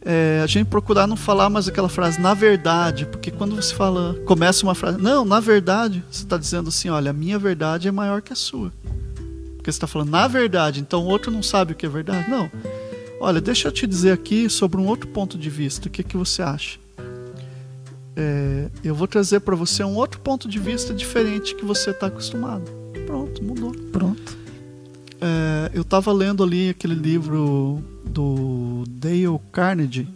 é, 0.00 0.40
a 0.42 0.46
gente 0.46 0.66
procurar 0.66 1.06
não 1.06 1.16
falar 1.16 1.50
mais 1.50 1.68
aquela 1.68 1.88
frase 1.88 2.20
na 2.20 2.32
verdade, 2.34 3.04
porque 3.06 3.30
quando 3.30 3.54
você 3.54 3.74
fala, 3.74 4.14
começa 4.24 4.64
uma 4.64 4.74
frase, 4.74 4.98
não, 4.98 5.24
na 5.24 5.40
verdade, 5.40 6.02
você 6.10 6.22
está 6.22 6.38
dizendo 6.38 6.68
assim, 6.68 6.88
olha, 6.88 7.10
a 7.10 7.14
minha 7.14 7.38
verdade 7.38 7.88
é 7.88 7.92
maior 7.92 8.22
que 8.22 8.32
a 8.32 8.36
sua. 8.36 8.72
Porque 9.56 9.70
você 9.70 9.76
está 9.76 9.86
falando 9.86 10.10
na 10.10 10.26
verdade, 10.26 10.80
então 10.80 11.04
o 11.04 11.06
outro 11.06 11.30
não 11.30 11.42
sabe 11.42 11.72
o 11.72 11.76
que 11.76 11.84
é 11.84 11.88
verdade. 11.88 12.30
Não. 12.30 12.50
Olha, 13.20 13.40
deixa 13.40 13.68
eu 13.68 13.72
te 13.72 13.86
dizer 13.86 14.12
aqui 14.12 14.48
sobre 14.48 14.80
um 14.80 14.86
outro 14.86 15.08
ponto 15.08 15.36
de 15.36 15.50
vista. 15.50 15.88
O 15.88 15.90
que, 15.90 16.04
que 16.04 16.16
você 16.16 16.40
acha? 16.40 16.78
É, 18.20 18.68
eu 18.82 18.96
vou 18.96 19.06
trazer 19.06 19.38
para 19.38 19.54
você 19.54 19.84
um 19.84 19.94
outro 19.94 20.18
ponto 20.18 20.48
de 20.48 20.58
vista 20.58 20.92
diferente 20.92 21.54
que 21.54 21.64
você 21.64 21.90
está 21.90 22.08
acostumado. 22.08 22.68
Pronto, 23.06 23.44
mudou. 23.44 23.70
Pronto. 23.92 24.36
É, 25.20 25.70
eu 25.72 25.82
estava 25.82 26.12
lendo 26.12 26.42
ali 26.42 26.70
aquele 26.70 26.96
livro 26.96 27.80
do 28.04 28.82
Dale 28.88 29.38
Carnegie, 29.52 30.08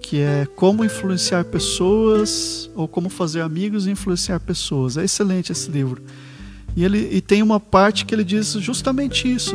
que 0.00 0.20
é 0.20 0.46
Como 0.56 0.82
Influenciar 0.82 1.44
Pessoas 1.44 2.70
ou 2.74 2.88
Como 2.88 3.10
Fazer 3.10 3.42
Amigos 3.42 3.86
e 3.86 3.90
Influenciar 3.90 4.40
Pessoas. 4.40 4.96
É 4.96 5.04
excelente 5.04 5.52
esse 5.52 5.70
livro. 5.70 6.02
E, 6.74 6.84
ele, 6.84 7.06
e 7.12 7.20
tem 7.20 7.42
uma 7.42 7.60
parte 7.60 8.06
que 8.06 8.14
ele 8.14 8.24
diz 8.24 8.52
justamente 8.54 9.30
isso: 9.30 9.54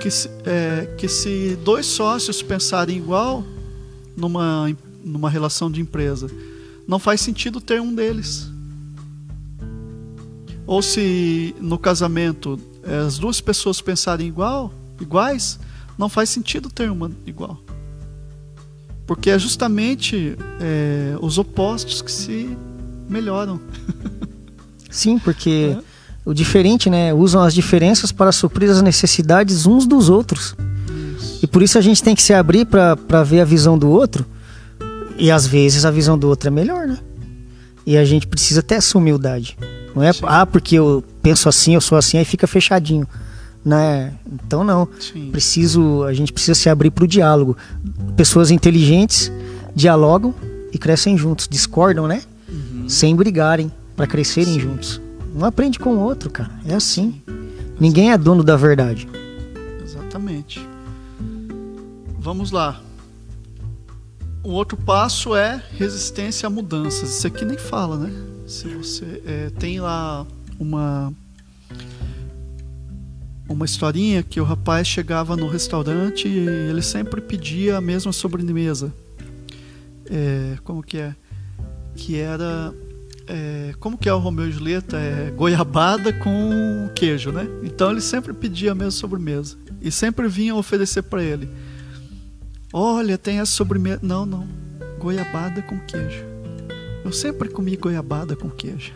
que 0.00 0.10
se, 0.10 0.28
é, 0.44 0.92
que 0.98 1.06
se 1.06 1.56
dois 1.64 1.86
sócios 1.86 2.42
pensarem 2.42 2.96
igual 2.96 3.44
numa, 4.16 4.74
numa 5.04 5.30
relação 5.30 5.70
de 5.70 5.80
empresa, 5.80 6.28
não 6.90 6.98
faz 6.98 7.20
sentido 7.20 7.60
ter 7.60 7.80
um 7.80 7.94
deles. 7.94 8.50
Ou 10.66 10.82
se 10.82 11.54
no 11.60 11.78
casamento 11.78 12.58
é, 12.82 12.98
as 12.98 13.16
duas 13.16 13.40
pessoas 13.40 13.80
pensarem 13.80 14.26
igual, 14.26 14.72
iguais, 15.00 15.60
não 15.96 16.08
faz 16.08 16.30
sentido 16.30 16.68
ter 16.68 16.90
uma 16.90 17.08
igual. 17.24 17.62
Porque 19.06 19.30
é 19.30 19.38
justamente 19.38 20.36
é, 20.60 21.16
os 21.20 21.38
opostos 21.38 22.02
que 22.02 22.10
se 22.10 22.56
melhoram. 23.08 23.60
Sim, 24.90 25.16
porque 25.16 25.76
é. 25.78 25.82
o 26.24 26.34
diferente, 26.34 26.90
né? 26.90 27.14
Usam 27.14 27.40
as 27.40 27.54
diferenças 27.54 28.10
para 28.10 28.32
suprir 28.32 28.68
as 28.68 28.82
necessidades 28.82 29.64
uns 29.64 29.86
dos 29.86 30.08
outros. 30.08 30.56
Isso. 31.16 31.38
E 31.40 31.46
por 31.46 31.62
isso 31.62 31.78
a 31.78 31.80
gente 31.80 32.02
tem 32.02 32.16
que 32.16 32.22
se 32.22 32.34
abrir 32.34 32.66
para 32.66 33.22
ver 33.22 33.42
a 33.42 33.44
visão 33.44 33.78
do 33.78 33.88
outro. 33.88 34.26
E 35.20 35.30
às 35.30 35.46
vezes 35.46 35.84
a 35.84 35.90
visão 35.90 36.18
do 36.18 36.26
outro 36.26 36.48
é 36.48 36.50
melhor, 36.50 36.86
né? 36.86 36.98
E 37.86 37.96
a 37.98 38.04
gente 38.06 38.26
precisa 38.26 38.62
ter 38.62 38.76
essa 38.76 38.96
humildade. 38.96 39.56
Não 39.94 40.02
é, 40.02 40.12
Sim. 40.12 40.24
ah, 40.26 40.46
porque 40.46 40.76
eu 40.76 41.04
penso 41.22 41.46
assim, 41.46 41.74
eu 41.74 41.80
sou 41.80 41.98
assim, 41.98 42.16
aí 42.16 42.24
fica 42.24 42.46
fechadinho. 42.46 43.06
Né? 43.62 44.14
Então 44.32 44.64
não. 44.64 44.88
Sim. 44.98 45.30
Preciso, 45.30 46.04
a 46.04 46.14
gente 46.14 46.32
precisa 46.32 46.54
se 46.54 46.70
abrir 46.70 46.90
para 46.90 47.04
o 47.04 47.06
diálogo. 47.06 47.54
Pessoas 48.16 48.50
inteligentes 48.50 49.30
dialogam 49.74 50.34
e 50.72 50.78
crescem 50.78 51.18
juntos, 51.18 51.46
discordam, 51.46 52.06
né? 52.06 52.22
Uhum. 52.48 52.88
Sem 52.88 53.14
brigarem, 53.14 53.70
para 53.94 54.06
crescerem 54.06 54.54
Sim. 54.54 54.60
juntos. 54.60 55.00
Um 55.36 55.44
aprende 55.44 55.78
com 55.78 55.96
o 55.96 56.00
outro, 56.00 56.30
cara. 56.30 56.50
É 56.64 56.74
assim. 56.74 57.20
Ninguém 57.78 58.10
é 58.10 58.16
dono 58.16 58.42
da 58.42 58.56
verdade. 58.56 59.06
Exatamente. 59.84 60.66
Vamos 62.18 62.50
lá. 62.50 62.80
O 64.42 64.50
outro 64.50 64.76
passo 64.76 65.36
é 65.36 65.62
resistência 65.76 66.46
a 66.46 66.50
mudanças. 66.50 67.18
Isso 67.18 67.26
aqui 67.26 67.44
nem 67.44 67.58
fala, 67.58 67.96
né? 67.96 68.10
Se 68.46 68.68
você 68.68 69.22
é, 69.26 69.50
tem 69.50 69.80
lá 69.80 70.26
uma 70.58 71.12
uma 73.48 73.64
historinha 73.64 74.22
que 74.22 74.40
o 74.40 74.44
rapaz 74.44 74.86
chegava 74.86 75.36
no 75.36 75.48
restaurante 75.48 76.28
e 76.28 76.38
ele 76.38 76.82
sempre 76.82 77.20
pedia 77.20 77.76
a 77.76 77.80
mesma 77.80 78.12
sobremesa. 78.12 78.94
É, 80.08 80.56
como 80.62 80.82
que 80.82 80.98
é? 80.98 81.14
Que 81.96 82.16
era 82.16 82.72
é, 83.26 83.74
como 83.78 83.98
que 83.98 84.08
é 84.08 84.14
o 84.14 84.18
Romeu 84.18 84.48
e 84.48 84.52
Julieta? 84.52 84.96
É 84.96 85.30
goiabada 85.36 86.12
com 86.12 86.90
queijo, 86.96 87.30
né? 87.30 87.46
Então 87.62 87.90
ele 87.90 88.00
sempre 88.00 88.32
pedia 88.32 88.72
a 88.72 88.74
mesma 88.74 88.90
sobremesa. 88.90 89.56
E 89.80 89.90
sempre 89.90 90.26
vinham 90.28 90.56
oferecer 90.56 91.02
para 91.02 91.22
ele. 91.22 91.48
Olha, 92.72 93.18
tem 93.18 93.40
a 93.40 93.46
sobremesa. 93.46 94.00
Não, 94.02 94.24
não. 94.24 94.46
Goiabada 94.98 95.62
com 95.62 95.78
queijo. 95.78 96.24
Eu 97.04 97.12
sempre 97.12 97.48
comi 97.48 97.76
goiabada 97.76 98.36
com 98.36 98.48
queijo. 98.48 98.92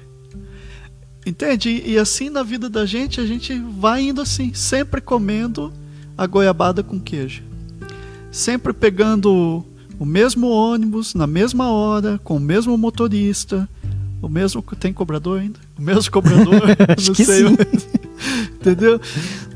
Entende? 1.27 1.83
E 1.85 1.99
assim 1.99 2.29
na 2.29 2.43
vida 2.43 2.69
da 2.69 2.85
gente, 2.85 3.21
a 3.21 3.27
gente 3.27 3.59
vai 3.59 4.03
indo 4.03 4.21
assim, 4.21 4.53
sempre 4.53 5.01
comendo 5.01 5.73
a 6.17 6.27
goiabada 6.27 6.83
com 6.83 7.01
queijo. 7.01 7.43
Sempre 8.31 8.73
pegando 8.73 9.65
o 9.99 10.05
mesmo 10.05 10.49
ônibus, 10.49 11.15
na 11.15 11.27
mesma 11.27 11.71
hora, 11.71 12.21
com 12.23 12.37
o 12.37 12.41
mesmo 12.41 12.77
motorista, 12.77 13.69
o 14.21 14.29
mesmo. 14.29 14.63
Tem 14.79 14.93
cobrador 14.93 15.41
ainda? 15.41 15.59
O 15.79 15.83
mesmo 15.83 16.11
cobrador? 16.11 16.63
Não 17.07 17.15
sei. 17.15 17.45
Entendeu? 18.61 19.01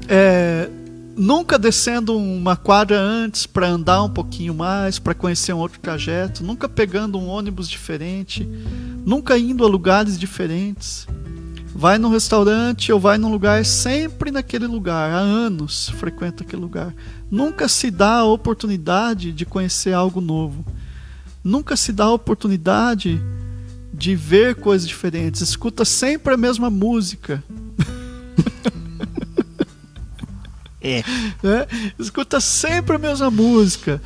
É, 0.09 0.71
nunca 1.19 1.59
descendo 1.59 2.17
uma 2.17 2.57
quadra 2.57 2.99
antes 2.99 3.45
para 3.45 3.69
andar 3.69 4.03
um 4.05 4.09
pouquinho 4.09 4.55
mais, 4.55 4.99
para 4.99 5.15
conhecer 5.15 5.53
um 5.53 5.59
outro 5.59 5.81
trajeto, 5.81 6.45
nunca 6.45 6.69
pegando 6.69 7.19
um 7.19 7.27
ônibus 7.27 7.69
diferente, 7.69 8.49
nunca 9.05 9.37
indo 9.37 9.65
a 9.65 9.69
lugares 9.69 10.19
diferentes. 10.19 11.07
Vai 11.75 11.99
num 11.99 12.09
restaurante 12.09 12.93
ou 12.93 12.99
vai 12.99 13.19
num 13.19 13.31
lugar 13.31 13.65
sempre 13.65 14.31
naquele 14.31 14.67
lugar, 14.67 15.13
há 15.13 15.19
anos 15.19 15.89
frequenta 15.91 16.45
aquele 16.45 16.63
lugar. 16.63 16.95
Nunca 17.31 17.69
se 17.69 17.91
dá 17.91 18.19
a 18.19 18.25
oportunidade 18.25 19.33
de 19.33 19.45
conhecer 19.45 19.93
algo 19.93 20.21
novo. 20.21 20.65
Nunca 21.43 21.77
se 21.77 21.93
dá 21.93 22.05
a 22.05 22.13
oportunidade 22.13 23.21
de 23.93 24.15
ver 24.15 24.57
coisas 24.57 24.87
diferentes. 24.87 25.41
Escuta 25.41 25.85
sempre 25.85 26.35
a 26.35 26.37
mesma 26.37 26.71
música. 26.71 27.43
É. 30.81 30.99
é. 30.99 31.05
Escuta 31.99 32.41
sempre 32.41 32.97
a 32.97 32.99
mesma 32.99 33.31
música. 33.31 34.01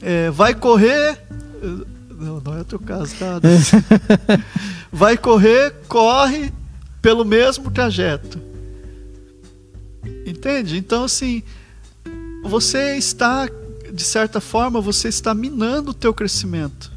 É, 0.00 0.30
vai 0.30 0.54
correr. 0.54 1.20
Não, 2.10 2.40
não 2.40 2.58
é 2.58 2.60
o 2.60 2.64
teu 2.64 2.78
caso, 2.78 3.14
tá? 3.16 3.40
vai 4.92 5.16
correr, 5.16 5.74
corre 5.88 6.52
pelo 7.02 7.24
mesmo 7.24 7.70
trajeto. 7.70 8.40
Entende? 10.26 10.78
Então, 10.78 11.04
assim, 11.04 11.42
você 12.42 12.96
está, 12.96 13.48
de 13.92 14.04
certa 14.04 14.40
forma, 14.40 14.80
você 14.80 15.08
está 15.08 15.34
minando 15.34 15.90
o 15.90 15.94
teu 15.94 16.14
crescimento. 16.14 16.92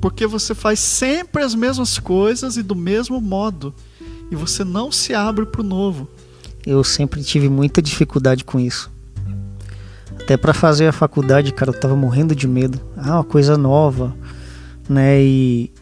Porque 0.00 0.26
você 0.26 0.54
faz 0.54 0.78
sempre 0.78 1.42
as 1.42 1.54
mesmas 1.54 1.98
coisas 1.98 2.56
e 2.56 2.62
do 2.62 2.74
mesmo 2.74 3.20
modo. 3.20 3.74
E 4.30 4.36
você 4.36 4.64
não 4.64 4.92
se 4.92 5.14
abre 5.14 5.44
para 5.46 5.60
o 5.60 5.64
novo 5.64 6.08
eu 6.68 6.84
sempre 6.84 7.22
tive 7.22 7.48
muita 7.48 7.80
dificuldade 7.80 8.44
com 8.44 8.60
isso. 8.60 8.90
Até 10.20 10.36
para 10.36 10.52
fazer 10.52 10.86
a 10.86 10.92
faculdade, 10.92 11.50
cara, 11.52 11.70
eu 11.70 11.80
tava 11.80 11.96
morrendo 11.96 12.34
de 12.34 12.46
medo. 12.46 12.78
Ah, 12.94 13.14
uma 13.14 13.24
coisa 13.24 13.56
nova, 13.56 14.14
né? 14.86 15.22
E, 15.22 15.72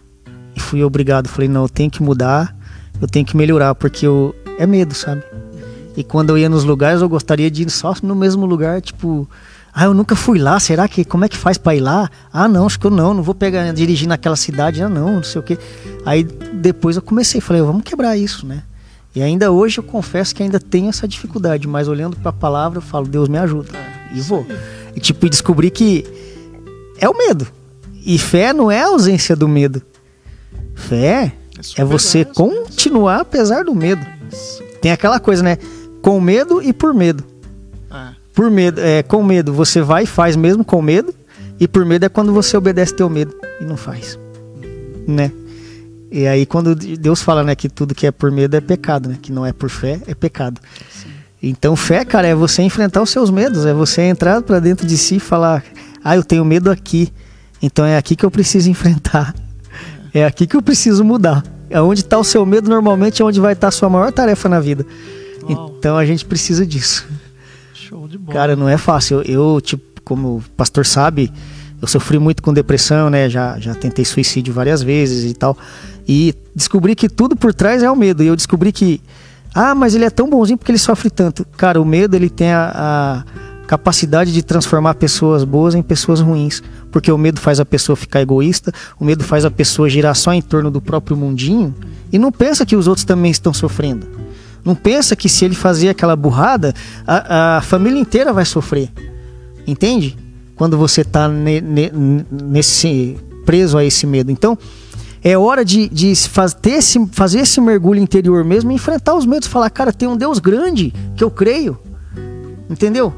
e 0.55 0.61
fui 0.61 0.85
obrigado. 0.85 1.29
Falei, 1.29 1.49
não, 1.49 1.63
eu 1.63 1.69
tenho 1.69 1.91
que 1.91 2.01
mudar, 2.01 2.57
eu 3.01 3.09
tenho 3.09 3.27
que 3.27 3.37
melhorar, 3.37 3.75
porque 3.75 4.07
eu, 4.07 4.33
é 4.59 4.65
medo, 4.65 4.95
sabe? 4.95 5.25
E 5.97 6.05
quando 6.05 6.31
eu 6.31 6.39
ia 6.39 6.49
nos 6.49 6.63
lugares, 6.63 7.03
eu 7.03 7.09
gostaria 7.09 7.51
de 7.51 7.65
ir 7.65 7.71
só 7.71 7.93
no 8.01 8.15
mesmo 8.15 8.47
lugar, 8.47 8.81
tipo, 8.81 9.29
ah, 9.75 9.87
eu 9.87 9.95
nunca 9.95 10.15
fui 10.15 10.39
lá, 10.39 10.61
será 10.61 10.87
que 10.87 11.05
como 11.05 11.25
é 11.25 11.29
que 11.29 11.37
faz 11.37 11.59
para 11.59 11.75
ir 11.75 11.81
lá? 11.81 12.09
Ah, 12.33 12.47
não, 12.47 12.67
acho 12.67 12.79
que 12.79 12.87
eu 12.87 12.91
não, 12.93 13.13
não 13.13 13.25
vou 13.25 13.35
pegar 13.35 13.73
dirigir 13.73 14.07
naquela 14.07 14.37
cidade, 14.37 14.83
ah, 14.83 14.89
não, 14.89 15.17
não 15.17 15.23
sei 15.25 15.41
o 15.41 15.43
quê. 15.43 15.59
Aí 16.05 16.23
depois 16.23 16.95
eu 16.95 17.03
comecei, 17.03 17.41
falei, 17.41 17.63
vamos 17.63 17.83
quebrar 17.83 18.17
isso, 18.17 18.47
né? 18.47 18.63
E 19.17 19.23
ainda 19.23 19.51
hoje 19.51 19.79
eu 19.79 19.83
confesso 19.83 20.35
que 20.35 20.43
ainda 20.43 20.61
tenho 20.61 20.91
essa 20.91 21.09
dificuldade, 21.09 21.67
mas 21.67 21.89
olhando 21.89 22.19
para 22.19 22.29
a 22.29 22.35
palavra 22.35 22.81
eu 22.81 22.83
falo, 22.83 23.09
Deus 23.09 23.31
me 23.31 23.39
ajuda. 23.39 23.71
E 24.15 24.21
vou. 24.21 24.47
E 24.95 25.01
tipo, 25.01 25.27
descobri 25.31 25.71
que 25.71 26.05
é 26.99 27.09
o 27.09 27.17
medo. 27.17 27.47
E 28.05 28.19
fé 28.19 28.53
não 28.53 28.71
é 28.71 28.83
a 28.83 28.89
ausência 28.89 29.35
do 29.35 29.49
medo. 29.49 29.81
Fé 30.75 31.33
é, 31.79 31.81
é 31.81 31.85
você 31.85 32.27
continuar 32.27 33.21
apesar 33.21 33.65
do 33.65 33.75
medo. 33.75 34.07
Tem 34.83 34.93
aquela 34.93 35.19
coisa, 35.19 35.43
né? 35.43 35.57
Com 36.03 36.21
medo 36.21 36.63
e 36.63 36.75
por 36.75 36.93
medo. 36.93 37.25
É. 37.91 38.11
Por 38.35 38.51
medo, 38.51 38.83
é, 38.83 39.03
com 39.03 39.23
medo 39.23 39.51
você 39.51 39.81
vai 39.81 40.03
e 40.03 40.07
faz 40.07 40.37
mesmo 40.37 40.63
com 40.63 40.83
medo, 40.83 41.15
e 41.59 41.67
por 41.67 41.87
medo 41.87 42.05
é 42.05 42.11
quando 42.11 42.35
você 42.35 42.55
obedece 42.55 42.95
teu 42.95 43.09
medo 43.09 43.35
e 43.63 43.65
não 43.65 43.79
faz. 43.79 44.19
Né? 45.09 45.33
E 46.17 46.27
aí 46.27 46.47
quando 46.47 46.75
Deus 46.75 47.21
fala, 47.21 47.45
né, 47.45 47.55
que 47.55 47.69
tudo 47.69 47.95
que 47.95 48.07
é 48.07 48.11
por 48.11 48.33
medo 48.33 48.57
é 48.57 48.61
pecado, 48.63 49.07
né? 49.07 49.19
Que 49.21 49.31
não 49.31 49.45
é 49.45 49.53
por 49.53 49.69
fé, 49.69 50.01
é 50.07 50.15
pecado. 50.15 50.59
Sim. 50.91 51.11
Então 51.43 51.77
fé, 51.77 52.07
cara, 52.07 52.27
é 52.27 52.35
você 52.35 52.63
enfrentar 52.63 53.03
os 53.03 53.11
seus 53.11 53.31
medos, 53.31 53.67
é 53.67 53.75
você 53.75 54.01
entrar 54.01 54.41
para 54.41 54.59
dentro 54.59 54.87
de 54.87 54.97
si 54.97 55.17
e 55.17 55.21
falar: 55.21 55.63
"Ah, 56.03 56.17
eu 56.17 56.25
tenho 56.25 56.43
medo 56.43 56.71
aqui. 56.71 57.13
Então 57.63 57.85
é 57.85 57.99
aqui 57.99 58.17
que 58.17 58.25
eu 58.25 58.31
preciso 58.31 58.71
enfrentar. 58.71 59.35
É 60.15 60.25
aqui 60.25 60.47
que 60.47 60.57
eu 60.57 60.63
preciso 60.63 61.05
mudar. 61.05 61.45
É 61.69 61.79
onde 61.83 62.01
está 62.01 62.17
o 62.17 62.25
seu 62.25 62.47
medo 62.47 62.71
normalmente 62.71 63.21
é 63.21 63.25
onde 63.25 63.39
vai 63.39 63.53
estar 63.53 63.67
tá 63.67 63.69
a 63.69 63.71
sua 63.71 63.91
maior 63.91 64.11
tarefa 64.11 64.49
na 64.49 64.59
vida. 64.59 64.87
Uau. 65.43 65.75
Então 65.79 65.99
a 65.99 66.07
gente 66.07 66.25
precisa 66.25 66.65
disso. 66.65 67.07
Show 67.75 68.09
de 68.09 68.17
bola. 68.17 68.33
Cara, 68.33 68.57
não 68.57 68.71
é 68.71 68.79
fácil. 68.79 69.21
Eu, 69.21 69.57
eu 69.57 69.61
tipo, 69.61 70.01
como 70.03 70.39
o 70.39 70.45
pastor 70.57 70.87
sabe, 70.87 71.31
eu 71.83 71.87
sofri 71.87 72.19
muito 72.19 72.43
com 72.43 72.55
depressão, 72.55 73.11
né? 73.11 73.29
Já, 73.29 73.59
já 73.59 73.75
tentei 73.75 74.03
suicídio 74.03 74.55
várias 74.55 74.83
vezes 74.83 75.31
e 75.31 75.35
tal. 75.35 75.59
E 76.07 76.35
descobri 76.55 76.95
que 76.95 77.09
tudo 77.09 77.35
por 77.35 77.53
trás 77.53 77.83
é 77.83 77.91
o 77.91 77.97
medo. 77.97 78.23
E 78.23 78.27
eu 78.27 78.37
descobri 78.37 78.73
que, 78.73 79.01
ah, 79.55 79.75
mas 79.75 79.95
ele 79.95 80.05
é 80.05 80.11
tão 80.11 80.29
bonzinho 80.29 80.57
porque 80.59 80.71
ele 80.71 80.79
sofre 80.79 81.11
tanto. 81.11 81.45
Cara, 81.57 81.81
o 81.81 81.85
medo 81.85 82.15
ele 82.15 82.31
tem 82.31 82.53
a, 82.53 82.73
a 82.75 83.67
capacidade 83.67 84.33
de 84.33 84.43
transformar 84.43 84.95
pessoas 84.95 85.45
boas 85.45 85.75
em 85.75 85.83
pessoas 85.83 86.21
ruins. 86.21 86.63
Porque 86.91 87.11
o 87.11 87.19
medo 87.19 87.41
faz 87.41 87.61
a 87.61 87.65
pessoa 87.65 87.97
ficar 87.97 88.21
egoísta, 88.21 88.73
o 88.99 89.05
medo 89.05 89.25
faz 89.25 89.45
a 89.45 89.51
pessoa 89.51 89.89
girar 89.89 90.15
só 90.15 90.33
em 90.33 90.41
torno 90.41 90.71
do 90.71 90.81
próprio 90.81 91.17
mundinho 91.17 91.75
e 92.13 92.19
não 92.19 92.31
pensa 92.31 92.65
que 92.65 92.77
os 92.77 92.87
outros 92.87 93.05
também 93.05 93.31
estão 93.31 93.53
sofrendo. 93.53 94.07
Não 94.65 94.75
pensa 94.75 95.15
que 95.15 95.29
se 95.29 95.45
ele 95.45 95.55
fazer 95.55 95.89
aquela 95.89 96.17
burrada, 96.17 96.75
a, 97.07 97.59
a 97.59 97.61
família 97.61 98.01
inteira 98.01 98.33
vai 98.33 98.45
sofrer. 98.45 98.91
Entende? 99.67 100.17
Quando 100.55 100.77
você 100.79 101.03
está 101.03 101.29
ne, 101.29 101.61
ne, 101.61 101.93
nesse 102.31 103.17
preso 103.45 103.79
a 103.79 103.85
esse 103.85 104.07
medo. 104.07 104.31
Então, 104.31 104.59
é 105.29 105.37
hora 105.37 105.65
de, 105.65 105.89
de 105.89 106.15
faz, 106.15 106.57
esse, 106.67 107.05
fazer 107.11 107.41
esse 107.41 107.61
mergulho 107.61 107.99
interior 107.99 108.45
mesmo, 108.45 108.71
enfrentar 108.71 109.17
os 109.17 109.27
medos, 109.27 109.49
falar, 109.49 109.69
cara, 109.71 109.93
tem 109.93 110.07
um 110.07 110.17
Deus 110.17 110.39
grande 110.39 110.95
que 111.17 111.25
eu 111.25 111.33
creio, 111.33 111.77
entendeu? 112.71 113.13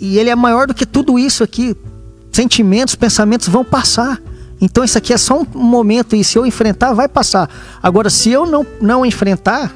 E 0.00 0.18
ele 0.18 0.30
é 0.30 0.34
maior 0.34 0.66
do 0.66 0.72
que 0.72 0.86
tudo 0.86 1.18
isso 1.18 1.44
aqui. 1.44 1.76
Sentimentos, 2.32 2.94
pensamentos 2.94 3.48
vão 3.48 3.62
passar. 3.62 4.18
Então 4.62 4.82
isso 4.82 4.96
aqui 4.96 5.12
é 5.12 5.18
só 5.18 5.42
um 5.42 5.44
momento 5.58 6.16
e 6.16 6.24
se 6.24 6.38
eu 6.38 6.46
enfrentar, 6.46 6.94
vai 6.94 7.06
passar. 7.06 7.50
Agora, 7.82 8.08
se 8.08 8.30
eu 8.30 8.46
não, 8.46 8.66
não 8.80 9.04
enfrentar, 9.04 9.70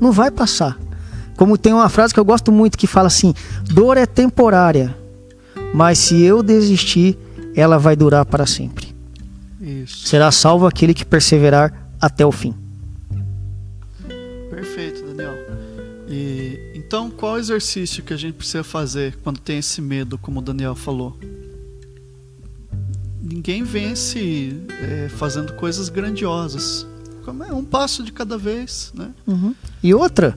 não 0.00 0.12
vai 0.12 0.30
passar. 0.30 0.78
Como 1.36 1.58
tem 1.58 1.72
uma 1.72 1.88
frase 1.88 2.14
que 2.14 2.20
eu 2.20 2.24
gosto 2.24 2.52
muito 2.52 2.78
que 2.78 2.86
fala 2.86 3.08
assim: 3.08 3.34
dor 3.64 3.96
é 3.96 4.06
temporária, 4.06 4.96
mas 5.74 5.98
se 5.98 6.22
eu 6.22 6.44
desistir, 6.44 7.18
ela 7.56 7.76
vai 7.76 7.96
durar 7.96 8.24
para 8.24 8.46
sempre. 8.46 8.91
Isso. 9.62 10.08
Será 10.08 10.32
salvo 10.32 10.66
aquele 10.66 10.92
que 10.92 11.04
perseverar 11.04 11.88
até 12.00 12.26
o 12.26 12.32
fim. 12.32 12.52
Perfeito, 14.50 15.04
Daniel. 15.04 15.36
E 16.08 16.72
então, 16.74 17.08
qual 17.08 17.38
exercício 17.38 18.02
que 18.02 18.12
a 18.12 18.16
gente 18.16 18.34
precisa 18.34 18.64
fazer 18.64 19.16
quando 19.22 19.38
tem 19.38 19.58
esse 19.58 19.80
medo, 19.80 20.18
como 20.18 20.40
o 20.40 20.42
Daniel 20.42 20.74
falou? 20.74 21.16
Ninguém 23.22 23.62
vence 23.62 24.60
é, 24.82 25.08
fazendo 25.08 25.54
coisas 25.54 25.88
grandiosas. 25.88 26.86
É 27.48 27.54
um 27.54 27.64
passo 27.64 28.02
de 28.02 28.10
cada 28.10 28.36
vez, 28.36 28.92
né? 28.94 29.10
Uhum. 29.26 29.54
E 29.80 29.94
outra, 29.94 30.36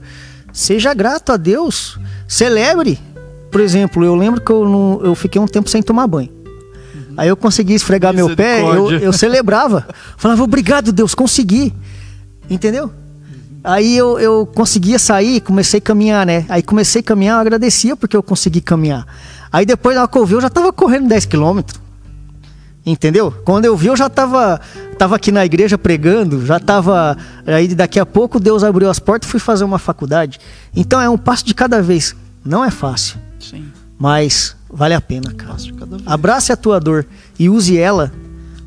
seja 0.53 0.93
grato 0.93 1.31
a 1.31 1.37
Deus, 1.37 1.97
celebre. 2.27 2.99
Por 3.49 3.59
exemplo, 3.59 4.05
eu 4.05 4.15
lembro 4.15 4.39
que 4.39 4.51
eu, 4.51 4.69
não, 4.69 5.01
eu 5.03 5.15
fiquei 5.15 5.41
um 5.41 5.47
tempo 5.47 5.67
sem 5.67 5.81
tomar 5.81 6.05
banho. 6.05 6.34
Aí 7.17 7.27
eu 7.27 7.37
consegui 7.37 7.73
esfregar 7.73 8.13
meu 8.13 8.35
pé, 8.35 8.61
eu, 8.61 8.91
eu 8.91 9.13
celebrava. 9.13 9.87
Falava, 10.17 10.43
obrigado, 10.43 10.91
Deus, 10.91 11.15
consegui. 11.15 11.73
Entendeu? 12.49 12.91
Aí 13.63 13.97
eu, 13.97 14.19
eu 14.19 14.45
conseguia 14.45 14.99
sair, 14.99 15.41
comecei 15.41 15.79
a 15.79 15.81
caminhar, 15.81 16.25
né? 16.25 16.45
Aí 16.47 16.61
comecei 16.61 17.01
a 17.01 17.03
caminhar, 17.03 17.37
eu 17.37 17.41
agradecia 17.41 17.95
porque 17.95 18.15
eu 18.15 18.21
consegui 18.21 18.61
caminhar. 18.61 19.07
Aí 19.51 19.65
depois 19.65 19.95
na 19.95 20.07
eu 20.13 20.41
já 20.41 20.49
tava 20.49 20.71
correndo 20.71 21.07
10 21.07 21.25
quilômetros. 21.25 21.81
Entendeu? 22.85 23.33
Quando 23.43 23.65
eu 23.65 23.75
vi, 23.75 23.87
eu 23.87 23.97
já 23.97 24.07
tava, 24.07 24.61
tava 24.99 25.15
aqui 25.15 25.31
na 25.31 25.43
igreja 25.43 25.75
pregando, 25.75 26.45
já 26.45 26.59
tava. 26.59 27.17
Aí 27.47 27.67
daqui 27.69 27.99
a 27.99 28.05
pouco 28.05 28.39
Deus 28.39 28.63
abriu 28.63 28.87
as 28.87 28.99
portas 28.99 29.27
e 29.27 29.31
fui 29.31 29.39
fazer 29.39 29.63
uma 29.63 29.79
faculdade. 29.79 30.39
Então 30.75 31.01
é 31.01 31.09
um 31.09 31.17
passo 31.17 31.43
de 31.43 31.55
cada 31.55 31.81
vez. 31.81 32.15
Não 32.45 32.63
é 32.63 32.69
fácil. 32.69 33.17
Sim. 33.39 33.65
Mas 33.97 34.55
vale 34.75 34.93
a 34.93 35.01
pena, 35.01 35.33
cara. 35.33 35.55
Abrace 36.05 36.51
a 36.51 36.57
tua 36.57 36.79
dor 36.79 37.05
e 37.39 37.49
use 37.49 37.77
ela 37.77 38.11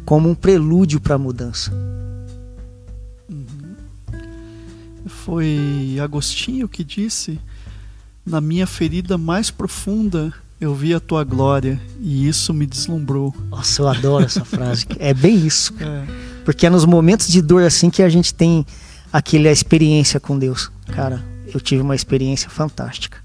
como 0.05 0.29
um 0.31 0.35
prelúdio 0.35 1.01
para 1.01 1.17
a 1.17 1.19
mudança. 1.19 1.73
Foi 5.07 5.99
Agostinho 6.03 6.69
que 6.69 6.83
disse: 6.83 7.39
Na 8.25 8.41
minha 8.41 8.67
ferida 8.67 9.19
mais 9.19 9.51
profunda 9.51 10.33
eu 10.61 10.75
vi 10.75 10.93
a 10.93 10.99
tua 10.99 11.23
glória 11.23 11.81
e 12.01 12.27
isso 12.27 12.53
me 12.53 12.67
deslumbrou. 12.67 13.35
Nossa, 13.51 13.83
eu 13.83 13.89
adoro 13.89 14.25
essa 14.25 14.45
frase. 14.47 14.87
É 14.99 15.15
bem 15.15 15.47
isso. 15.47 15.73
É. 15.81 16.05
Porque 16.45 16.67
é 16.67 16.71
nos 16.71 16.85
momentos 16.85 17.29
de 17.29 17.41
dor 17.43 17.63
assim 17.63 17.91
que 17.91 18.03
a 18.03 18.09
gente 18.09 18.35
tem 18.35 18.67
aquela 19.13 19.51
experiência 19.51 20.19
com 20.19 20.39
Deus. 20.39 20.71
Cara, 20.87 21.23
eu 21.53 21.61
tive 21.61 21.83
uma 21.83 21.95
experiência 21.95 22.49
fantástica. 22.49 23.19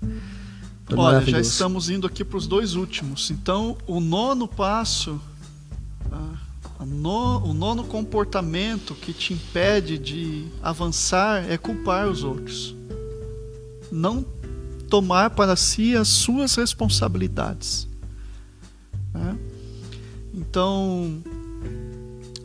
Foi 0.86 0.98
Olha, 0.98 1.26
já 1.26 1.40
estamos 1.40 1.90
indo 1.90 2.06
aqui 2.06 2.24
para 2.24 2.38
os 2.38 2.46
dois 2.46 2.76
últimos. 2.76 3.32
Então, 3.32 3.78
o 3.88 4.00
nono 4.00 4.48
passo, 4.48 5.20
no, 6.86 7.38
o 7.46 7.54
nono 7.54 7.84
comportamento 7.84 8.94
que 8.94 9.14
te 9.14 9.34
impede 9.34 9.98
de 9.98 10.48
avançar 10.62 11.50
é 11.50 11.58
culpar 11.58 12.08
os 12.08 12.24
outros. 12.24 12.76
Não 13.92 14.26
tomar 14.90 15.32
para 15.32 15.56
si 15.56 15.96
as 15.96 16.08
suas 16.08 16.56
responsabilidades. 16.56 17.88
Né? 19.14 19.38
Então, 20.34 21.24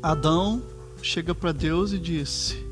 Adão 0.02 0.62
chega 1.02 1.34
para 1.34 1.52
Deus 1.52 1.92
e 1.92 1.98
disse: 1.98 2.64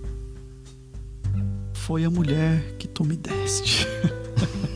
Foi 1.73 2.05
a 2.05 2.11
mulher 2.11 2.77
que 2.79 2.87
tu 2.87 3.05
me 3.05 3.17
deste. 3.17 3.87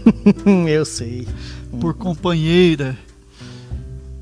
Eu 0.69 0.85
sei. 0.85 1.27
Por 1.81 1.95
companheira. 1.95 2.97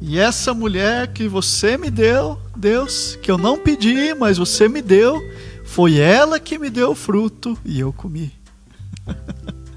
E 0.00 0.18
essa 0.18 0.54
mulher 0.54 1.12
que 1.12 1.26
você 1.26 1.76
me 1.76 1.90
deu, 1.90 2.38
Deus, 2.56 3.18
que 3.20 3.30
eu 3.30 3.36
não 3.36 3.58
pedi, 3.58 4.14
mas 4.14 4.38
você 4.38 4.68
me 4.68 4.80
deu, 4.80 5.20
foi 5.64 5.98
ela 5.98 6.38
que 6.38 6.56
me 6.56 6.70
deu 6.70 6.92
o 6.92 6.94
fruto 6.94 7.58
e 7.64 7.80
eu 7.80 7.92
comi. 7.92 8.32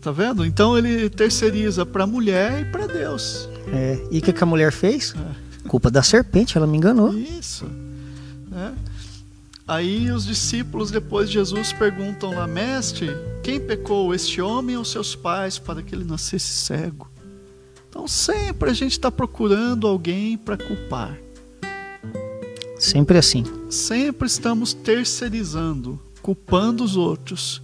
Tá 0.00 0.12
vendo? 0.12 0.46
Então 0.46 0.78
ele 0.78 1.10
terceiriza 1.10 1.84
para 1.84 2.04
a 2.04 2.06
mulher 2.06 2.62
e 2.62 2.64
para 2.66 2.86
Deus. 2.86 3.48
É, 3.72 3.98
e 4.12 4.20
o 4.20 4.22
que, 4.22 4.32
que 4.32 4.44
a 4.44 4.46
mulher 4.46 4.70
fez? 4.70 5.12
É. 5.12 5.68
Culpa 5.68 5.90
da 5.90 6.02
serpente, 6.04 6.56
ela 6.56 6.68
me 6.68 6.78
enganou. 6.78 7.12
Isso. 7.12 7.68
Aí 9.68 10.10
os 10.10 10.24
discípulos, 10.24 10.90
depois 10.90 11.28
de 11.28 11.34
Jesus, 11.34 11.74
perguntam 11.74 12.30
lá, 12.30 12.46
mestre, 12.46 13.10
quem 13.42 13.60
pecou, 13.60 14.14
este 14.14 14.40
homem 14.40 14.78
ou 14.78 14.84
seus 14.84 15.14
pais, 15.14 15.58
para 15.58 15.82
que 15.82 15.94
ele 15.94 16.04
nascesse 16.04 16.50
cego? 16.50 17.06
Então 17.90 18.08
sempre 18.08 18.70
a 18.70 18.72
gente 18.72 18.92
está 18.92 19.10
procurando 19.10 19.86
alguém 19.86 20.38
para 20.38 20.56
culpar. 20.56 21.18
Sempre 22.78 23.18
assim. 23.18 23.44
Sempre 23.68 24.26
estamos 24.26 24.72
terceirizando, 24.72 26.00
culpando 26.22 26.82
os 26.82 26.96
outros. 26.96 27.60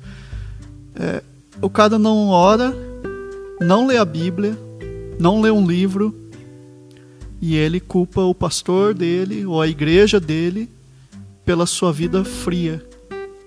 É, 0.94 1.22
o 1.62 1.70
cara 1.70 1.98
não 1.98 2.28
ora, 2.28 2.74
não 3.62 3.86
lê 3.86 3.96
a 3.96 4.04
Bíblia, 4.04 4.58
não 5.18 5.40
lê 5.40 5.50
um 5.50 5.66
livro, 5.66 6.14
e 7.40 7.56
ele 7.56 7.80
culpa 7.80 8.20
o 8.20 8.34
pastor 8.34 8.92
dele 8.92 9.46
ou 9.46 9.62
a 9.62 9.66
igreja 9.66 10.20
dele 10.20 10.73
pela 11.44 11.66
sua 11.66 11.92
vida 11.92 12.24
fria 12.24 12.84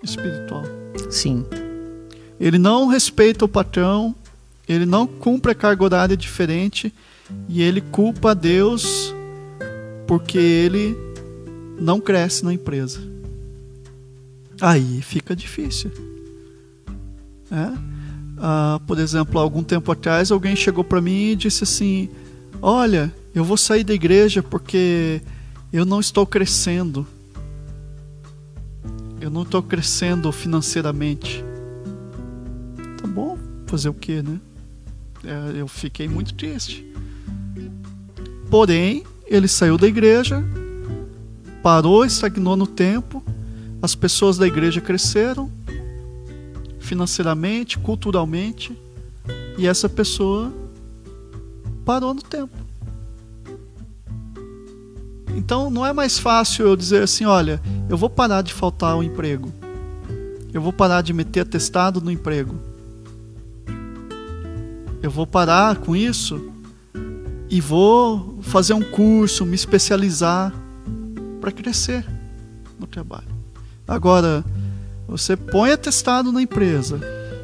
espiritual. 0.03 0.63
Sim. 1.09 1.45
Ele 2.39 2.57
não 2.57 2.87
respeita 2.87 3.45
o 3.45 3.47
patrão, 3.47 4.15
ele 4.67 4.85
não 4.85 5.07
cumpre 5.07 5.51
a 5.51 5.55
carga 5.55 5.83
horária 5.83 6.17
diferente 6.17 6.93
e 7.49 7.61
ele 7.61 7.81
culpa 7.81 8.31
a 8.31 8.33
Deus 8.33 9.13
porque 10.05 10.37
ele 10.37 10.95
não 11.79 11.99
cresce 11.99 12.43
na 12.45 12.53
empresa. 12.53 12.99
Aí 14.61 15.01
fica 15.01 15.35
difícil. 15.35 15.91
É? 17.51 17.71
Ah, 18.37 18.79
por 18.85 18.99
exemplo, 18.99 19.39
algum 19.39 19.63
tempo 19.63 19.91
atrás, 19.91 20.31
alguém 20.31 20.55
chegou 20.55 20.83
para 20.83 21.01
mim 21.01 21.31
e 21.31 21.35
disse 21.35 21.63
assim: 21.63 22.09
Olha, 22.61 23.13
eu 23.33 23.43
vou 23.43 23.57
sair 23.57 23.83
da 23.83 23.93
igreja 23.93 24.43
porque 24.43 25.21
eu 25.71 25.85
não 25.85 25.99
estou 25.99 26.25
crescendo. 26.25 27.05
Eu 29.19 29.29
não 29.29 29.41
estou 29.41 29.63
crescendo 29.63 30.31
financeiramente. 30.31 31.43
Tá 33.01 33.07
bom, 33.07 33.37
fazer 33.65 33.89
o 33.89 33.93
que, 33.93 34.21
né? 34.21 34.39
É, 35.23 35.59
eu 35.59 35.67
fiquei 35.67 36.07
muito 36.07 36.33
triste. 36.33 36.85
Porém, 38.49 39.03
ele 39.25 39.47
saiu 39.47 39.77
da 39.77 39.87
igreja, 39.87 40.43
parou, 41.61 42.05
estagnou 42.05 42.55
no 42.55 42.67
tempo, 42.67 43.23
as 43.81 43.93
pessoas 43.93 44.37
da 44.37 44.47
igreja 44.47 44.79
cresceram, 44.79 45.51
financeiramente, 46.79 47.77
culturalmente, 47.77 48.77
e 49.57 49.67
essa 49.67 49.89
pessoa 49.89 50.53
parou 51.83 52.13
no 52.13 52.21
tempo. 52.21 52.55
Então 55.35 55.69
não 55.69 55.85
é 55.85 55.91
mais 55.91 56.17
fácil 56.17 56.67
eu 56.67 56.75
dizer 56.75 57.03
assim, 57.03 57.25
olha, 57.25 57.61
eu 57.89 57.97
vou 57.97 58.09
parar 58.09 58.41
de 58.41 58.53
faltar 58.53 58.97
o 58.97 59.03
emprego. 59.03 59.51
Eu 60.53 60.61
vou 60.61 60.73
parar 60.73 61.01
de 61.01 61.13
meter 61.13 61.41
atestado 61.41 62.01
no 62.01 62.11
emprego. 62.11 62.55
Eu 65.01 65.11
vou 65.11 65.27
parar 65.27 65.77
com 65.77 65.95
isso 65.95 66.51
e 67.49 67.61
vou 67.61 68.39
fazer 68.41 68.73
um 68.73 68.81
curso, 68.81 69.45
me 69.45 69.55
especializar 69.55 70.53
para 71.39 71.51
crescer 71.51 72.05
no 72.77 72.87
trabalho. 72.87 73.27
Agora, 73.87 74.43
você 75.07 75.37
põe 75.37 75.71
atestado 75.71 76.31
na 76.31 76.41
empresa. 76.41 76.99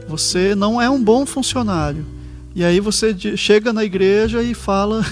Você 0.08 0.56
não 0.56 0.82
é 0.82 0.90
um 0.90 1.02
bom 1.02 1.26
funcionário. 1.26 2.06
E 2.54 2.64
aí 2.64 2.80
você 2.80 3.16
chega 3.38 3.72
na 3.72 3.84
igreja 3.84 4.44
e 4.44 4.54
fala 4.54 5.06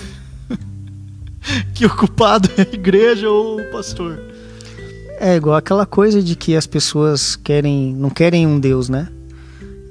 que 1.74 1.86
o 1.86 1.96
culpado 1.96 2.50
é 2.58 2.62
a 2.62 2.74
igreja 2.74 3.30
ou 3.30 3.62
o 3.62 3.72
pastor. 3.72 4.31
É 5.24 5.36
igual 5.36 5.56
aquela 5.56 5.86
coisa 5.86 6.20
de 6.20 6.36
que 6.36 6.56
as 6.56 6.66
pessoas 6.66 7.36
querem, 7.36 7.94
não 7.94 8.10
querem 8.10 8.48
um 8.48 8.60
Deus, 8.60 8.90
né? 8.90 9.08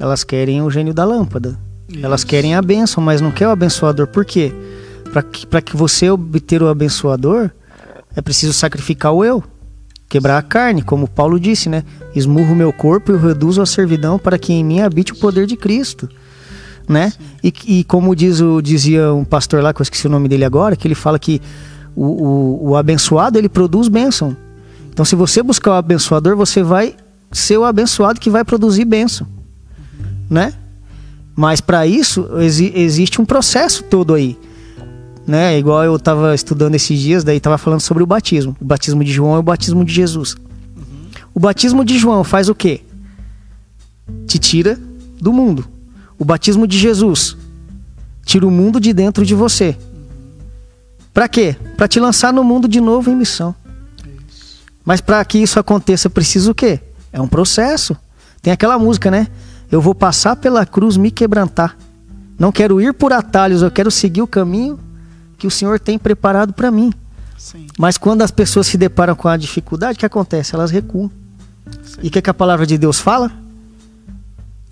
Elas 0.00 0.24
querem 0.24 0.60
o 0.60 0.68
gênio 0.68 0.92
da 0.92 1.04
lâmpada. 1.04 1.56
Isso. 1.88 2.04
Elas 2.04 2.24
querem 2.24 2.56
a 2.56 2.60
bênção, 2.60 3.00
mas 3.00 3.20
não 3.20 3.30
quer 3.30 3.46
o 3.46 3.50
abençoador. 3.50 4.08
Por 4.08 4.24
quê? 4.24 4.52
Para 5.12 5.22
que, 5.22 5.46
que 5.70 5.76
você 5.76 6.10
obter 6.10 6.60
o 6.64 6.68
abençoador, 6.68 7.48
é 8.16 8.20
preciso 8.20 8.52
sacrificar 8.52 9.12
o 9.12 9.24
eu 9.24 9.44
quebrar 10.08 10.38
a 10.38 10.42
carne, 10.42 10.82
como 10.82 11.06
Paulo 11.06 11.38
disse, 11.38 11.68
né? 11.68 11.84
Esmurro 12.16 12.52
meu 12.52 12.72
corpo 12.72 13.12
e 13.12 13.14
o 13.14 13.18
reduzo 13.18 13.62
à 13.62 13.66
servidão 13.66 14.18
para 14.18 14.36
que 14.36 14.52
em 14.52 14.64
mim 14.64 14.80
habite 14.80 15.12
o 15.12 15.16
poder 15.16 15.46
de 15.46 15.56
Cristo, 15.56 16.08
né? 16.88 17.12
E, 17.44 17.54
e, 17.64 17.84
como 17.84 18.16
diz 18.16 18.40
o, 18.40 18.60
dizia 18.60 19.14
um 19.14 19.24
pastor 19.24 19.62
lá, 19.62 19.72
que 19.72 19.80
eu 19.80 19.84
esqueci 19.84 20.08
o 20.08 20.10
nome 20.10 20.28
dele 20.28 20.44
agora, 20.44 20.74
que 20.74 20.88
ele 20.88 20.96
fala 20.96 21.16
que 21.16 21.40
o, 21.94 22.04
o, 22.04 22.70
o 22.70 22.76
abençoado 22.76 23.38
ele 23.38 23.48
produz 23.48 23.86
bênção. 23.86 24.36
Então, 25.00 25.04
se 25.06 25.16
você 25.16 25.42
buscar 25.42 25.70
o 25.70 25.74
abençoador, 25.76 26.36
você 26.36 26.62
vai 26.62 26.94
ser 27.32 27.56
o 27.56 27.64
abençoado 27.64 28.20
que 28.20 28.28
vai 28.28 28.44
produzir 28.44 28.84
bênção, 28.84 29.26
né? 30.28 30.52
Mas 31.34 31.58
para 31.58 31.86
isso 31.86 32.28
exi 32.38 32.70
existe 32.76 33.18
um 33.18 33.24
processo 33.24 33.82
todo 33.84 34.12
aí 34.12 34.38
né? 35.26 35.58
Igual 35.58 35.84
eu 35.84 35.96
estava 35.96 36.34
estudando 36.34 36.74
esses 36.74 36.98
dias, 36.98 37.24
daí 37.24 37.38
estava 37.38 37.56
falando 37.56 37.80
sobre 37.80 38.02
o 38.02 38.06
batismo. 38.06 38.54
O 38.60 38.64
batismo 38.66 39.02
de 39.02 39.10
João 39.10 39.36
é 39.36 39.38
o 39.38 39.42
batismo 39.42 39.86
de 39.86 39.94
Jesus. 39.94 40.34
Uhum. 40.34 41.08
O 41.32 41.40
batismo 41.40 41.82
de 41.82 41.98
João 41.98 42.22
faz 42.22 42.50
o 42.50 42.54
quê? 42.54 42.82
Te 44.26 44.38
tira 44.38 44.78
do 45.18 45.32
mundo. 45.32 45.64
O 46.18 46.26
batismo 46.26 46.66
de 46.66 46.78
Jesus 46.78 47.38
tira 48.22 48.46
o 48.46 48.50
mundo 48.50 48.78
de 48.78 48.92
dentro 48.92 49.24
de 49.24 49.34
você. 49.34 49.78
Para 51.14 51.26
quê? 51.26 51.56
Para 51.74 51.88
te 51.88 51.98
lançar 51.98 52.34
no 52.34 52.44
mundo 52.44 52.68
de 52.68 52.82
novo 52.82 53.10
em 53.10 53.16
missão. 53.16 53.54
Mas 54.84 55.00
para 55.00 55.24
que 55.24 55.38
isso 55.38 55.58
aconteça, 55.58 56.08
precisa 56.08 56.50
o 56.50 56.54
quê? 56.54 56.80
É 57.12 57.20
um 57.20 57.28
processo. 57.28 57.96
Tem 58.42 58.52
aquela 58.52 58.78
música, 58.78 59.10
né? 59.10 59.28
Eu 59.70 59.80
vou 59.80 59.94
passar 59.94 60.36
pela 60.36 60.64
cruz, 60.66 60.96
me 60.96 61.10
quebrantar. 61.10 61.76
Não 62.38 62.50
quero 62.50 62.80
ir 62.80 62.94
por 62.94 63.12
atalhos, 63.12 63.62
eu 63.62 63.70
quero 63.70 63.90
seguir 63.90 64.22
o 64.22 64.26
caminho 64.26 64.78
que 65.38 65.46
o 65.46 65.50
Senhor 65.50 65.78
tem 65.78 65.98
preparado 65.98 66.52
para 66.52 66.70
mim. 66.70 66.92
Sim. 67.36 67.66
Mas 67.78 67.96
quando 67.96 68.22
as 68.22 68.30
pessoas 68.30 68.66
se 68.66 68.76
deparam 68.76 69.14
com 69.14 69.28
a 69.28 69.36
dificuldade, 69.36 69.96
o 69.96 69.98
que 69.98 70.06
acontece? 70.06 70.54
Elas 70.54 70.70
recuam. 70.70 71.10
Sim. 71.82 72.00
E 72.02 72.08
o 72.08 72.10
que, 72.10 72.20
que 72.20 72.30
a 72.30 72.34
palavra 72.34 72.66
de 72.66 72.76
Deus 72.76 72.98
fala? 72.98 73.32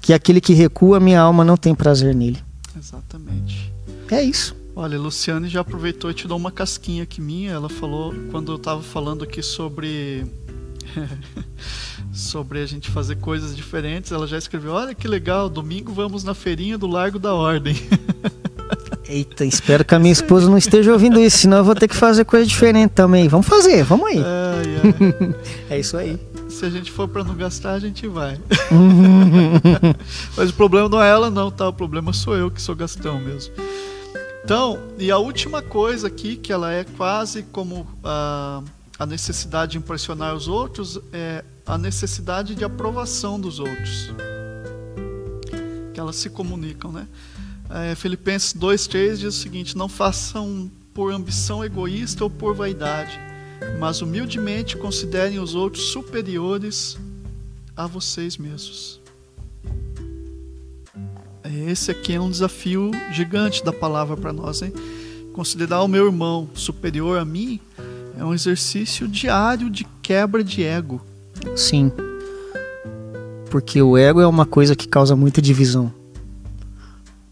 Que 0.01 0.13
aquele 0.13 0.41
que 0.41 0.53
recua, 0.53 1.01
minha 1.01 1.21
alma 1.21 1.45
não 1.45 1.57
tem 1.57 1.75
prazer 1.75 2.15
nele. 2.15 2.39
Exatamente. 2.77 3.73
É 4.11 4.23
isso. 4.23 4.58
Olha, 4.81 4.97
Luciane 4.97 5.49
já 5.49 5.63
aproveitou 5.63 6.09
e 6.09 6.15
te 6.15 6.29
deu 6.29 6.37
uma 6.37 6.53
casquinha 6.53 7.03
aqui 7.03 7.21
minha. 7.21 7.51
Ela 7.51 7.69
falou, 7.69 8.15
quando 8.31 8.53
eu 8.53 8.57
estava 8.57 8.81
falando 8.81 9.25
aqui 9.25 9.43
sobre. 9.43 10.25
sobre 12.15 12.61
a 12.61 12.67
gente 12.67 12.89
fazer 12.89 13.17
coisas 13.17 13.57
diferentes, 13.57 14.13
ela 14.13 14.25
já 14.25 14.39
escreveu: 14.39 14.71
Olha 14.71 14.95
que 14.95 15.09
legal, 15.09 15.49
domingo 15.49 15.93
vamos 15.93 16.23
na 16.23 16.33
feirinha 16.33 16.79
do 16.79 16.87
Largo 16.87 17.19
da 17.19 17.35
Ordem. 17.35 17.75
Eita, 19.05 19.45
espero 19.45 19.85
que 19.85 19.97
a 19.97 19.99
minha 19.99 20.13
esposa 20.13 20.49
não 20.49 20.57
esteja 20.57 20.93
ouvindo 20.93 21.19
isso, 21.19 21.39
senão 21.39 21.57
eu 21.57 21.65
vou 21.65 21.75
ter 21.75 21.89
que 21.89 21.97
fazer 21.97 22.25
coisa 22.25 22.47
diferente 22.47 22.93
também. 22.93 23.27
Vamos 23.27 23.49
fazer, 23.49 23.83
vamos 23.83 24.07
aí. 24.07 24.19
É, 24.21 25.73
é. 25.73 25.75
é 25.75 25.81
isso 25.81 25.97
aí. 25.97 26.17
se 26.49 26.65
a 26.65 26.71
gente 26.71 26.93
for 26.93 27.09
para 27.09 27.25
não 27.25 27.35
gastar, 27.35 27.73
a 27.73 27.81
gente 27.81 28.07
vai. 28.07 28.39
Mas 30.37 30.51
o 30.51 30.55
problema 30.55 30.89
não 30.89 31.03
é 31.03 31.11
ela, 31.11 31.31
não, 31.31 31.51
tá? 31.51 31.69
O 31.69 31.73
problema 31.73 32.13
sou 32.13 32.37
eu 32.37 32.49
que 32.49 32.63
sou 32.63 32.77
gastão 32.77 33.19
mesmo. 33.19 33.53
Então, 34.49 34.79
e 34.99 35.11
a 35.11 35.19
última 35.19 35.61
coisa 35.61 36.07
aqui, 36.07 36.35
que 36.35 36.51
ela 36.51 36.73
é 36.73 36.83
quase 36.83 37.43
como 37.43 37.87
a, 38.03 38.63
a 38.99 39.05
necessidade 39.05 39.73
de 39.73 39.79
impressionar 39.79 40.35
os 40.35 40.49
outros, 40.49 40.99
é 41.13 41.45
a 41.67 41.77
necessidade 41.77 42.55
de 42.55 42.65
aprovação 42.65 43.39
dos 43.39 43.61
outros. 43.61 44.11
Que 45.93 46.01
elas 46.01 46.17
se 46.17 46.31
comunicam, 46.31 46.91
né? 46.91 47.07
É, 47.69 47.95
Filipenses 47.95 48.55
2,3 48.55 49.17
diz 49.19 49.35
o 49.37 49.39
seguinte: 49.39 49.77
Não 49.77 49.87
façam 49.87 50.71
por 50.95 51.13
ambição 51.13 51.63
egoísta 51.63 52.25
ou 52.25 52.31
por 52.31 52.55
vaidade, 52.55 53.21
mas 53.79 54.01
humildemente 54.01 54.79
considerem 54.79 55.39
os 55.39 55.55
outros 55.55 55.89
superiores 55.89 56.97
a 57.77 57.87
vocês 57.87 58.39
mesmos. 58.39 58.99
Esse 61.67 61.91
aqui 61.91 62.15
é 62.15 62.21
um 62.21 62.31
desafio 62.31 62.91
gigante 63.13 63.65
da 63.65 63.73
palavra 63.73 64.17
para 64.17 64.33
nós, 64.33 64.61
hein? 64.61 64.73
Considerar 65.33 65.83
o 65.83 65.89
meu 65.89 66.07
irmão 66.07 66.49
superior 66.53 67.19
a 67.19 67.25
mim 67.25 67.59
é 68.19 68.25
um 68.25 68.35
exercício 68.35 69.09
diário 69.09 69.71
de 69.71 69.87
quebra 70.03 70.45
de 70.45 70.63
ego. 70.63 71.01
Sim. 71.57 71.91
Porque 73.51 73.81
o 73.81 73.97
ego 73.97 74.21
é 74.21 74.27
uma 74.27 74.45
coisa 74.45 74.77
que 74.77 74.87
causa 74.87 75.17
muita 75.17 75.41
divisão. 75.41 75.93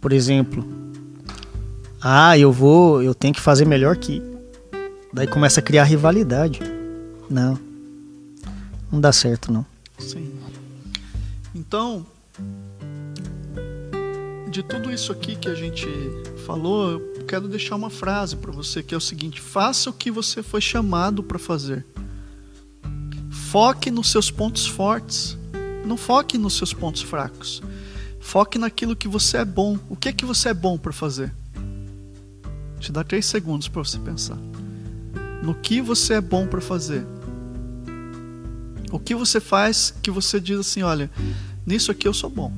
Por 0.00 0.12
exemplo, 0.12 0.64
ah, 2.00 2.38
eu 2.38 2.52
vou, 2.52 3.02
eu 3.02 3.14
tenho 3.14 3.34
que 3.34 3.40
fazer 3.40 3.66
melhor 3.66 3.96
que. 3.96 4.22
Daí 5.12 5.26
começa 5.26 5.60
a 5.60 5.62
criar 5.62 5.84
rivalidade. 5.84 6.60
Não. 7.28 7.58
Não 8.90 9.00
dá 9.00 9.12
certo, 9.12 9.52
não. 9.52 9.66
Sim. 9.98 10.32
Então, 11.54 12.06
de 14.57 14.62
tudo 14.62 14.90
isso 14.90 15.12
aqui 15.12 15.36
que 15.36 15.50
a 15.50 15.54
gente 15.54 15.86
falou, 16.46 16.92
eu 16.92 17.26
quero 17.26 17.46
deixar 17.46 17.76
uma 17.76 17.90
frase 17.90 18.36
para 18.36 18.50
você 18.50 18.82
que 18.82 18.94
é 18.94 18.96
o 18.96 19.00
seguinte: 19.00 19.38
faça 19.38 19.90
o 19.90 19.92
que 19.92 20.11
você 20.11 20.42
foi 20.42 20.62
chamado 20.62 21.22
para 21.22 21.38
fazer. 21.38 21.84
Foque 23.30 23.90
nos 23.90 24.11
seus 24.11 24.30
pontos 24.30 24.66
fortes. 24.66 25.36
Não 25.84 25.98
foque 25.98 26.38
nos 26.38 26.57
seus 26.57 26.72
pontos 26.72 27.02
fracos. 27.02 27.62
Foque 28.18 28.57
naquilo 28.57 28.96
que 28.96 29.07
você 29.07 29.36
é 29.36 29.44
bom. 29.44 29.78
O 29.90 29.96
que 29.96 30.09
é 30.09 30.12
que 30.12 30.24
você 30.24 30.48
é 30.48 30.54
bom 30.54 30.78
para 30.78 30.92
fazer? 30.92 31.34
Te 32.80 32.90
dá 32.90 33.04
três 33.04 33.26
segundos 33.26 33.68
para 33.68 33.84
você 33.84 33.98
pensar. 33.98 34.38
No 35.42 35.54
que 35.54 35.82
você 35.82 36.14
é 36.14 36.20
bom 36.22 36.46
para 36.46 36.62
fazer? 36.62 37.07
O 38.90 38.98
que 38.98 39.14
você 39.14 39.38
faz 39.38 39.92
que 40.02 40.11
você 40.11 40.40
diz 40.40 40.59
assim, 40.59 40.82
olha, 40.82 41.11
nisso 41.66 41.90
aqui 41.90 42.09
eu 42.09 42.14
sou 42.14 42.30
bom. 42.30 42.50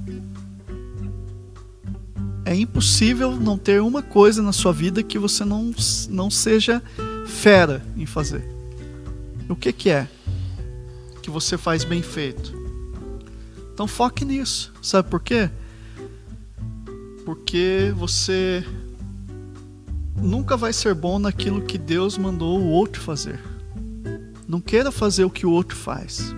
É 2.48 2.54
impossível 2.54 3.36
não 3.36 3.58
ter 3.58 3.82
uma 3.82 4.00
coisa 4.00 4.40
na 4.40 4.52
sua 4.52 4.72
vida 4.72 5.02
que 5.02 5.18
você 5.18 5.44
não, 5.44 5.70
não 6.08 6.30
seja 6.30 6.82
fera 7.26 7.84
em 7.94 8.06
fazer. 8.06 8.42
O 9.46 9.54
que, 9.54 9.70
que 9.70 9.90
é 9.90 10.08
que 11.20 11.28
você 11.28 11.58
faz 11.58 11.84
bem 11.84 12.00
feito? 12.00 12.54
Então 13.74 13.86
foque 13.86 14.24
nisso. 14.24 14.72
Sabe 14.80 15.10
por 15.10 15.20
quê? 15.20 15.50
Porque 17.22 17.92
você 17.94 18.64
nunca 20.16 20.56
vai 20.56 20.72
ser 20.72 20.94
bom 20.94 21.18
naquilo 21.18 21.60
que 21.60 21.76
Deus 21.76 22.16
mandou 22.16 22.58
o 22.58 22.68
outro 22.68 23.02
fazer. 23.02 23.38
Não 24.48 24.58
queira 24.58 24.90
fazer 24.90 25.24
o 25.24 25.30
que 25.30 25.44
o 25.44 25.50
outro 25.50 25.76
faz. 25.76 26.34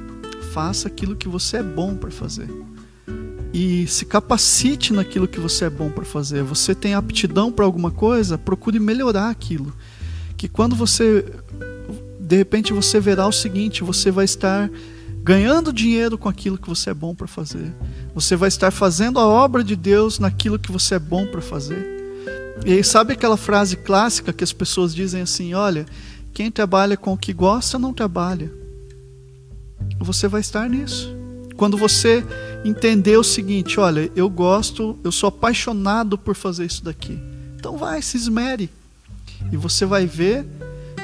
Faça 0.52 0.88
aquilo 0.88 1.14
que 1.14 1.28
você 1.28 1.58
é 1.58 1.62
bom 1.62 1.94
para 1.94 2.10
fazer. 2.10 2.50
E 3.52 3.86
se 3.86 4.04
capacite 4.04 4.92
naquilo 4.92 5.26
que 5.26 5.40
você 5.40 5.64
é 5.64 5.70
bom 5.70 5.90
para 5.90 6.04
fazer. 6.04 6.42
Você 6.44 6.74
tem 6.74 6.94
aptidão 6.94 7.50
para 7.50 7.64
alguma 7.64 7.90
coisa, 7.90 8.38
procure 8.38 8.78
melhorar 8.78 9.28
aquilo. 9.28 9.72
Que 10.36 10.48
quando 10.48 10.76
você 10.76 11.24
de 12.30 12.36
repente 12.36 12.72
você 12.72 13.00
verá 13.00 13.26
o 13.26 13.32
seguinte, 13.32 13.82
você 13.82 14.08
vai 14.08 14.24
estar 14.24 14.70
ganhando 15.20 15.72
dinheiro 15.72 16.16
com 16.16 16.28
aquilo 16.28 16.56
que 16.56 16.68
você 16.68 16.90
é 16.90 16.94
bom 16.94 17.12
para 17.12 17.26
fazer. 17.26 17.74
Você 18.14 18.36
vai 18.36 18.46
estar 18.46 18.70
fazendo 18.70 19.18
a 19.18 19.26
obra 19.26 19.64
de 19.64 19.74
Deus 19.74 20.20
naquilo 20.20 20.56
que 20.56 20.70
você 20.70 20.94
é 20.94 20.98
bom 21.00 21.26
para 21.26 21.40
fazer. 21.40 21.84
E 22.64 22.72
aí, 22.72 22.84
sabe 22.84 23.14
aquela 23.14 23.36
frase 23.36 23.76
clássica 23.76 24.32
que 24.32 24.44
as 24.44 24.52
pessoas 24.52 24.94
dizem 24.94 25.22
assim: 25.22 25.54
olha, 25.54 25.86
quem 26.32 26.52
trabalha 26.52 26.96
com 26.96 27.12
o 27.12 27.18
que 27.18 27.32
gosta 27.32 27.80
não 27.80 27.92
trabalha. 27.92 28.50
Você 29.98 30.28
vai 30.28 30.40
estar 30.40 30.68
nisso. 30.68 31.12
Quando 31.56 31.76
você 31.76 32.24
entender 32.64 33.16
o 33.16 33.24
seguinte: 33.24 33.78
olha, 33.80 34.10
eu 34.14 34.28
gosto, 34.28 34.98
eu 35.02 35.12
sou 35.12 35.28
apaixonado 35.28 36.18
por 36.18 36.34
fazer 36.34 36.66
isso 36.66 36.84
daqui. 36.84 37.18
Então 37.56 37.76
vai, 37.76 38.00
se 38.02 38.16
esmere. 38.16 38.70
E 39.52 39.56
você 39.56 39.84
vai 39.84 40.06
ver 40.06 40.46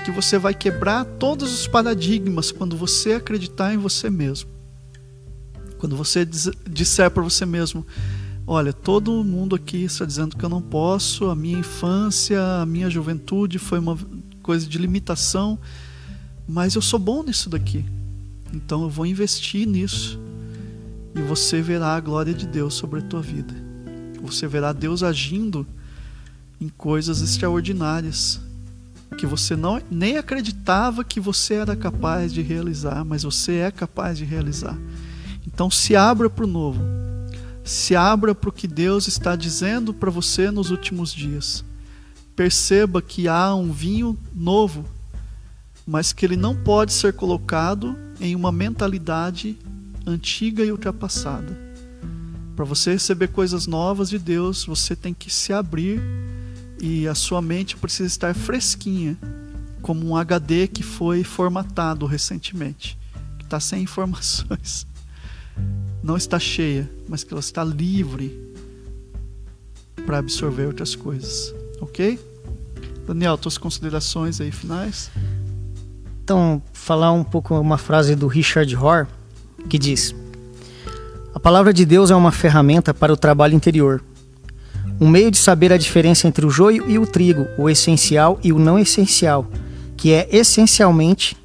que 0.05 0.11
você 0.11 0.39
vai 0.39 0.55
quebrar 0.55 1.05
todos 1.05 1.53
os 1.53 1.67
paradigmas 1.67 2.53
quando 2.53 2.77
você 2.77 3.15
acreditar 3.15 3.75
em 3.75 3.79
você 3.79 4.09
mesmo. 4.09 4.49
Quando 5.79 5.97
você 5.97 6.25
disser 6.25 7.11
para 7.11 7.23
você 7.23 7.45
mesmo: 7.45 7.87
Olha, 8.47 8.73
todo 8.73 9.25
mundo 9.25 9.57
aqui 9.57 9.85
está 9.85 10.05
dizendo 10.05 10.37
que 10.37 10.45
eu 10.45 10.49
não 10.49 10.63
posso, 10.63 11.29
a 11.31 11.35
minha 11.35 11.59
infância, 11.59 12.41
a 12.63 12.67
minha 12.67 12.89
juventude 12.89 13.59
foi 13.59 13.81
uma 13.81 13.99
coisa 14.41 14.65
de 14.67 14.79
limitação, 14.79 15.59
mas 16.47 16.77
eu 16.77 16.83
sou 16.83 16.99
bom 16.99 17.25
nisso 17.25 17.51
daqui. 17.51 17.85
Então 18.53 18.83
eu 18.83 18.89
vou 18.89 19.05
investir 19.05 19.67
nisso. 19.67 20.21
E 21.17 21.23
você 21.23 21.63
verá 21.63 21.97
a 21.97 22.01
glória 22.01 22.35
de 22.35 22.47
Deus 22.47 22.75
sobre 22.75 23.01
a 23.01 23.03
tua 23.03 23.23
vida. 23.23 23.55
Você 24.21 24.47
verá 24.47 24.73
Deus 24.73 25.03
agindo 25.03 25.67
em 26.61 26.69
coisas 26.69 27.23
extraordinárias 27.23 28.41
que 29.17 29.27
você 29.27 29.57
não 29.57 29.81
nem 29.91 30.19
acreditava 30.19 31.03
que 31.03 31.19
você 31.19 31.55
era 31.55 31.75
capaz 31.75 32.33
de 32.33 32.43
realizar, 32.43 33.05
mas 33.05 33.23
você 33.23 33.57
é 33.57 33.71
capaz 33.71 34.19
de 34.19 34.25
realizar. 34.25 34.77
Então 35.47 35.71
se 35.71 35.97
abra 35.97 36.29
para 36.29 36.45
o 36.45 36.49
novo. 36.49 36.81
Se 37.65 37.97
abra 37.97 38.35
para 38.35 38.51
o 38.51 38.53
que 38.53 38.69
Deus 38.69 39.09
está 39.09 39.35
dizendo 39.35 39.95
para 39.95 40.11
você 40.11 40.51
nos 40.51 40.71
últimos 40.71 41.13
dias. 41.13 41.65
Perceba 42.35 43.01
que 43.01 43.27
há 43.27 43.55
um 43.55 43.73
vinho 43.73 44.19
novo, 44.35 44.85
mas 45.87 46.13
que 46.13 46.27
ele 46.27 46.37
não 46.37 46.55
pode 46.55 46.93
ser 46.93 47.15
colocado 47.15 47.97
em 48.21 48.37
uma 48.37 48.53
mentalidade 48.53 49.57
antiga 50.07 50.65
e 50.65 50.71
ultrapassada. 50.71 51.59
Para 52.55 52.65
você 52.65 52.93
receber 52.93 53.29
coisas 53.29 53.67
novas 53.67 54.09
de 54.09 54.19
Deus, 54.19 54.65
você 54.65 54.97
tem 54.97 55.13
que 55.13 55.31
se 55.31 55.53
abrir 55.53 56.01
e 56.81 57.07
a 57.09 57.15
sua 57.15 57.43
mente 57.43 57.77
precisa 57.77 58.07
estar 58.07 58.35
fresquinha, 58.35 59.17
como 59.83 60.07
um 60.07 60.17
HD 60.17 60.67
que 60.69 60.83
foi 60.83 61.23
formatado 61.25 62.07
recentemente, 62.07 62.99
que 63.39 63.45
está 63.45 63.61
sem 63.61 63.83
informações. 63.85 64.87
Não 66.03 66.17
está 66.17 66.39
cheia, 66.39 66.91
mas 67.09 67.25
que 67.25 67.35
ela 67.35 67.41
está 67.41 67.65
livre 67.65 68.47
para 70.07 70.19
absorver 70.19 70.67
outras 70.67 70.95
coisas. 70.95 71.53
Ok? 71.81 72.19
Daniel, 73.07 73.37
tuas 73.37 73.59
considerações 73.59 74.41
aí 74.41 74.51
finais? 74.51 75.11
Então, 76.23 76.63
falar 76.73 77.13
um 77.13 77.23
pouco 77.23 77.59
uma 77.59 77.79
frase 77.79 78.17
do 78.17 78.27
Richard 78.27 78.75
Rohr 78.75 79.07
que 79.67 79.79
diz: 79.79 80.15
A 81.35 81.41
palavra 81.41 81.73
de 81.73 81.85
Deus 81.85 82.11
é 82.11 82.15
uma 82.15 82.33
ferramenta 82.33 82.95
para 82.95 83.13
o 83.13 83.17
trabalho 83.17 83.55
interior 83.55 84.03
um 85.01 85.09
meio 85.09 85.31
de 85.31 85.37
saber 85.37 85.73
a 85.73 85.77
diferença 85.77 86.27
entre 86.27 86.47
o 86.47 86.51
joio 86.51 86.89
e 86.89 86.99
o 86.99 87.07
trigo, 87.07 87.47
o 87.59 87.69
essencial 87.69 88.39
e 88.43 88.53
o 88.53 88.59
não 88.59 88.79
essencial, 88.79 89.47
que 89.97 90.13
é 90.13 90.27
essencialmente 90.31 91.37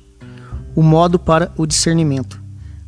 o 0.76 0.82
modo 0.82 1.20
para 1.20 1.52
o 1.58 1.66
discernimento. 1.66 2.42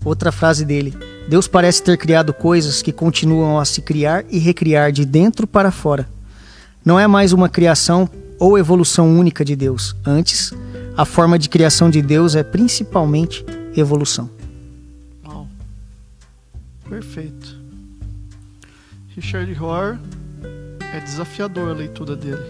Outra 0.06 0.32
frase 0.32 0.64
dele: 0.64 0.96
Deus 1.28 1.48
parece 1.48 1.84
ter 1.84 1.98
criado 1.98 2.34
coisas 2.34 2.82
que 2.82 2.92
continuam 2.92 3.60
a 3.60 3.66
se 3.66 3.82
criar 3.82 4.24
e 4.30 4.40
recriar 4.40 4.92
de 4.92 5.06
dentro 5.06 5.46
para 5.46 5.72
fora. 5.72 6.08
Não 6.86 7.00
é 7.00 7.08
mais 7.08 7.34
uma 7.34 7.50
criação 7.50 8.10
ou 8.40 8.58
evolução 8.58 9.18
única 9.18 9.44
de 9.44 9.56
Deus. 9.56 9.96
Antes, 10.06 10.54
a 10.96 11.06
forma 11.06 11.40
de 11.40 11.50
criação 11.50 11.90
de 11.90 12.02
Deus 12.02 12.36
é 12.36 12.44
principalmente 12.44 13.46
evolução. 13.76 14.30
Perfeito. 16.94 17.58
Richard 19.16 19.52
Rohr 19.54 19.98
é 20.94 21.00
desafiador 21.00 21.72
a 21.72 21.74
leitura 21.74 22.16
dele. 22.16 22.44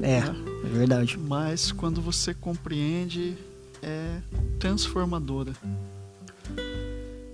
É, 0.00 0.20
né? 0.20 0.36
é 0.64 0.68
verdade. 0.68 1.18
Mas 1.18 1.72
quando 1.72 2.00
você 2.00 2.32
compreende, 2.32 3.36
é 3.82 4.18
transformadora. 4.60 5.52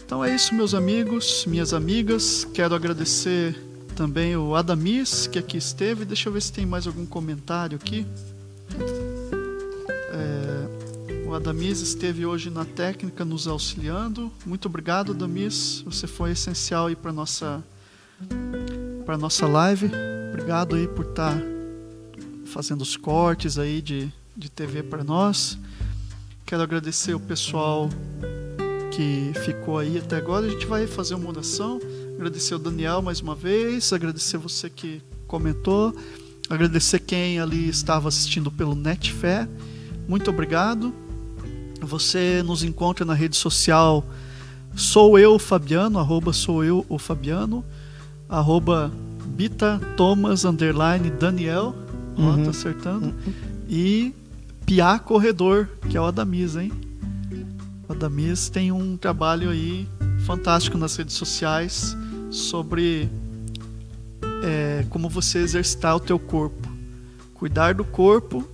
Então 0.02 0.24
é 0.24 0.34
isso, 0.34 0.54
meus 0.54 0.72
amigos, 0.72 1.44
minhas 1.44 1.74
amigas. 1.74 2.46
Quero 2.54 2.74
agradecer 2.74 3.54
também 3.94 4.34
o 4.34 4.54
Adamis, 4.54 5.26
que 5.26 5.38
aqui 5.38 5.58
esteve. 5.58 6.06
Deixa 6.06 6.30
eu 6.30 6.32
ver 6.32 6.40
se 6.40 6.50
tem 6.50 6.64
mais 6.64 6.86
algum 6.86 7.04
comentário 7.04 7.76
aqui. 7.76 8.06
É, 10.14 10.81
Adamis 11.34 11.80
esteve 11.80 12.26
hoje 12.26 12.50
na 12.50 12.64
técnica 12.64 13.24
nos 13.24 13.46
auxiliando. 13.46 14.30
Muito 14.44 14.66
obrigado, 14.66 15.12
Adamis. 15.12 15.82
Você 15.86 16.06
foi 16.06 16.32
essencial 16.32 16.86
aí 16.86 16.96
para 16.96 17.12
nossa 17.12 17.62
para 19.04 19.18
nossa 19.18 19.46
live. 19.46 19.90
Obrigado 20.32 20.76
aí 20.76 20.86
por 20.86 21.06
estar 21.06 21.34
tá 21.34 21.42
fazendo 22.46 22.82
os 22.82 22.96
cortes 22.96 23.58
aí 23.58 23.80
de, 23.82 24.12
de 24.36 24.50
TV 24.50 24.82
para 24.82 25.02
nós. 25.02 25.58
Quero 26.44 26.62
agradecer 26.62 27.14
o 27.14 27.20
pessoal 27.20 27.88
que 28.90 29.32
ficou 29.44 29.78
aí 29.78 29.98
até 29.98 30.16
agora. 30.16 30.46
A 30.46 30.50
gente 30.50 30.66
vai 30.66 30.86
fazer 30.86 31.14
uma 31.14 31.30
oração. 31.30 31.80
Agradecer 32.14 32.54
o 32.54 32.58
Daniel 32.58 33.02
mais 33.02 33.20
uma 33.20 33.34
vez, 33.34 33.92
agradecer 33.92 34.36
você 34.36 34.70
que 34.70 35.02
comentou, 35.26 35.96
agradecer 36.48 37.00
quem 37.00 37.40
ali 37.40 37.68
estava 37.68 38.08
assistindo 38.08 38.50
pelo 38.50 38.74
Netfé. 38.74 39.48
Muito 40.06 40.30
obrigado. 40.30 41.01
Você 41.86 42.42
nos 42.42 42.62
encontra 42.62 43.04
na 43.04 43.14
rede 43.14 43.36
social 43.36 44.04
Sou 44.74 45.18
eu 45.18 45.38
Fabiano, 45.38 45.98
arroba 45.98 46.32
sou 46.32 46.64
eu 46.64 46.86
o 46.88 46.98
Fabiano, 46.98 47.64
arroba 48.28 48.90
Bita 49.26 49.78
Thomas 49.96 50.44
underline 50.44 51.10
Daniel, 51.10 51.74
uhum. 52.16 52.40
ó, 52.40 52.44
tá 52.44 52.50
acertando, 52.50 53.06
uhum. 53.06 53.32
e 53.68 54.14
Piá 54.64 54.98
Corredor, 54.98 55.68
que 55.90 55.96
é 55.96 56.00
o 56.00 56.06
Adamis, 56.06 56.56
hein? 56.56 56.72
O 57.86 57.92
Adamis 57.92 58.48
tem 58.48 58.72
um 58.72 58.96
trabalho 58.96 59.50
aí 59.50 59.86
fantástico 60.24 60.78
nas 60.78 60.96
redes 60.96 61.16
sociais 61.16 61.94
sobre 62.30 63.10
é, 64.42 64.86
como 64.88 65.08
você 65.08 65.38
exercitar 65.38 65.96
o 65.96 66.00
teu 66.00 66.18
corpo. 66.18 66.66
Cuidar 67.34 67.74
do 67.74 67.84
corpo 67.84 68.48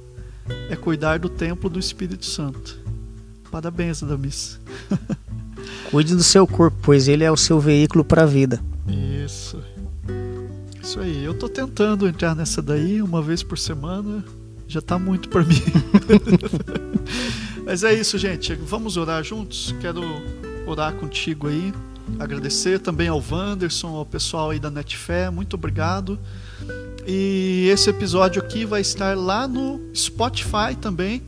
é 0.68 0.74
cuidar 0.74 1.20
do 1.20 1.28
templo 1.28 1.70
do 1.70 1.78
Espírito 1.78 2.26
Santo. 2.26 2.88
Parabéns, 3.51 4.03
Adamis. 4.03 4.61
Cuide 5.90 6.14
do 6.14 6.22
seu 6.22 6.46
corpo, 6.46 6.76
pois 6.82 7.09
ele 7.09 7.24
é 7.24 7.30
o 7.30 7.36
seu 7.36 7.59
veículo 7.59 8.05
para 8.05 8.22
a 8.22 8.26
vida. 8.26 8.61
Isso. 9.24 9.62
Isso 10.82 11.01
aí. 11.01 11.24
Eu 11.24 11.34
tô 11.34 11.49
tentando 11.49 12.07
entrar 12.07 12.34
nessa 12.34 12.62
daí 12.62 13.03
uma 13.03 13.22
vez 13.22 13.42
por 13.42 13.59
semana. 13.59 14.24
Já 14.66 14.80
tá 14.82 14.99
muito 14.99 15.28
para 15.28 15.44
mim. 15.44 15.62
Mas 17.64 17.84
é 17.84 17.92
isso, 17.92 18.18
gente. 18.18 18.55
Vamos 18.55 18.96
orar 18.96 19.22
juntos? 19.24 19.74
Quero 19.80 20.03
orar 20.66 20.92
contigo 20.94 21.49
aí. 21.49 21.72
Agradecer 22.18 22.78
também 22.78 23.09
ao 23.09 23.22
Wanderson, 23.30 23.88
ao 23.88 24.07
pessoal 24.07 24.51
aí 24.51 24.59
da 24.59 24.70
Netfé. 24.70 25.30
Muito 25.30 25.55
obrigado. 25.55 26.18
E 27.07 27.68
esse 27.72 27.88
episódio 27.88 28.42
aqui 28.42 28.64
vai 28.64 28.80
estar 28.80 29.16
lá 29.16 29.49
no 29.49 29.80
Spotify 29.94 30.76
também, 30.78 31.22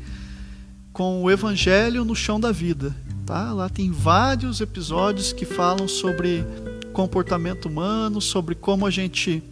com 0.93 1.23
o 1.23 1.31
Evangelho 1.31 2.05
no 2.05 2.15
Chão 2.15 2.41
da 2.41 2.53
Vida. 2.53 2.95
Tá? 3.27 3.53
Lá 3.53 3.69
tem 3.69 3.91
vários 3.91 4.61
episódios 4.61 5.33
que 5.33 5.45
falam 5.45 5.87
sobre 5.87 6.45
comportamento 6.93 7.67
humano, 7.67 8.21
sobre 8.21 8.55
como 8.55 8.87
a 8.87 8.91
gente, 8.91 9.43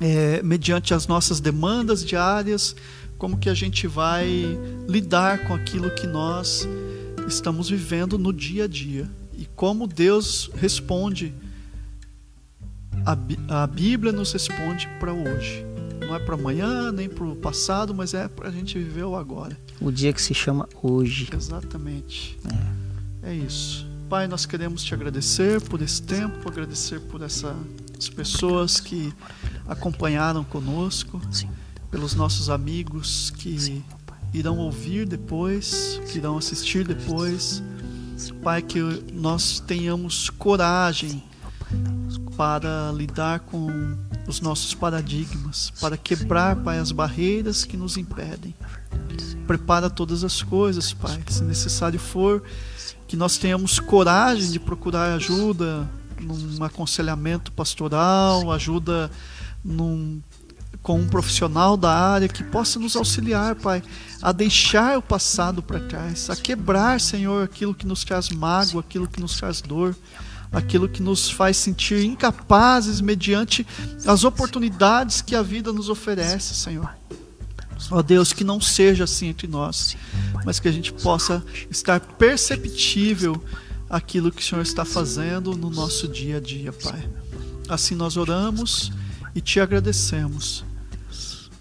é, 0.00 0.42
mediante 0.42 0.94
as 0.94 1.06
nossas 1.06 1.40
demandas 1.40 2.04
diárias, 2.04 2.76
como 3.18 3.38
que 3.38 3.48
a 3.48 3.54
gente 3.54 3.86
vai 3.86 4.26
lidar 4.88 5.46
com 5.46 5.54
aquilo 5.54 5.90
que 5.90 6.06
nós 6.06 6.68
estamos 7.26 7.68
vivendo 7.68 8.18
no 8.18 8.32
dia 8.32 8.64
a 8.64 8.68
dia 8.68 9.08
e 9.36 9.46
como 9.56 9.86
Deus 9.86 10.50
responde. 10.54 11.34
A, 13.04 13.62
a 13.62 13.66
Bíblia 13.66 14.12
nos 14.12 14.32
responde 14.32 14.88
para 15.00 15.12
hoje. 15.12 15.71
Não 16.12 16.16
é 16.18 16.20
para 16.20 16.34
amanhã, 16.34 16.92
nem 16.92 17.08
para 17.08 17.24
o 17.24 17.34
passado, 17.34 17.94
mas 17.94 18.12
é 18.12 18.28
para 18.28 18.50
a 18.50 18.52
gente 18.52 18.78
viver 18.78 19.04
o 19.04 19.16
agora. 19.16 19.56
O 19.80 19.90
dia 19.90 20.12
que 20.12 20.20
se 20.20 20.34
chama 20.34 20.68
hoje. 20.82 21.26
Exatamente. 21.34 22.38
É. 23.22 23.30
É 23.30 23.34
isso. 23.34 23.86
Pai, 24.10 24.28
nós 24.28 24.44
queremos 24.44 24.84
te 24.84 24.92
agradecer 24.92 25.58
por 25.62 25.80
esse 25.80 26.02
tempo, 26.02 26.46
agradecer 26.46 27.00
por 27.00 27.22
essas 27.22 27.56
pessoas 28.14 28.78
que 28.78 29.10
acompanharam 29.66 30.44
conosco, 30.44 31.18
Sim. 31.30 31.48
pelos 31.90 32.14
nossos 32.14 32.50
amigos 32.50 33.30
que 33.30 33.58
Sim, 33.58 33.82
irão 34.34 34.58
ouvir 34.58 35.08
depois, 35.08 35.98
que 36.12 36.18
irão 36.18 36.36
assistir 36.36 36.86
depois. 36.86 37.62
Pai, 38.42 38.60
que 38.60 38.80
nós 39.14 39.60
tenhamos 39.60 40.28
coragem 40.28 41.24
para 42.36 42.92
lidar 42.92 43.40
com 43.40 43.96
os 44.26 44.40
nossos 44.40 44.74
paradigmas, 44.74 45.72
para 45.80 45.96
quebrar, 45.96 46.56
Pai, 46.56 46.78
as 46.78 46.92
barreiras 46.92 47.64
que 47.64 47.76
nos 47.76 47.96
impedem. 47.96 48.54
Prepara 49.46 49.90
todas 49.90 50.22
as 50.22 50.42
coisas, 50.42 50.92
Pai, 50.92 51.22
se 51.28 51.42
necessário 51.42 51.98
for 51.98 52.42
que 53.06 53.16
nós 53.16 53.36
tenhamos 53.36 53.78
coragem 53.78 54.50
de 54.50 54.60
procurar 54.60 55.14
ajuda 55.14 55.90
num 56.20 56.64
aconselhamento 56.64 57.50
pastoral, 57.52 58.50
ajuda 58.52 59.10
num, 59.64 60.20
com 60.82 61.00
um 61.00 61.06
profissional 61.06 61.76
da 61.76 61.92
área 61.92 62.28
que 62.28 62.42
possa 62.44 62.78
nos 62.78 62.96
auxiliar, 62.96 63.56
Pai, 63.56 63.82
a 64.20 64.32
deixar 64.32 64.98
o 64.98 65.02
passado 65.02 65.62
para 65.62 65.80
trás, 65.80 66.30
a 66.30 66.36
quebrar, 66.36 67.00
Senhor, 67.00 67.44
aquilo 67.44 67.74
que 67.74 67.86
nos 67.86 68.04
traz 68.04 68.30
mágoa, 68.30 68.80
aquilo 68.80 69.06
que 69.06 69.20
nos 69.20 69.36
traz 69.36 69.60
dor, 69.60 69.96
aquilo 70.52 70.88
que 70.88 71.02
nos 71.02 71.30
faz 71.30 71.56
sentir 71.56 72.04
incapazes 72.04 73.00
mediante 73.00 73.66
as 74.06 74.22
oportunidades 74.24 75.22
que 75.22 75.34
a 75.34 75.42
vida 75.42 75.72
nos 75.72 75.88
oferece, 75.88 76.54
Senhor. 76.54 76.94
Ó 77.90 77.98
oh 77.98 78.02
Deus, 78.02 78.32
que 78.32 78.44
não 78.44 78.60
seja 78.60 79.04
assim 79.04 79.28
entre 79.28 79.48
nós, 79.48 79.96
mas 80.44 80.60
que 80.60 80.68
a 80.68 80.72
gente 80.72 80.92
possa 80.92 81.44
estar 81.70 81.98
perceptível 82.00 83.42
aquilo 83.90 84.30
que 84.30 84.40
o 84.40 84.44
Senhor 84.44 84.62
está 84.62 84.84
fazendo 84.84 85.56
no 85.56 85.68
nosso 85.68 86.06
dia 86.06 86.36
a 86.36 86.40
dia, 86.40 86.72
Pai. 86.72 87.08
Assim 87.68 87.94
nós 87.94 88.16
oramos 88.16 88.92
e 89.34 89.40
te 89.40 89.58
agradecemos, 89.58 90.64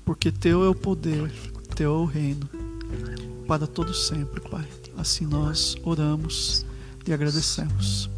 porque 0.06 0.32
Teu 0.32 0.64
é 0.64 0.70
o 0.70 0.76
poder, 0.76 1.32
Teu 1.76 1.92
é 1.92 1.98
o 1.98 2.06
reino, 2.06 2.48
para 3.48 3.66
todo 3.66 3.94
sempre, 3.94 4.42
Pai. 4.42 4.68
Assim 4.98 5.26
nós 5.26 5.76
oramos 5.84 6.66
e 7.08 7.14
agradecemos. 7.14 8.10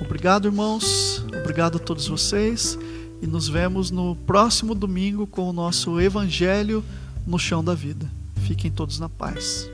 Obrigado, 0.00 0.48
irmãos. 0.48 1.24
Obrigado 1.40 1.76
a 1.76 1.80
todos 1.80 2.08
vocês. 2.08 2.78
E 3.20 3.26
nos 3.26 3.48
vemos 3.48 3.90
no 3.90 4.14
próximo 4.14 4.74
domingo 4.74 5.26
com 5.26 5.48
o 5.48 5.52
nosso 5.52 6.00
Evangelho 6.00 6.84
no 7.26 7.38
chão 7.38 7.62
da 7.62 7.74
vida. 7.74 8.08
Fiquem 8.46 8.70
todos 8.70 8.98
na 8.98 9.08
paz. 9.08 9.68